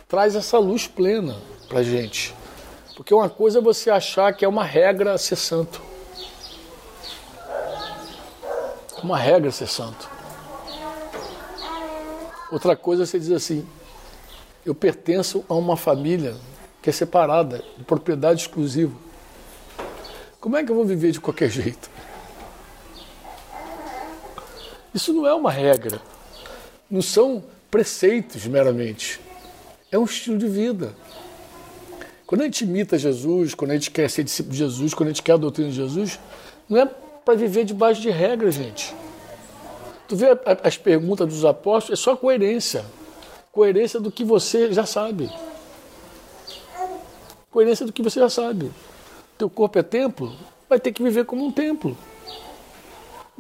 traz 0.08 0.36
essa 0.36 0.60
luz 0.60 0.86
plena 0.86 1.36
para 1.68 1.82
gente. 1.82 2.36
Porque 2.96 3.12
uma 3.16 3.30
coisa 3.32 3.58
é 3.58 3.62
você 3.62 3.90
achar 3.90 4.32
que 4.32 4.46
é 4.46 4.48
uma 4.48 4.64
regra 4.64 5.18
ser 5.18 5.36
santo. 5.36 5.82
Uma 9.02 9.18
regra 9.18 9.52
ser 9.52 9.66
santo. 9.66 10.08
Outra 12.52 12.76
coisa 12.76 13.02
é 13.02 13.06
você 13.08 13.18
dizer 13.18 13.36
assim: 13.36 13.68
eu 14.64 14.76
pertenço 14.76 15.44
a 15.50 15.56
uma 15.56 15.76
família 15.76 16.36
que 16.80 16.92
é 16.92 16.94
separada, 16.94 17.64
de 17.76 17.84
propriedade 17.84 18.42
exclusiva. 18.42 18.96
Como 20.40 20.56
é 20.58 20.64
que 20.64 20.70
eu 20.70 20.76
vou 20.76 20.86
viver 20.86 21.12
de 21.12 21.20
qualquer 21.20 21.50
jeito? 21.52 21.90
Isso 24.94 25.12
não 25.12 25.26
é 25.26 25.34
uma 25.34 25.50
regra. 25.50 26.11
Não 26.92 27.02
são 27.02 27.42
preceitos 27.72 28.46
meramente. 28.46 29.20
É 29.90 29.98
um 29.98 30.04
estilo 30.04 30.38
de 30.38 30.48
vida. 30.48 30.94
Quando 32.28 32.42
a 32.42 32.44
gente 32.44 32.66
imita 32.66 32.98
Jesus, 32.98 33.56
quando 33.56 33.72
a 33.72 33.74
gente 33.76 33.90
quer 33.90 34.10
ser 34.10 34.24
discípulo 34.24 34.52
de 34.52 34.58
Jesus, 34.60 34.94
quando 34.94 35.08
a 35.08 35.12
gente 35.12 35.24
quer 35.24 35.34
a 35.34 35.38
doutrina 35.38 35.70
de 35.70 35.76
Jesus, 35.76 36.20
não 36.70 36.78
é 36.78 36.86
para 36.86 37.36
viver 37.36 37.64
debaixo 37.64 38.02
de 38.02 38.10
regras, 38.10 38.56
gente. 38.56 38.94
Tu 40.08 40.16
vê 40.16 40.28
as 40.64 40.78
perguntas 40.78 41.28
dos 41.28 41.46
apóstolos, 41.46 42.00
é 42.00 42.04
só 42.04 42.16
coerência. 42.16 42.86
Coerência 43.52 44.00
do 44.00 44.12
que 44.12 44.26
você 44.26 44.74
já 44.74 44.86
sabe. 44.86 45.30
Coerência 47.50 47.86
do 47.86 47.94
que 47.94 48.02
você 48.02 48.20
já 48.20 48.30
sabe. 48.30 48.72
Teu 49.38 49.50
corpo 49.50 49.80
é 49.80 49.84
templo, 49.84 50.34
vai 50.70 50.80
ter 50.80 50.92
que 50.92 51.02
viver 51.02 51.26
como 51.26 51.46
um 51.46 51.52
templo. 51.52 51.98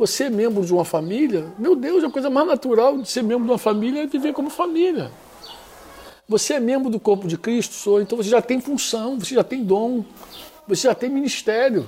Você 0.01 0.23
é 0.23 0.29
membro 0.31 0.65
de 0.65 0.73
uma 0.73 0.83
família, 0.83 1.45
meu 1.59 1.75
Deus, 1.75 2.03
a 2.03 2.09
coisa 2.09 2.27
mais 2.27 2.47
natural 2.47 2.97
de 2.97 3.07
ser 3.07 3.21
membro 3.21 3.45
de 3.45 3.51
uma 3.51 3.59
família 3.59 4.01
é 4.01 4.07
viver 4.07 4.33
como 4.33 4.49
família. 4.49 5.11
Você 6.27 6.55
é 6.55 6.59
membro 6.59 6.89
do 6.89 6.99
corpo 6.99 7.27
de 7.27 7.37
Cristo, 7.37 7.75
sou, 7.75 8.01
então 8.01 8.17
você 8.17 8.27
já 8.27 8.41
tem 8.41 8.59
função, 8.59 9.19
você 9.19 9.35
já 9.35 9.43
tem 9.43 9.63
dom, 9.63 10.03
você 10.67 10.87
já 10.87 10.95
tem 10.95 11.07
ministério. 11.07 11.87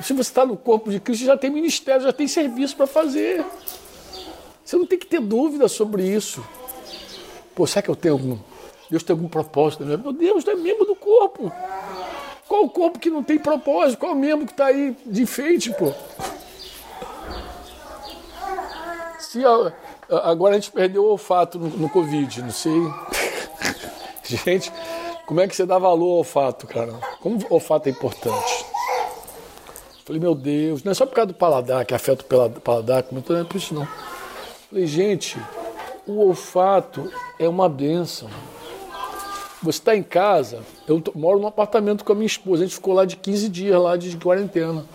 Se 0.00 0.14
você 0.14 0.30
está 0.30 0.46
no 0.46 0.56
corpo 0.56 0.90
de 0.90 0.98
Cristo, 0.98 1.26
já 1.26 1.36
tem 1.36 1.50
ministério, 1.50 2.00
já 2.00 2.12
tem 2.12 2.26
serviço 2.26 2.74
para 2.74 2.86
fazer. 2.86 3.44
Você 4.64 4.78
não 4.78 4.86
tem 4.86 4.98
que 4.98 5.06
ter 5.06 5.20
dúvida 5.20 5.68
sobre 5.68 6.08
isso. 6.08 6.42
Pô, 7.54 7.66
será 7.66 7.82
que 7.82 7.90
eu 7.90 7.96
tenho 7.96 8.14
algum. 8.14 8.38
Deus 8.90 9.02
tem 9.02 9.12
algum 9.12 9.28
propósito? 9.28 9.84
Meu 9.84 10.10
Deus, 10.10 10.42
tu 10.42 10.50
é 10.50 10.54
membro 10.54 10.86
do 10.86 10.96
corpo. 10.96 11.52
Qual 12.48 12.64
o 12.64 12.70
corpo 12.70 12.98
que 12.98 13.10
não 13.10 13.22
tem 13.22 13.38
propósito? 13.38 13.98
Qual 13.98 14.12
o 14.12 14.16
membro 14.16 14.46
que 14.46 14.52
está 14.52 14.68
aí 14.68 14.96
de 15.04 15.20
enfeite, 15.20 15.70
pô? 15.74 15.92
Se 19.28 19.44
a, 19.44 19.72
agora 20.22 20.54
a 20.54 20.58
gente 20.58 20.72
perdeu 20.72 21.04
o 21.04 21.10
olfato 21.10 21.58
no, 21.58 21.68
no 21.68 21.90
Covid, 21.90 22.40
não 22.40 22.50
sei. 22.50 22.80
gente, 24.24 24.72
como 25.26 25.38
é 25.42 25.46
que 25.46 25.54
você 25.54 25.66
dá 25.66 25.78
valor 25.78 26.12
ao 26.12 26.16
olfato, 26.16 26.66
cara? 26.66 26.94
Como 27.20 27.36
o 27.36 27.52
olfato 27.52 27.90
é 27.90 27.92
importante? 27.92 28.64
Falei, 30.06 30.18
meu 30.18 30.34
Deus, 30.34 30.82
não 30.82 30.92
é 30.92 30.94
só 30.94 31.04
por 31.04 31.14
causa 31.14 31.26
do 31.26 31.34
paladar, 31.34 31.84
que 31.84 31.92
afeta 31.92 32.24
o 32.24 32.60
paladar, 32.62 33.02
como 33.02 33.22
não 33.28 33.36
é 33.36 33.44
por 33.44 33.58
isso 33.58 33.74
não. 33.74 33.86
Falei, 34.70 34.86
gente, 34.86 35.38
o 36.06 36.26
olfato 36.26 37.12
é 37.38 37.46
uma 37.46 37.68
benção. 37.68 38.30
Você 39.62 39.78
está 39.78 39.94
em 39.94 40.02
casa, 40.02 40.62
eu 40.86 41.02
moro 41.14 41.38
num 41.38 41.48
apartamento 41.48 42.02
com 42.02 42.12
a 42.12 42.14
minha 42.14 42.26
esposa, 42.26 42.62
a 42.62 42.66
gente 42.66 42.76
ficou 42.76 42.94
lá 42.94 43.04
de 43.04 43.16
15 43.16 43.50
dias 43.50 43.78
lá 43.78 43.94
de 43.94 44.16
quarentena. 44.16 44.86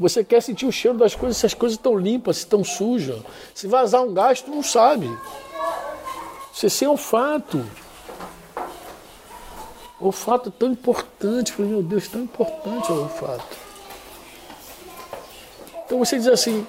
Você 0.00 0.24
quer 0.24 0.40
sentir 0.40 0.64
o 0.64 0.72
cheiro 0.72 0.96
das 0.96 1.14
coisas, 1.14 1.36
se 1.36 1.44
as 1.44 1.52
coisas 1.52 1.76
estão 1.76 1.94
limpas, 1.94 2.38
se 2.38 2.44
estão 2.44 2.64
sujas. 2.64 3.20
Se 3.54 3.66
vazar 3.66 4.02
um 4.02 4.14
gás, 4.14 4.40
tu 4.40 4.50
não 4.50 4.62
sabe. 4.62 5.14
Você 6.50 6.70
sem 6.70 6.88
olfato. 6.88 7.62
O 10.00 10.06
olfato 10.06 10.48
é 10.48 10.52
tão 10.58 10.72
importante. 10.72 11.52
Falei, 11.52 11.72
meu 11.72 11.82
Deus, 11.82 12.08
tão 12.08 12.22
importante 12.22 12.90
o 12.90 13.02
olfato. 13.02 13.58
Então 15.84 15.98
você 15.98 16.16
diz 16.16 16.28
assim, 16.28 16.66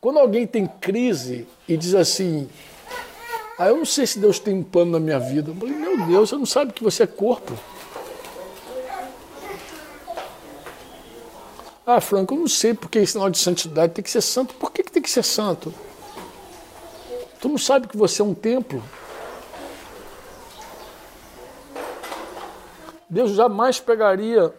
quando 0.00 0.18
alguém 0.18 0.46
tem 0.46 0.66
crise 0.66 1.46
e 1.68 1.76
diz 1.76 1.94
assim, 1.94 2.48
ah, 3.58 3.68
eu 3.68 3.76
não 3.76 3.84
sei 3.84 4.06
se 4.06 4.18
Deus 4.18 4.38
tem 4.38 4.54
um 4.54 4.62
plano 4.62 4.92
na 4.92 5.00
minha 5.00 5.18
vida. 5.18 5.50
Eu 5.50 5.54
falei, 5.54 5.74
meu 5.74 6.06
Deus, 6.06 6.30
você 6.30 6.36
não 6.36 6.46
sabe 6.46 6.72
que 6.72 6.82
você 6.82 7.02
é 7.02 7.06
corpo. 7.06 7.52
Ah, 11.92 12.00
Franco, 12.00 12.34
eu 12.34 12.38
não 12.38 12.46
sei 12.46 12.72
porque 12.72 13.00
esse 13.00 13.12
sinal 13.12 13.28
de 13.28 13.36
santidade 13.36 13.92
tem 13.92 14.04
que 14.04 14.10
ser 14.10 14.20
santo. 14.20 14.54
Por 14.54 14.70
que, 14.70 14.84
que 14.84 14.92
tem 14.92 15.02
que 15.02 15.10
ser 15.10 15.24
santo? 15.24 15.74
Tu 17.40 17.48
não 17.48 17.58
sabe 17.58 17.88
que 17.88 17.96
você 17.96 18.22
é 18.22 18.24
um 18.24 18.32
templo? 18.32 18.80
Deus 23.08 23.32
jamais 23.32 23.80
pegaria 23.80 24.54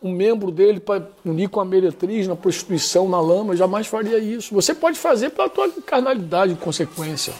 um 0.00 0.12
membro 0.12 0.52
dele 0.52 0.78
para 0.78 1.10
unir 1.24 1.48
com 1.48 1.58
a 1.58 1.64
meretriz 1.64 2.28
na 2.28 2.36
prostituição, 2.36 3.08
na 3.08 3.20
lama, 3.20 3.56
jamais 3.56 3.88
faria 3.88 4.20
isso. 4.20 4.54
Você 4.54 4.72
pode 4.72 4.96
fazer 4.96 5.30
pela 5.30 5.48
tua 5.48 5.68
carnalidade 5.84 6.52
em 6.52 6.56
consequência, 6.56 7.34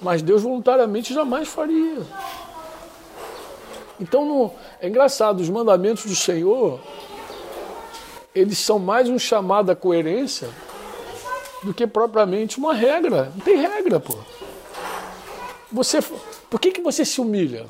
mas 0.00 0.22
Deus 0.22 0.40
voluntariamente 0.40 1.12
jamais 1.12 1.48
faria. 1.48 2.00
Então, 4.00 4.52
é 4.80 4.88
engraçado, 4.88 5.40
os 5.40 5.50
mandamentos 5.50 6.06
do 6.06 6.16
Senhor, 6.16 6.80
eles 8.38 8.58
são 8.58 8.78
mais 8.78 9.08
um 9.08 9.18
chamado 9.18 9.70
à 9.70 9.76
coerência 9.76 10.48
do 11.62 11.74
que 11.74 11.86
propriamente 11.86 12.58
uma 12.58 12.74
regra. 12.74 13.32
Não 13.34 13.40
tem 13.40 13.56
regra, 13.56 13.98
pô. 13.98 14.16
Você, 15.72 16.00
por 16.48 16.60
que, 16.60 16.72
que 16.72 16.80
você 16.80 17.04
se 17.04 17.20
humilha? 17.20 17.66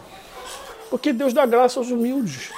Porque 0.91 1.13
Deus 1.13 1.33
dá 1.33 1.45
graça 1.47 1.79
aos 1.79 1.91
humildes. 1.91 2.51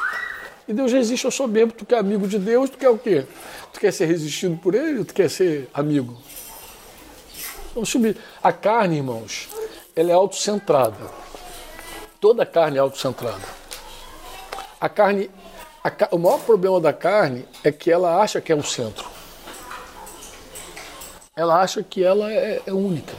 E 0.68 0.72
Deus 0.72 0.92
resiste 0.92 1.26
ao 1.26 1.32
soberbo. 1.32 1.72
Tu 1.72 1.84
quer 1.86 1.98
amigo 1.98 2.28
de 2.28 2.38
Deus, 2.38 2.70
tu 2.70 2.78
quer 2.78 2.90
o 2.90 2.98
quê? 2.98 3.24
Tu 3.72 3.80
quer 3.80 3.92
ser 3.92 4.06
resistido 4.06 4.56
por 4.56 4.74
ele 4.74 5.00
ou 5.00 5.04
tu 5.04 5.14
quer 5.14 5.30
ser 5.30 5.68
amigo? 5.72 6.16
Então, 7.70 7.82
a 8.42 8.52
carne, 8.52 8.96
irmãos, 8.96 9.48
ela 9.94 10.11
é 10.11 10.14
autocentrada. 10.14 11.11
Toda 12.20 12.44
carne 12.44 12.76
é 12.76 12.80
autocentrada. 12.80 13.61
A 14.80 14.88
carne, 14.88 15.30
a, 15.83 16.14
o 16.14 16.18
maior 16.18 16.41
problema 16.41 16.81
da 16.81 16.93
carne 16.93 17.47
é 17.64 17.72
que 17.72 17.91
ela 17.91 18.20
acha 18.20 18.41
que 18.41 18.53
é 18.53 18.55
o 18.55 18.62
centro. 18.62 19.07
Ela 21.35 21.61
acha 21.61 21.83
que 21.83 22.05
ela 22.05 22.31
é, 22.31 22.61
é 22.66 22.72
única. 22.72 23.14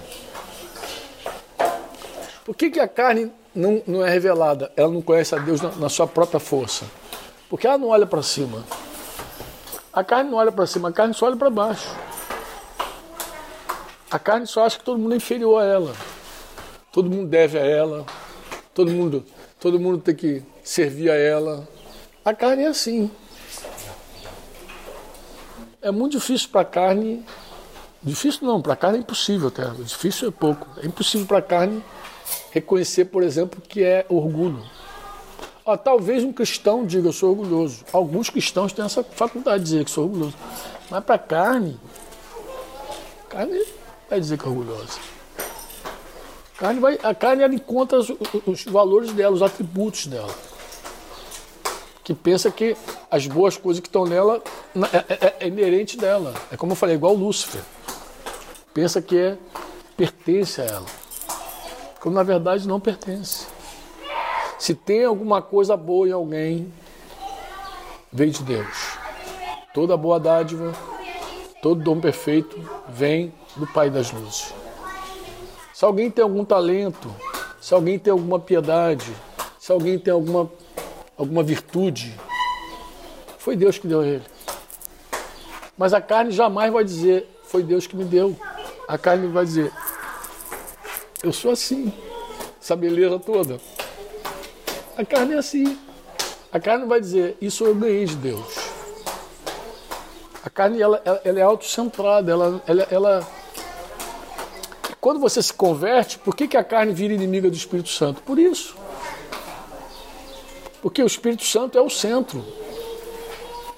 Por 2.45 2.55
que, 2.55 2.69
que 2.69 2.79
a 2.79 2.87
carne 2.87 3.31
não, 3.55 3.81
não 3.87 4.05
é 4.05 4.09
revelada? 4.09 4.71
Ela 4.75 4.89
não 4.89 5.01
conhece 5.01 5.33
a 5.33 5.39
Deus 5.39 5.61
na, 5.61 5.71
na 5.71 5.89
sua 5.89 6.05
própria 6.05 6.39
força. 6.39 6.85
Porque 7.49 7.65
ela 7.65 7.77
não 7.77 7.87
olha 7.87 8.05
para 8.05 8.21
cima. 8.21 8.63
A 9.91 10.03
carne 10.03 10.29
não 10.29 10.37
olha 10.37 10.51
para 10.51 10.65
cima, 10.67 10.89
a 10.89 10.91
carne 10.91 11.13
só 11.13 11.25
olha 11.25 11.35
para 11.35 11.49
baixo. 11.49 11.89
A 14.09 14.19
carne 14.19 14.45
só 14.45 14.65
acha 14.65 14.77
que 14.77 14.85
todo 14.85 14.99
mundo 14.99 15.13
é 15.13 15.17
inferior 15.17 15.61
a 15.61 15.65
ela. 15.65 15.93
Todo 16.91 17.09
mundo 17.09 17.27
deve 17.27 17.57
a 17.57 17.65
ela. 17.65 18.05
Todo 18.73 18.91
mundo, 18.91 19.25
todo 19.59 19.79
mundo 19.79 19.97
tem 19.99 20.15
que 20.15 20.43
servir 20.63 21.09
a 21.09 21.15
ela. 21.15 21.67
A 22.23 22.33
carne 22.35 22.63
é 22.63 22.67
assim. 22.67 23.09
É 25.81 25.89
muito 25.89 26.11
difícil 26.13 26.49
para 26.49 26.61
a 26.61 26.65
carne. 26.65 27.25
Difícil 28.03 28.47
não, 28.47 28.61
para 28.61 28.73
a 28.73 28.75
carne 28.75 28.99
é 28.99 29.01
impossível 29.01 29.47
até. 29.47 29.65
Difícil 29.83 30.27
é 30.27 30.31
pouco. 30.31 30.67
É 30.81 30.85
impossível 30.85 31.25
para 31.25 31.39
a 31.39 31.41
carne 31.41 31.83
reconhecer, 32.51 33.05
por 33.05 33.23
exemplo, 33.23 33.59
que 33.59 33.83
é 33.83 34.05
orgulho. 34.07 34.63
Ó, 35.65 35.75
talvez 35.75 36.23
um 36.23 36.31
cristão 36.31 36.85
diga 36.85 37.07
eu 37.07 37.13
sou 37.13 37.31
orgulhoso. 37.31 37.83
Alguns 37.91 38.29
cristãos 38.29 38.71
têm 38.71 38.85
essa 38.85 39.03
faculdade 39.03 39.63
de 39.63 39.71
dizer 39.71 39.85
que 39.85 39.91
sou 39.91 40.03
orgulhoso. 40.03 40.35
Mas 40.91 41.03
para 41.03 41.15
a 41.15 41.19
carne, 41.19 41.79
carne 43.29 43.65
vai 44.07 44.19
dizer 44.19 44.37
que 44.37 44.45
é 44.45 44.47
orgulhosa. 44.47 44.99
A 46.55 46.59
carne, 46.59 46.79
vai, 46.79 46.99
a 47.01 47.15
carne 47.15 47.41
ela 47.41 47.55
encontra 47.55 47.97
os, 47.97 48.11
os 48.45 48.63
valores 48.65 49.11
dela, 49.13 49.33
os 49.33 49.41
atributos 49.41 50.05
dela. 50.05 50.50
Que 52.11 52.15
pensa 52.15 52.51
que 52.51 52.75
as 53.09 53.25
boas 53.25 53.55
coisas 53.55 53.79
que 53.79 53.87
estão 53.87 54.03
nela 54.03 54.43
é, 54.91 55.15
é, 55.27 55.35
é 55.39 55.47
inerente 55.47 55.95
dela. 55.95 56.33
É 56.51 56.57
como 56.57 56.73
eu 56.73 56.75
falei, 56.75 56.95
igual 56.95 57.13
Lúcifer. 57.13 57.61
Pensa 58.73 59.01
que 59.01 59.17
é, 59.17 59.37
pertence 59.95 60.59
a 60.59 60.65
ela. 60.65 60.85
Quando 62.01 62.15
na 62.15 62.23
verdade 62.23 62.67
não 62.67 62.81
pertence. 62.81 63.47
Se 64.59 64.75
tem 64.75 65.05
alguma 65.05 65.41
coisa 65.41 65.77
boa 65.77 66.05
em 66.05 66.11
alguém, 66.11 66.73
vem 68.11 68.29
de 68.29 68.43
Deus. 68.43 68.97
Toda 69.73 69.95
boa 69.95 70.19
dádiva, 70.19 70.73
todo 71.61 71.81
dom 71.81 72.01
perfeito 72.01 72.59
vem 72.89 73.33
do 73.55 73.65
Pai 73.67 73.89
das 73.89 74.11
Luzes. 74.11 74.53
Se 75.73 75.85
alguém 75.85 76.11
tem 76.11 76.23
algum 76.23 76.43
talento, 76.43 77.09
se 77.61 77.73
alguém 77.73 77.97
tem 77.97 78.11
alguma 78.11 78.37
piedade, 78.37 79.15
se 79.57 79.71
alguém 79.71 79.97
tem 79.97 80.11
alguma, 80.11 80.51
alguma 81.21 81.43
virtude, 81.43 82.11
foi 83.37 83.55
Deus 83.55 83.77
que 83.77 83.85
deu 83.85 84.01
a 84.01 84.07
ele. 84.07 84.23
Mas 85.77 85.93
a 85.93 86.01
carne 86.01 86.31
jamais 86.31 86.73
vai 86.73 86.83
dizer, 86.83 87.29
foi 87.43 87.61
Deus 87.61 87.85
que 87.85 87.95
me 87.95 88.03
deu. 88.03 88.35
A 88.87 88.97
carne 88.97 89.27
vai 89.27 89.45
dizer, 89.45 89.71
eu 91.21 91.31
sou 91.31 91.51
assim, 91.51 91.93
essa 92.59 92.75
beleza 92.75 93.19
toda. 93.19 93.59
A 94.97 95.05
carne 95.05 95.35
é 95.35 95.37
assim. 95.37 95.77
A 96.51 96.59
carne 96.59 96.87
vai 96.87 96.99
dizer, 96.99 97.37
isso 97.39 97.65
eu 97.65 97.75
ganhei 97.75 98.05
de 98.05 98.15
Deus. 98.15 98.55
A 100.43 100.49
carne 100.49 100.81
ela, 100.81 100.99
ela, 101.05 101.21
ela 101.23 101.39
é 101.39 101.43
autocentrada, 101.43 102.31
ela, 102.31 102.63
ela, 102.65 102.87
ela. 102.89 103.27
Quando 104.99 105.19
você 105.19 105.41
se 105.41 105.53
converte, 105.53 106.17
por 106.17 106.35
que, 106.35 106.47
que 106.47 106.57
a 106.57 106.63
carne 106.63 106.93
vira 106.93 107.13
inimiga 107.13 107.47
do 107.47 107.55
Espírito 107.55 107.89
Santo? 107.89 108.23
Por 108.23 108.39
isso. 108.39 108.75
Porque 110.81 111.01
o 111.01 111.07
Espírito 111.07 111.45
Santo 111.45 111.77
é 111.77 111.81
o 111.81 111.89
centro. 111.89 112.43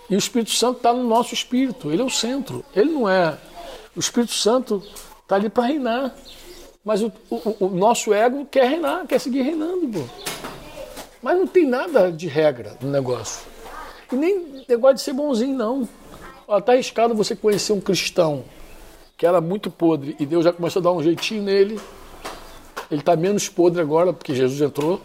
E 0.10 0.16
o 0.16 0.18
Espírito 0.18 0.52
Santo 0.52 0.78
está 0.78 0.94
no 0.94 1.04
nosso 1.04 1.34
espírito, 1.34 1.92
ele 1.92 2.02
é 2.02 2.06
o 2.06 2.10
centro. 2.10 2.64
Ele 2.76 2.92
não 2.92 3.10
é. 3.10 3.38
O 3.96 4.00
Espírito 4.00 4.34
Santo 4.34 4.84
está 5.22 5.36
ali 5.36 5.50
para 5.50 5.66
reinar. 5.66 6.16
Mas 6.84 7.02
o, 7.02 7.12
o, 7.30 7.66
o, 7.66 7.70
nosso 7.70 8.14
ego 8.14 8.46
quer 8.46 8.70
reinar, 8.70 9.08
quer 9.08 9.20
seguir 9.20 9.42
reinando. 9.42 9.88
Pô. 9.88 10.06
Mas 11.22 11.38
não 11.38 11.48
tem 11.48 11.66
nada 11.66 12.12
de 12.12 12.28
regra 12.28 12.78
no 12.82 12.90
negócio. 12.90 13.42
E 14.12 14.16
nem 14.16 14.66
negócio 14.68 14.96
de 14.96 15.02
ser 15.02 15.14
bonzinho, 15.14 15.56
não. 15.56 15.88
Está 16.58 16.74
arriscado 16.74 17.16
você 17.16 17.36
conhecer 17.36 17.72
um 17.72 17.80
cristão 17.80 18.44
que 19.18 19.26
era 19.26 19.40
muito 19.40 19.72
podre 19.72 20.16
e 20.20 20.26
Deus 20.26 20.44
já 20.44 20.52
começou 20.52 20.82
a 20.82 20.84
dar 20.84 20.92
um 20.92 21.02
jeitinho 21.02 21.42
nele. 21.42 21.80
Ele 22.92 23.00
está 23.00 23.16
menos 23.16 23.48
podre 23.48 23.82
agora 23.82 24.12
porque 24.12 24.36
Jesus 24.36 24.62
entrou. 24.62 25.00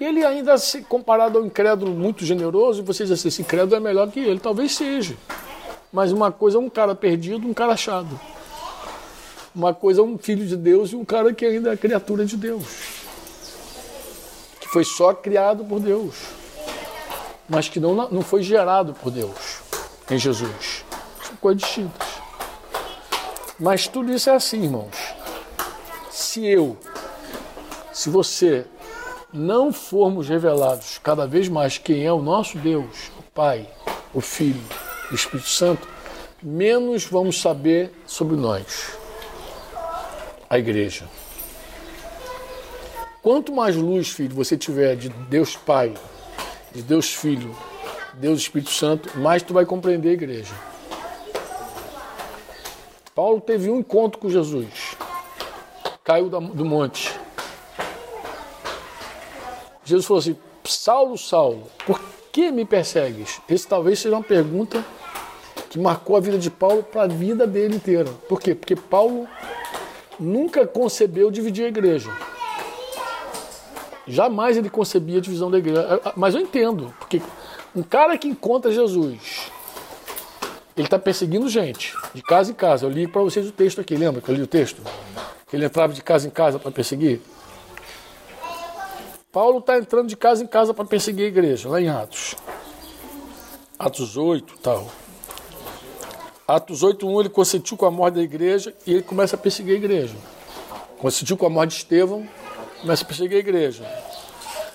E 0.00 0.04
ele 0.04 0.24
ainda, 0.24 0.56
se 0.58 0.82
comparado 0.82 1.38
ao 1.38 1.44
incrédulo 1.44 1.92
muito 1.92 2.24
generoso, 2.24 2.80
e 2.80 2.84
você 2.84 3.04
diz 3.04 3.12
assim, 3.12 3.28
esse 3.28 3.42
incrédulo 3.42 3.76
é 3.76 3.80
melhor 3.80 4.10
que 4.10 4.18
ele. 4.18 4.40
Talvez 4.40 4.74
seja. 4.74 5.14
Mas 5.92 6.10
uma 6.10 6.32
coisa 6.32 6.56
é 6.56 6.60
um 6.60 6.70
cara 6.70 6.94
perdido, 6.94 7.46
um 7.46 7.54
cara 7.54 7.74
achado. 7.74 8.18
Uma 9.54 9.74
coisa 9.74 10.00
é 10.00 10.04
um 10.04 10.16
filho 10.16 10.46
de 10.46 10.56
Deus 10.56 10.92
e 10.92 10.96
um 10.96 11.04
cara 11.04 11.32
que 11.34 11.44
ainda 11.44 11.72
é 11.72 11.76
criatura 11.76 12.24
de 12.24 12.36
Deus 12.36 13.00
foi 14.70 14.84
só 14.84 15.12
criado 15.12 15.64
por 15.64 15.80
Deus, 15.80 16.14
mas 17.48 17.68
que 17.68 17.80
não, 17.80 17.92
não 18.08 18.22
foi 18.22 18.40
gerado 18.40 18.94
por 18.94 19.10
Deus 19.10 19.58
em 20.08 20.16
Jesus. 20.16 20.84
São 21.26 21.36
coisas 21.40 21.62
distintas. 21.62 22.08
Mas 23.58 23.88
tudo 23.88 24.12
isso 24.12 24.30
é 24.30 24.34
assim, 24.34 24.62
irmãos. 24.62 24.96
Se 26.08 26.46
eu, 26.46 26.78
se 27.92 28.08
você 28.08 28.64
não 29.32 29.72
formos 29.72 30.28
revelados 30.28 30.98
cada 30.98 31.26
vez 31.26 31.48
mais 31.48 31.78
quem 31.78 32.04
é 32.04 32.12
o 32.12 32.22
nosso 32.22 32.58
Deus, 32.58 33.10
o 33.18 33.22
Pai, 33.22 33.68
o 34.12 34.20
Filho, 34.20 34.62
o 35.10 35.14
Espírito 35.14 35.48
Santo, 35.48 35.88
menos 36.42 37.04
vamos 37.04 37.40
saber 37.40 37.92
sobre 38.06 38.36
nós, 38.36 38.98
a 40.48 40.58
igreja. 40.58 41.08
Quanto 43.22 43.52
mais 43.52 43.76
luz, 43.76 44.08
filho, 44.08 44.34
você 44.34 44.56
tiver 44.56 44.96
de 44.96 45.10
Deus 45.10 45.54
Pai, 45.54 45.94
de 46.72 46.82
Deus 46.82 47.12
Filho, 47.12 47.54
Deus 48.14 48.40
Espírito 48.40 48.70
Santo, 48.70 49.18
mais 49.18 49.42
tu 49.42 49.52
vai 49.52 49.66
compreender 49.66 50.10
a 50.10 50.12
igreja. 50.12 50.54
Paulo 53.14 53.40
teve 53.40 53.70
um 53.70 53.78
encontro 53.78 54.18
com 54.18 54.30
Jesus. 54.30 54.96
Caiu 56.02 56.30
do 56.30 56.64
monte. 56.64 57.14
Jesus 59.90 60.06
falou 60.06 60.20
assim: 60.20 60.36
Saulo, 60.64 61.18
Saulo, 61.18 61.64
por 61.84 62.00
que 62.32 62.50
me 62.50 62.64
persegues? 62.64 63.40
Esse 63.48 63.66
talvez 63.66 63.98
seja 63.98 64.14
uma 64.14 64.22
pergunta 64.22 64.84
que 65.68 65.78
marcou 65.78 66.16
a 66.16 66.20
vida 66.20 66.38
de 66.38 66.50
Paulo 66.50 66.82
para 66.82 67.02
a 67.02 67.06
vida 67.06 67.46
dele 67.46 67.76
inteira. 67.76 68.08
Por 68.28 68.40
quê? 68.40 68.54
Porque 68.54 68.76
Paulo 68.76 69.28
nunca 70.18 70.66
concebeu 70.66 71.30
dividir 71.30 71.64
a 71.64 71.68
igreja. 71.68 72.10
Jamais 74.06 74.56
ele 74.56 74.70
concebia 74.70 75.18
a 75.18 75.20
divisão 75.20 75.50
da 75.50 75.58
igreja. 75.58 76.00
Mas 76.16 76.34
eu 76.34 76.40
entendo, 76.40 76.94
porque 76.98 77.20
um 77.74 77.82
cara 77.82 78.16
que 78.16 78.28
encontra 78.28 78.72
Jesus, 78.72 79.50
ele 80.76 80.86
está 80.86 80.98
perseguindo 80.98 81.48
gente, 81.48 81.94
de 82.14 82.22
casa 82.22 82.50
em 82.50 82.54
casa. 82.54 82.86
Eu 82.86 82.90
li 82.90 83.06
para 83.06 83.22
vocês 83.22 83.46
o 83.46 83.52
texto 83.52 83.80
aqui, 83.80 83.96
lembra 83.96 84.20
que 84.20 84.28
eu 84.28 84.34
li 84.34 84.42
o 84.42 84.46
texto? 84.46 84.82
Que 85.48 85.56
ele 85.56 85.64
entrava 85.64 85.92
de 85.92 86.02
casa 86.02 86.26
em 86.26 86.30
casa 86.30 86.58
para 86.58 86.70
perseguir. 86.70 87.20
Paulo 89.32 89.60
está 89.60 89.78
entrando 89.78 90.08
de 90.08 90.16
casa 90.16 90.42
em 90.42 90.46
casa 90.46 90.74
para 90.74 90.84
perseguir 90.84 91.26
a 91.26 91.28
igreja, 91.28 91.68
lá 91.68 91.80
em 91.80 91.88
Atos. 91.88 92.34
Atos 93.78 94.16
8 94.16 94.58
tal. 94.60 94.88
Atos 96.48 96.82
8, 96.82 97.06
1, 97.06 97.20
ele 97.20 97.28
consentiu 97.28 97.76
com 97.76 97.86
a 97.86 97.92
morte 97.92 98.16
da 98.16 98.22
igreja 98.22 98.74
e 98.84 98.92
ele 98.92 99.02
começa 99.02 99.36
a 99.36 99.38
perseguir 99.38 99.74
a 99.74 99.76
igreja. 99.76 100.16
Consentiu 100.98 101.36
com 101.36 101.46
a 101.46 101.48
morte 101.48 101.70
de 101.70 101.76
Estevão, 101.76 102.28
começa 102.80 103.04
a 103.04 103.06
perseguir 103.06 103.36
a 103.36 103.38
igreja. 103.40 103.84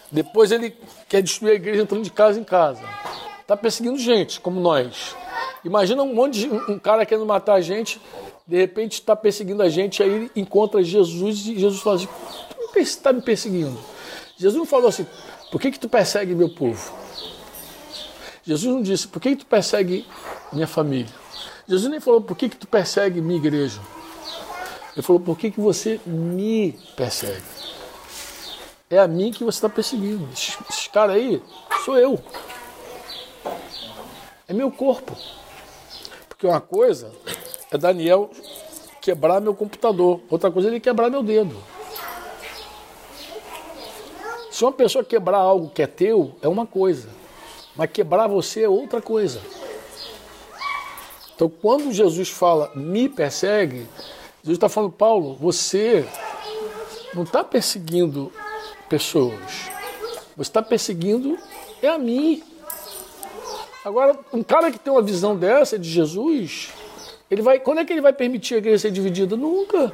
Depois 0.09 0.53
ele 0.53 0.73
quer 1.09 1.21
destruir 1.21 1.51
a 1.51 1.55
igreja 1.55 1.81
entrando 1.81 2.03
de 2.03 2.11
casa 2.11 2.39
em 2.39 2.43
casa. 2.45 2.81
Está 3.41 3.57
perseguindo 3.57 3.97
gente, 3.97 4.39
como 4.39 4.61
nós. 4.61 5.17
Imagina 5.65 6.01
um 6.01 6.13
monte 6.13 6.39
de 6.39 6.47
um 6.71 6.79
cara 6.79 7.05
querendo 7.05 7.25
matar 7.25 7.55
a 7.55 7.61
gente, 7.61 7.99
de 8.47 8.55
repente 8.55 8.93
está 8.93 9.17
perseguindo 9.17 9.61
a 9.61 9.67
gente, 9.67 10.01
aí 10.01 10.09
ele 10.09 10.31
encontra 10.33 10.81
Jesus 10.81 11.45
e 11.45 11.59
Jesus 11.59 11.81
fala 11.81 11.97
assim: 11.97 12.07
por 12.55 12.71
que 12.71 12.85
você 12.85 12.91
está 12.91 13.11
me 13.11 13.21
perseguindo? 13.21 13.94
Jesus 14.37 14.57
não 14.57 14.65
falou 14.65 14.89
assim, 14.89 15.05
por 15.51 15.61
que, 15.61 15.71
que 15.71 15.79
tu 15.79 15.87
persegue 15.87 16.35
meu 16.35 16.49
povo? 16.49 16.93
Jesus 18.43 18.73
não 18.73 18.81
disse, 18.81 19.07
por 19.07 19.21
que, 19.21 19.31
que 19.31 19.37
tu 19.37 19.45
persegue 19.45 20.05
minha 20.51 20.67
família? 20.67 21.13
Jesus 21.67 21.89
nem 21.89 21.99
falou, 21.99 22.21
por 22.21 22.37
que, 22.37 22.49
que 22.49 22.57
tu 22.57 22.67
persegue 22.67 23.21
minha 23.21 23.37
igreja? 23.37 23.79
Ele 24.93 25.01
falou, 25.01 25.19
por 25.19 25.37
que, 25.37 25.51
que 25.51 25.59
você 25.59 25.99
me 26.05 26.77
persegue? 26.95 27.43
É 28.89 28.99
a 28.99 29.07
mim 29.07 29.31
que 29.31 29.43
você 29.43 29.57
está 29.57 29.67
perseguindo. 29.67 30.27
Esses, 30.31 30.57
esses 30.69 30.87
caras 30.87 31.15
aí 31.15 31.41
sou 31.83 31.97
eu. 31.97 32.19
É 34.47 34.53
meu 34.53 34.71
corpo. 34.71 35.17
Porque 36.29 36.45
uma 36.45 36.61
coisa 36.61 37.11
é 37.71 37.77
Daniel 37.77 38.29
quebrar 39.01 39.39
meu 39.39 39.53
computador, 39.53 40.21
outra 40.29 40.51
coisa 40.51 40.67
é 40.67 40.71
ele 40.71 40.79
quebrar 40.79 41.09
meu 41.09 41.23
dedo. 41.23 41.55
Se 44.55 44.63
uma 44.63 44.71
pessoa 44.71 45.03
quebrar 45.03 45.39
algo 45.39 45.69
que 45.69 45.81
é 45.81 45.85
teu, 45.85 46.33
é 46.41 46.47
uma 46.47 46.65
coisa, 46.65 47.09
mas 47.75 47.91
quebrar 47.91 48.25
você 48.27 48.63
é 48.63 48.69
outra 48.69 49.01
coisa. 49.01 49.41
Então, 51.35 51.49
quando 51.49 51.91
Jesus 51.91 52.29
fala 52.29 52.71
me 52.73 53.09
persegue, 53.09 53.85
Jesus 54.41 54.55
está 54.55 54.69
falando, 54.69 54.93
Paulo, 54.93 55.35
você 55.35 56.07
não 57.13 57.23
está 57.23 57.43
perseguindo 57.43 58.31
pessoas. 58.87 59.69
Você 60.37 60.49
está 60.49 60.61
perseguindo 60.61 61.37
é 61.81 61.89
a 61.89 61.97
mim. 61.97 62.41
Agora, 63.83 64.17
um 64.31 64.41
cara 64.41 64.71
que 64.71 64.79
tem 64.79 64.93
uma 64.93 65.01
visão 65.01 65.35
dessa 65.35 65.77
de 65.77 65.89
Jesus, 65.89 66.69
ele 67.29 67.41
vai, 67.41 67.59
quando 67.59 67.79
é 67.79 67.83
que 67.83 67.91
ele 67.91 67.99
vai 67.99 68.13
permitir 68.13 68.55
a 68.55 68.59
igreja 68.59 68.83
ser 68.83 68.91
dividida? 68.91 69.35
Nunca. 69.35 69.91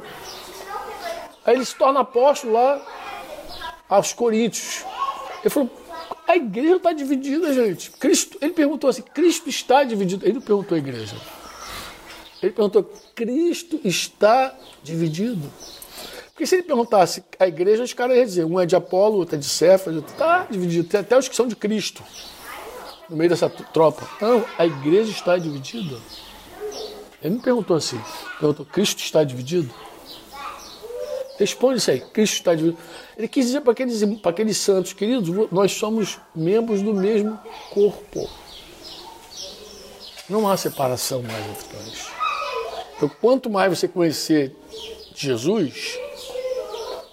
Aí 1.44 1.56
ele 1.56 1.64
se 1.64 1.74
torna 1.74 1.98
apóstolo 1.98 2.52
lá 2.52 3.01
aos 3.92 4.12
Coríntios. 4.12 4.84
Ele 5.40 5.50
falou: 5.50 5.70
a 6.26 6.36
igreja 6.36 6.76
está 6.76 6.92
dividida, 6.92 7.52
gente. 7.52 7.90
Cristo, 7.92 8.38
ele 8.40 8.52
perguntou 8.52 8.88
assim: 8.88 9.02
Cristo 9.02 9.48
está 9.48 9.84
dividido? 9.84 10.24
Ele 10.24 10.34
não 10.34 10.40
perguntou 10.40 10.74
a 10.74 10.78
igreja. 10.78 11.16
Ele 12.42 12.52
perguntou: 12.52 12.84
Cristo 13.14 13.80
está 13.84 14.54
dividido? 14.82 15.50
Porque 16.30 16.46
se 16.46 16.56
ele 16.56 16.62
perguntasse 16.62 17.22
a 17.38 17.46
igreja, 17.46 17.82
os 17.82 17.92
caras 17.92 18.16
iam 18.16 18.24
dizer: 18.24 18.44
um 18.44 18.58
é 18.58 18.66
de 18.66 18.74
Apolo, 18.74 19.18
outro 19.18 19.36
é 19.36 19.38
de 19.38 19.44
Céfalo, 19.44 19.98
está 19.98 20.46
dividido. 20.50 20.88
Tem 20.88 21.00
até 21.00 21.16
os 21.16 21.28
que 21.28 21.36
são 21.36 21.46
de 21.46 21.54
Cristo 21.54 22.02
no 23.08 23.16
meio 23.16 23.28
dessa 23.28 23.50
tropa. 23.50 24.08
Não, 24.20 24.44
a 24.58 24.64
igreja 24.64 25.10
está 25.10 25.36
dividida. 25.36 25.96
Ele 27.22 27.34
não 27.34 27.42
perguntou 27.42 27.76
assim. 27.76 28.00
Perguntou: 28.40 28.64
Cristo 28.64 29.00
está 29.00 29.22
dividido? 29.22 29.72
Responde 31.38 31.78
isso 31.78 31.90
aí. 31.90 32.00
Cristo 32.00 32.34
está 32.34 32.54
dividido. 32.54 32.78
Ele 33.16 33.28
quis 33.28 33.46
dizer 33.46 33.60
para 33.60 33.72
aqueles, 33.72 34.04
para 34.20 34.30
aqueles 34.30 34.56
santos, 34.56 34.92
queridos, 34.92 35.48
nós 35.50 35.72
somos 35.72 36.18
membros 36.34 36.82
do 36.82 36.94
mesmo 36.94 37.38
corpo. 37.70 38.28
Não 40.28 40.48
há 40.48 40.56
separação 40.56 41.22
mais 41.22 41.46
entre 41.46 41.76
nós. 41.76 42.06
Então, 42.96 43.10
quanto 43.20 43.50
mais 43.50 43.76
você 43.76 43.88
conhecer 43.88 44.56
Jesus, 45.14 45.98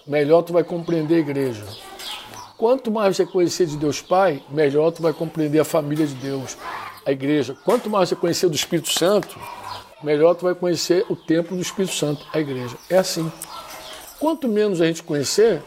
melhor 0.06 0.42
tu 0.42 0.52
vai 0.52 0.62
compreender 0.62 1.16
a 1.16 1.18
igreja. 1.18 1.64
Quanto 2.56 2.90
mais 2.90 3.16
você 3.16 3.26
conhecer 3.26 3.66
de 3.66 3.76
Deus 3.76 4.00
Pai, 4.00 4.42
melhor 4.50 4.90
tu 4.92 5.02
vai 5.02 5.12
compreender 5.12 5.58
a 5.58 5.64
família 5.64 6.06
de 6.06 6.14
Deus, 6.14 6.56
a 7.04 7.10
igreja. 7.10 7.56
Quanto 7.64 7.88
mais 7.88 8.08
você 8.08 8.16
conhecer 8.16 8.48
do 8.48 8.54
Espírito 8.54 8.92
Santo, 8.92 9.38
melhor 10.02 10.34
tu 10.34 10.44
vai 10.44 10.54
conhecer 10.54 11.04
o 11.08 11.16
templo 11.16 11.56
do 11.56 11.62
Espírito 11.62 11.94
Santo, 11.94 12.26
a 12.32 12.38
igreja. 12.38 12.76
É 12.88 12.98
assim. 12.98 13.30
Quanto 14.20 14.46
menos 14.46 14.82
a 14.82 14.86
gente 14.86 15.02
conhecer, 15.02 15.62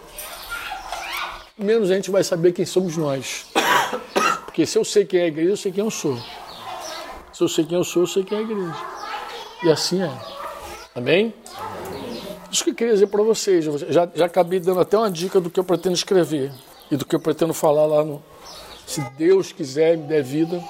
menos 1.58 1.90
a 1.90 1.96
gente 1.96 2.12
vai 2.12 2.24
saber 2.24 2.52
quem 2.52 2.66
somos 2.66 2.96
nós. 2.96 3.48
Porque 4.46 4.64
se 4.68 4.78
eu 4.78 4.86
sei 4.86 5.04
quem 5.06 5.22
é 5.22 5.24
a 5.24 5.28
igreja, 5.28 5.50
eu 5.50 5.58
sei 5.58 5.72
quem 5.72 5.84
eu 5.84 5.90
sou. 5.90 6.16
Se 7.34 7.42
eu 7.42 7.50
sei 7.50 7.66
quem 7.66 7.76
eu 7.76 7.84
sou, 7.84 8.04
eu 8.04 8.08
sei 8.08 8.24
quem 8.24 8.38
é 8.38 8.42
a 8.42 8.44
igreja. 8.44 8.76
E 9.64 9.72
assim 9.72 10.04
é. 10.04 10.12
Amém? 10.94 11.34
Isso 12.52 12.64
que 12.64 12.70
eu 12.70 12.76
queria 12.76 12.94
dizer 12.94 13.08
para 13.08 13.24
vocês. 13.24 13.66
Já, 13.66 14.08
já 14.14 14.26
acabei 14.26 14.60
dando 14.60 14.82
até 14.82 14.96
uma 14.96 15.10
dica 15.10 15.42
do 15.42 15.50
que 15.50 15.60
eu 15.60 15.64
pretendo 15.64 15.96
escrever 15.96 16.52
e 16.92 16.96
do 16.96 17.06
que 17.06 17.16
eu 17.16 17.20
pretendo 17.20 17.56
falar 17.56 17.88
lá 17.88 18.04
no. 18.04 18.24
Se 18.86 19.02
Deus 19.18 19.52
quiser 19.52 19.98
me 19.98 20.06
der 20.06 20.22
vida, 20.22 20.64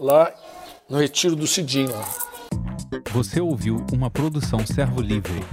lá 0.00 0.34
no 0.88 0.98
retiro 0.98 1.36
do 1.36 1.46
Cidinho. 1.46 1.94
Você 3.12 3.40
ouviu 3.40 3.84
uma 3.92 4.10
produção 4.10 4.66
Servo 4.66 5.00
Livre. 5.00 5.44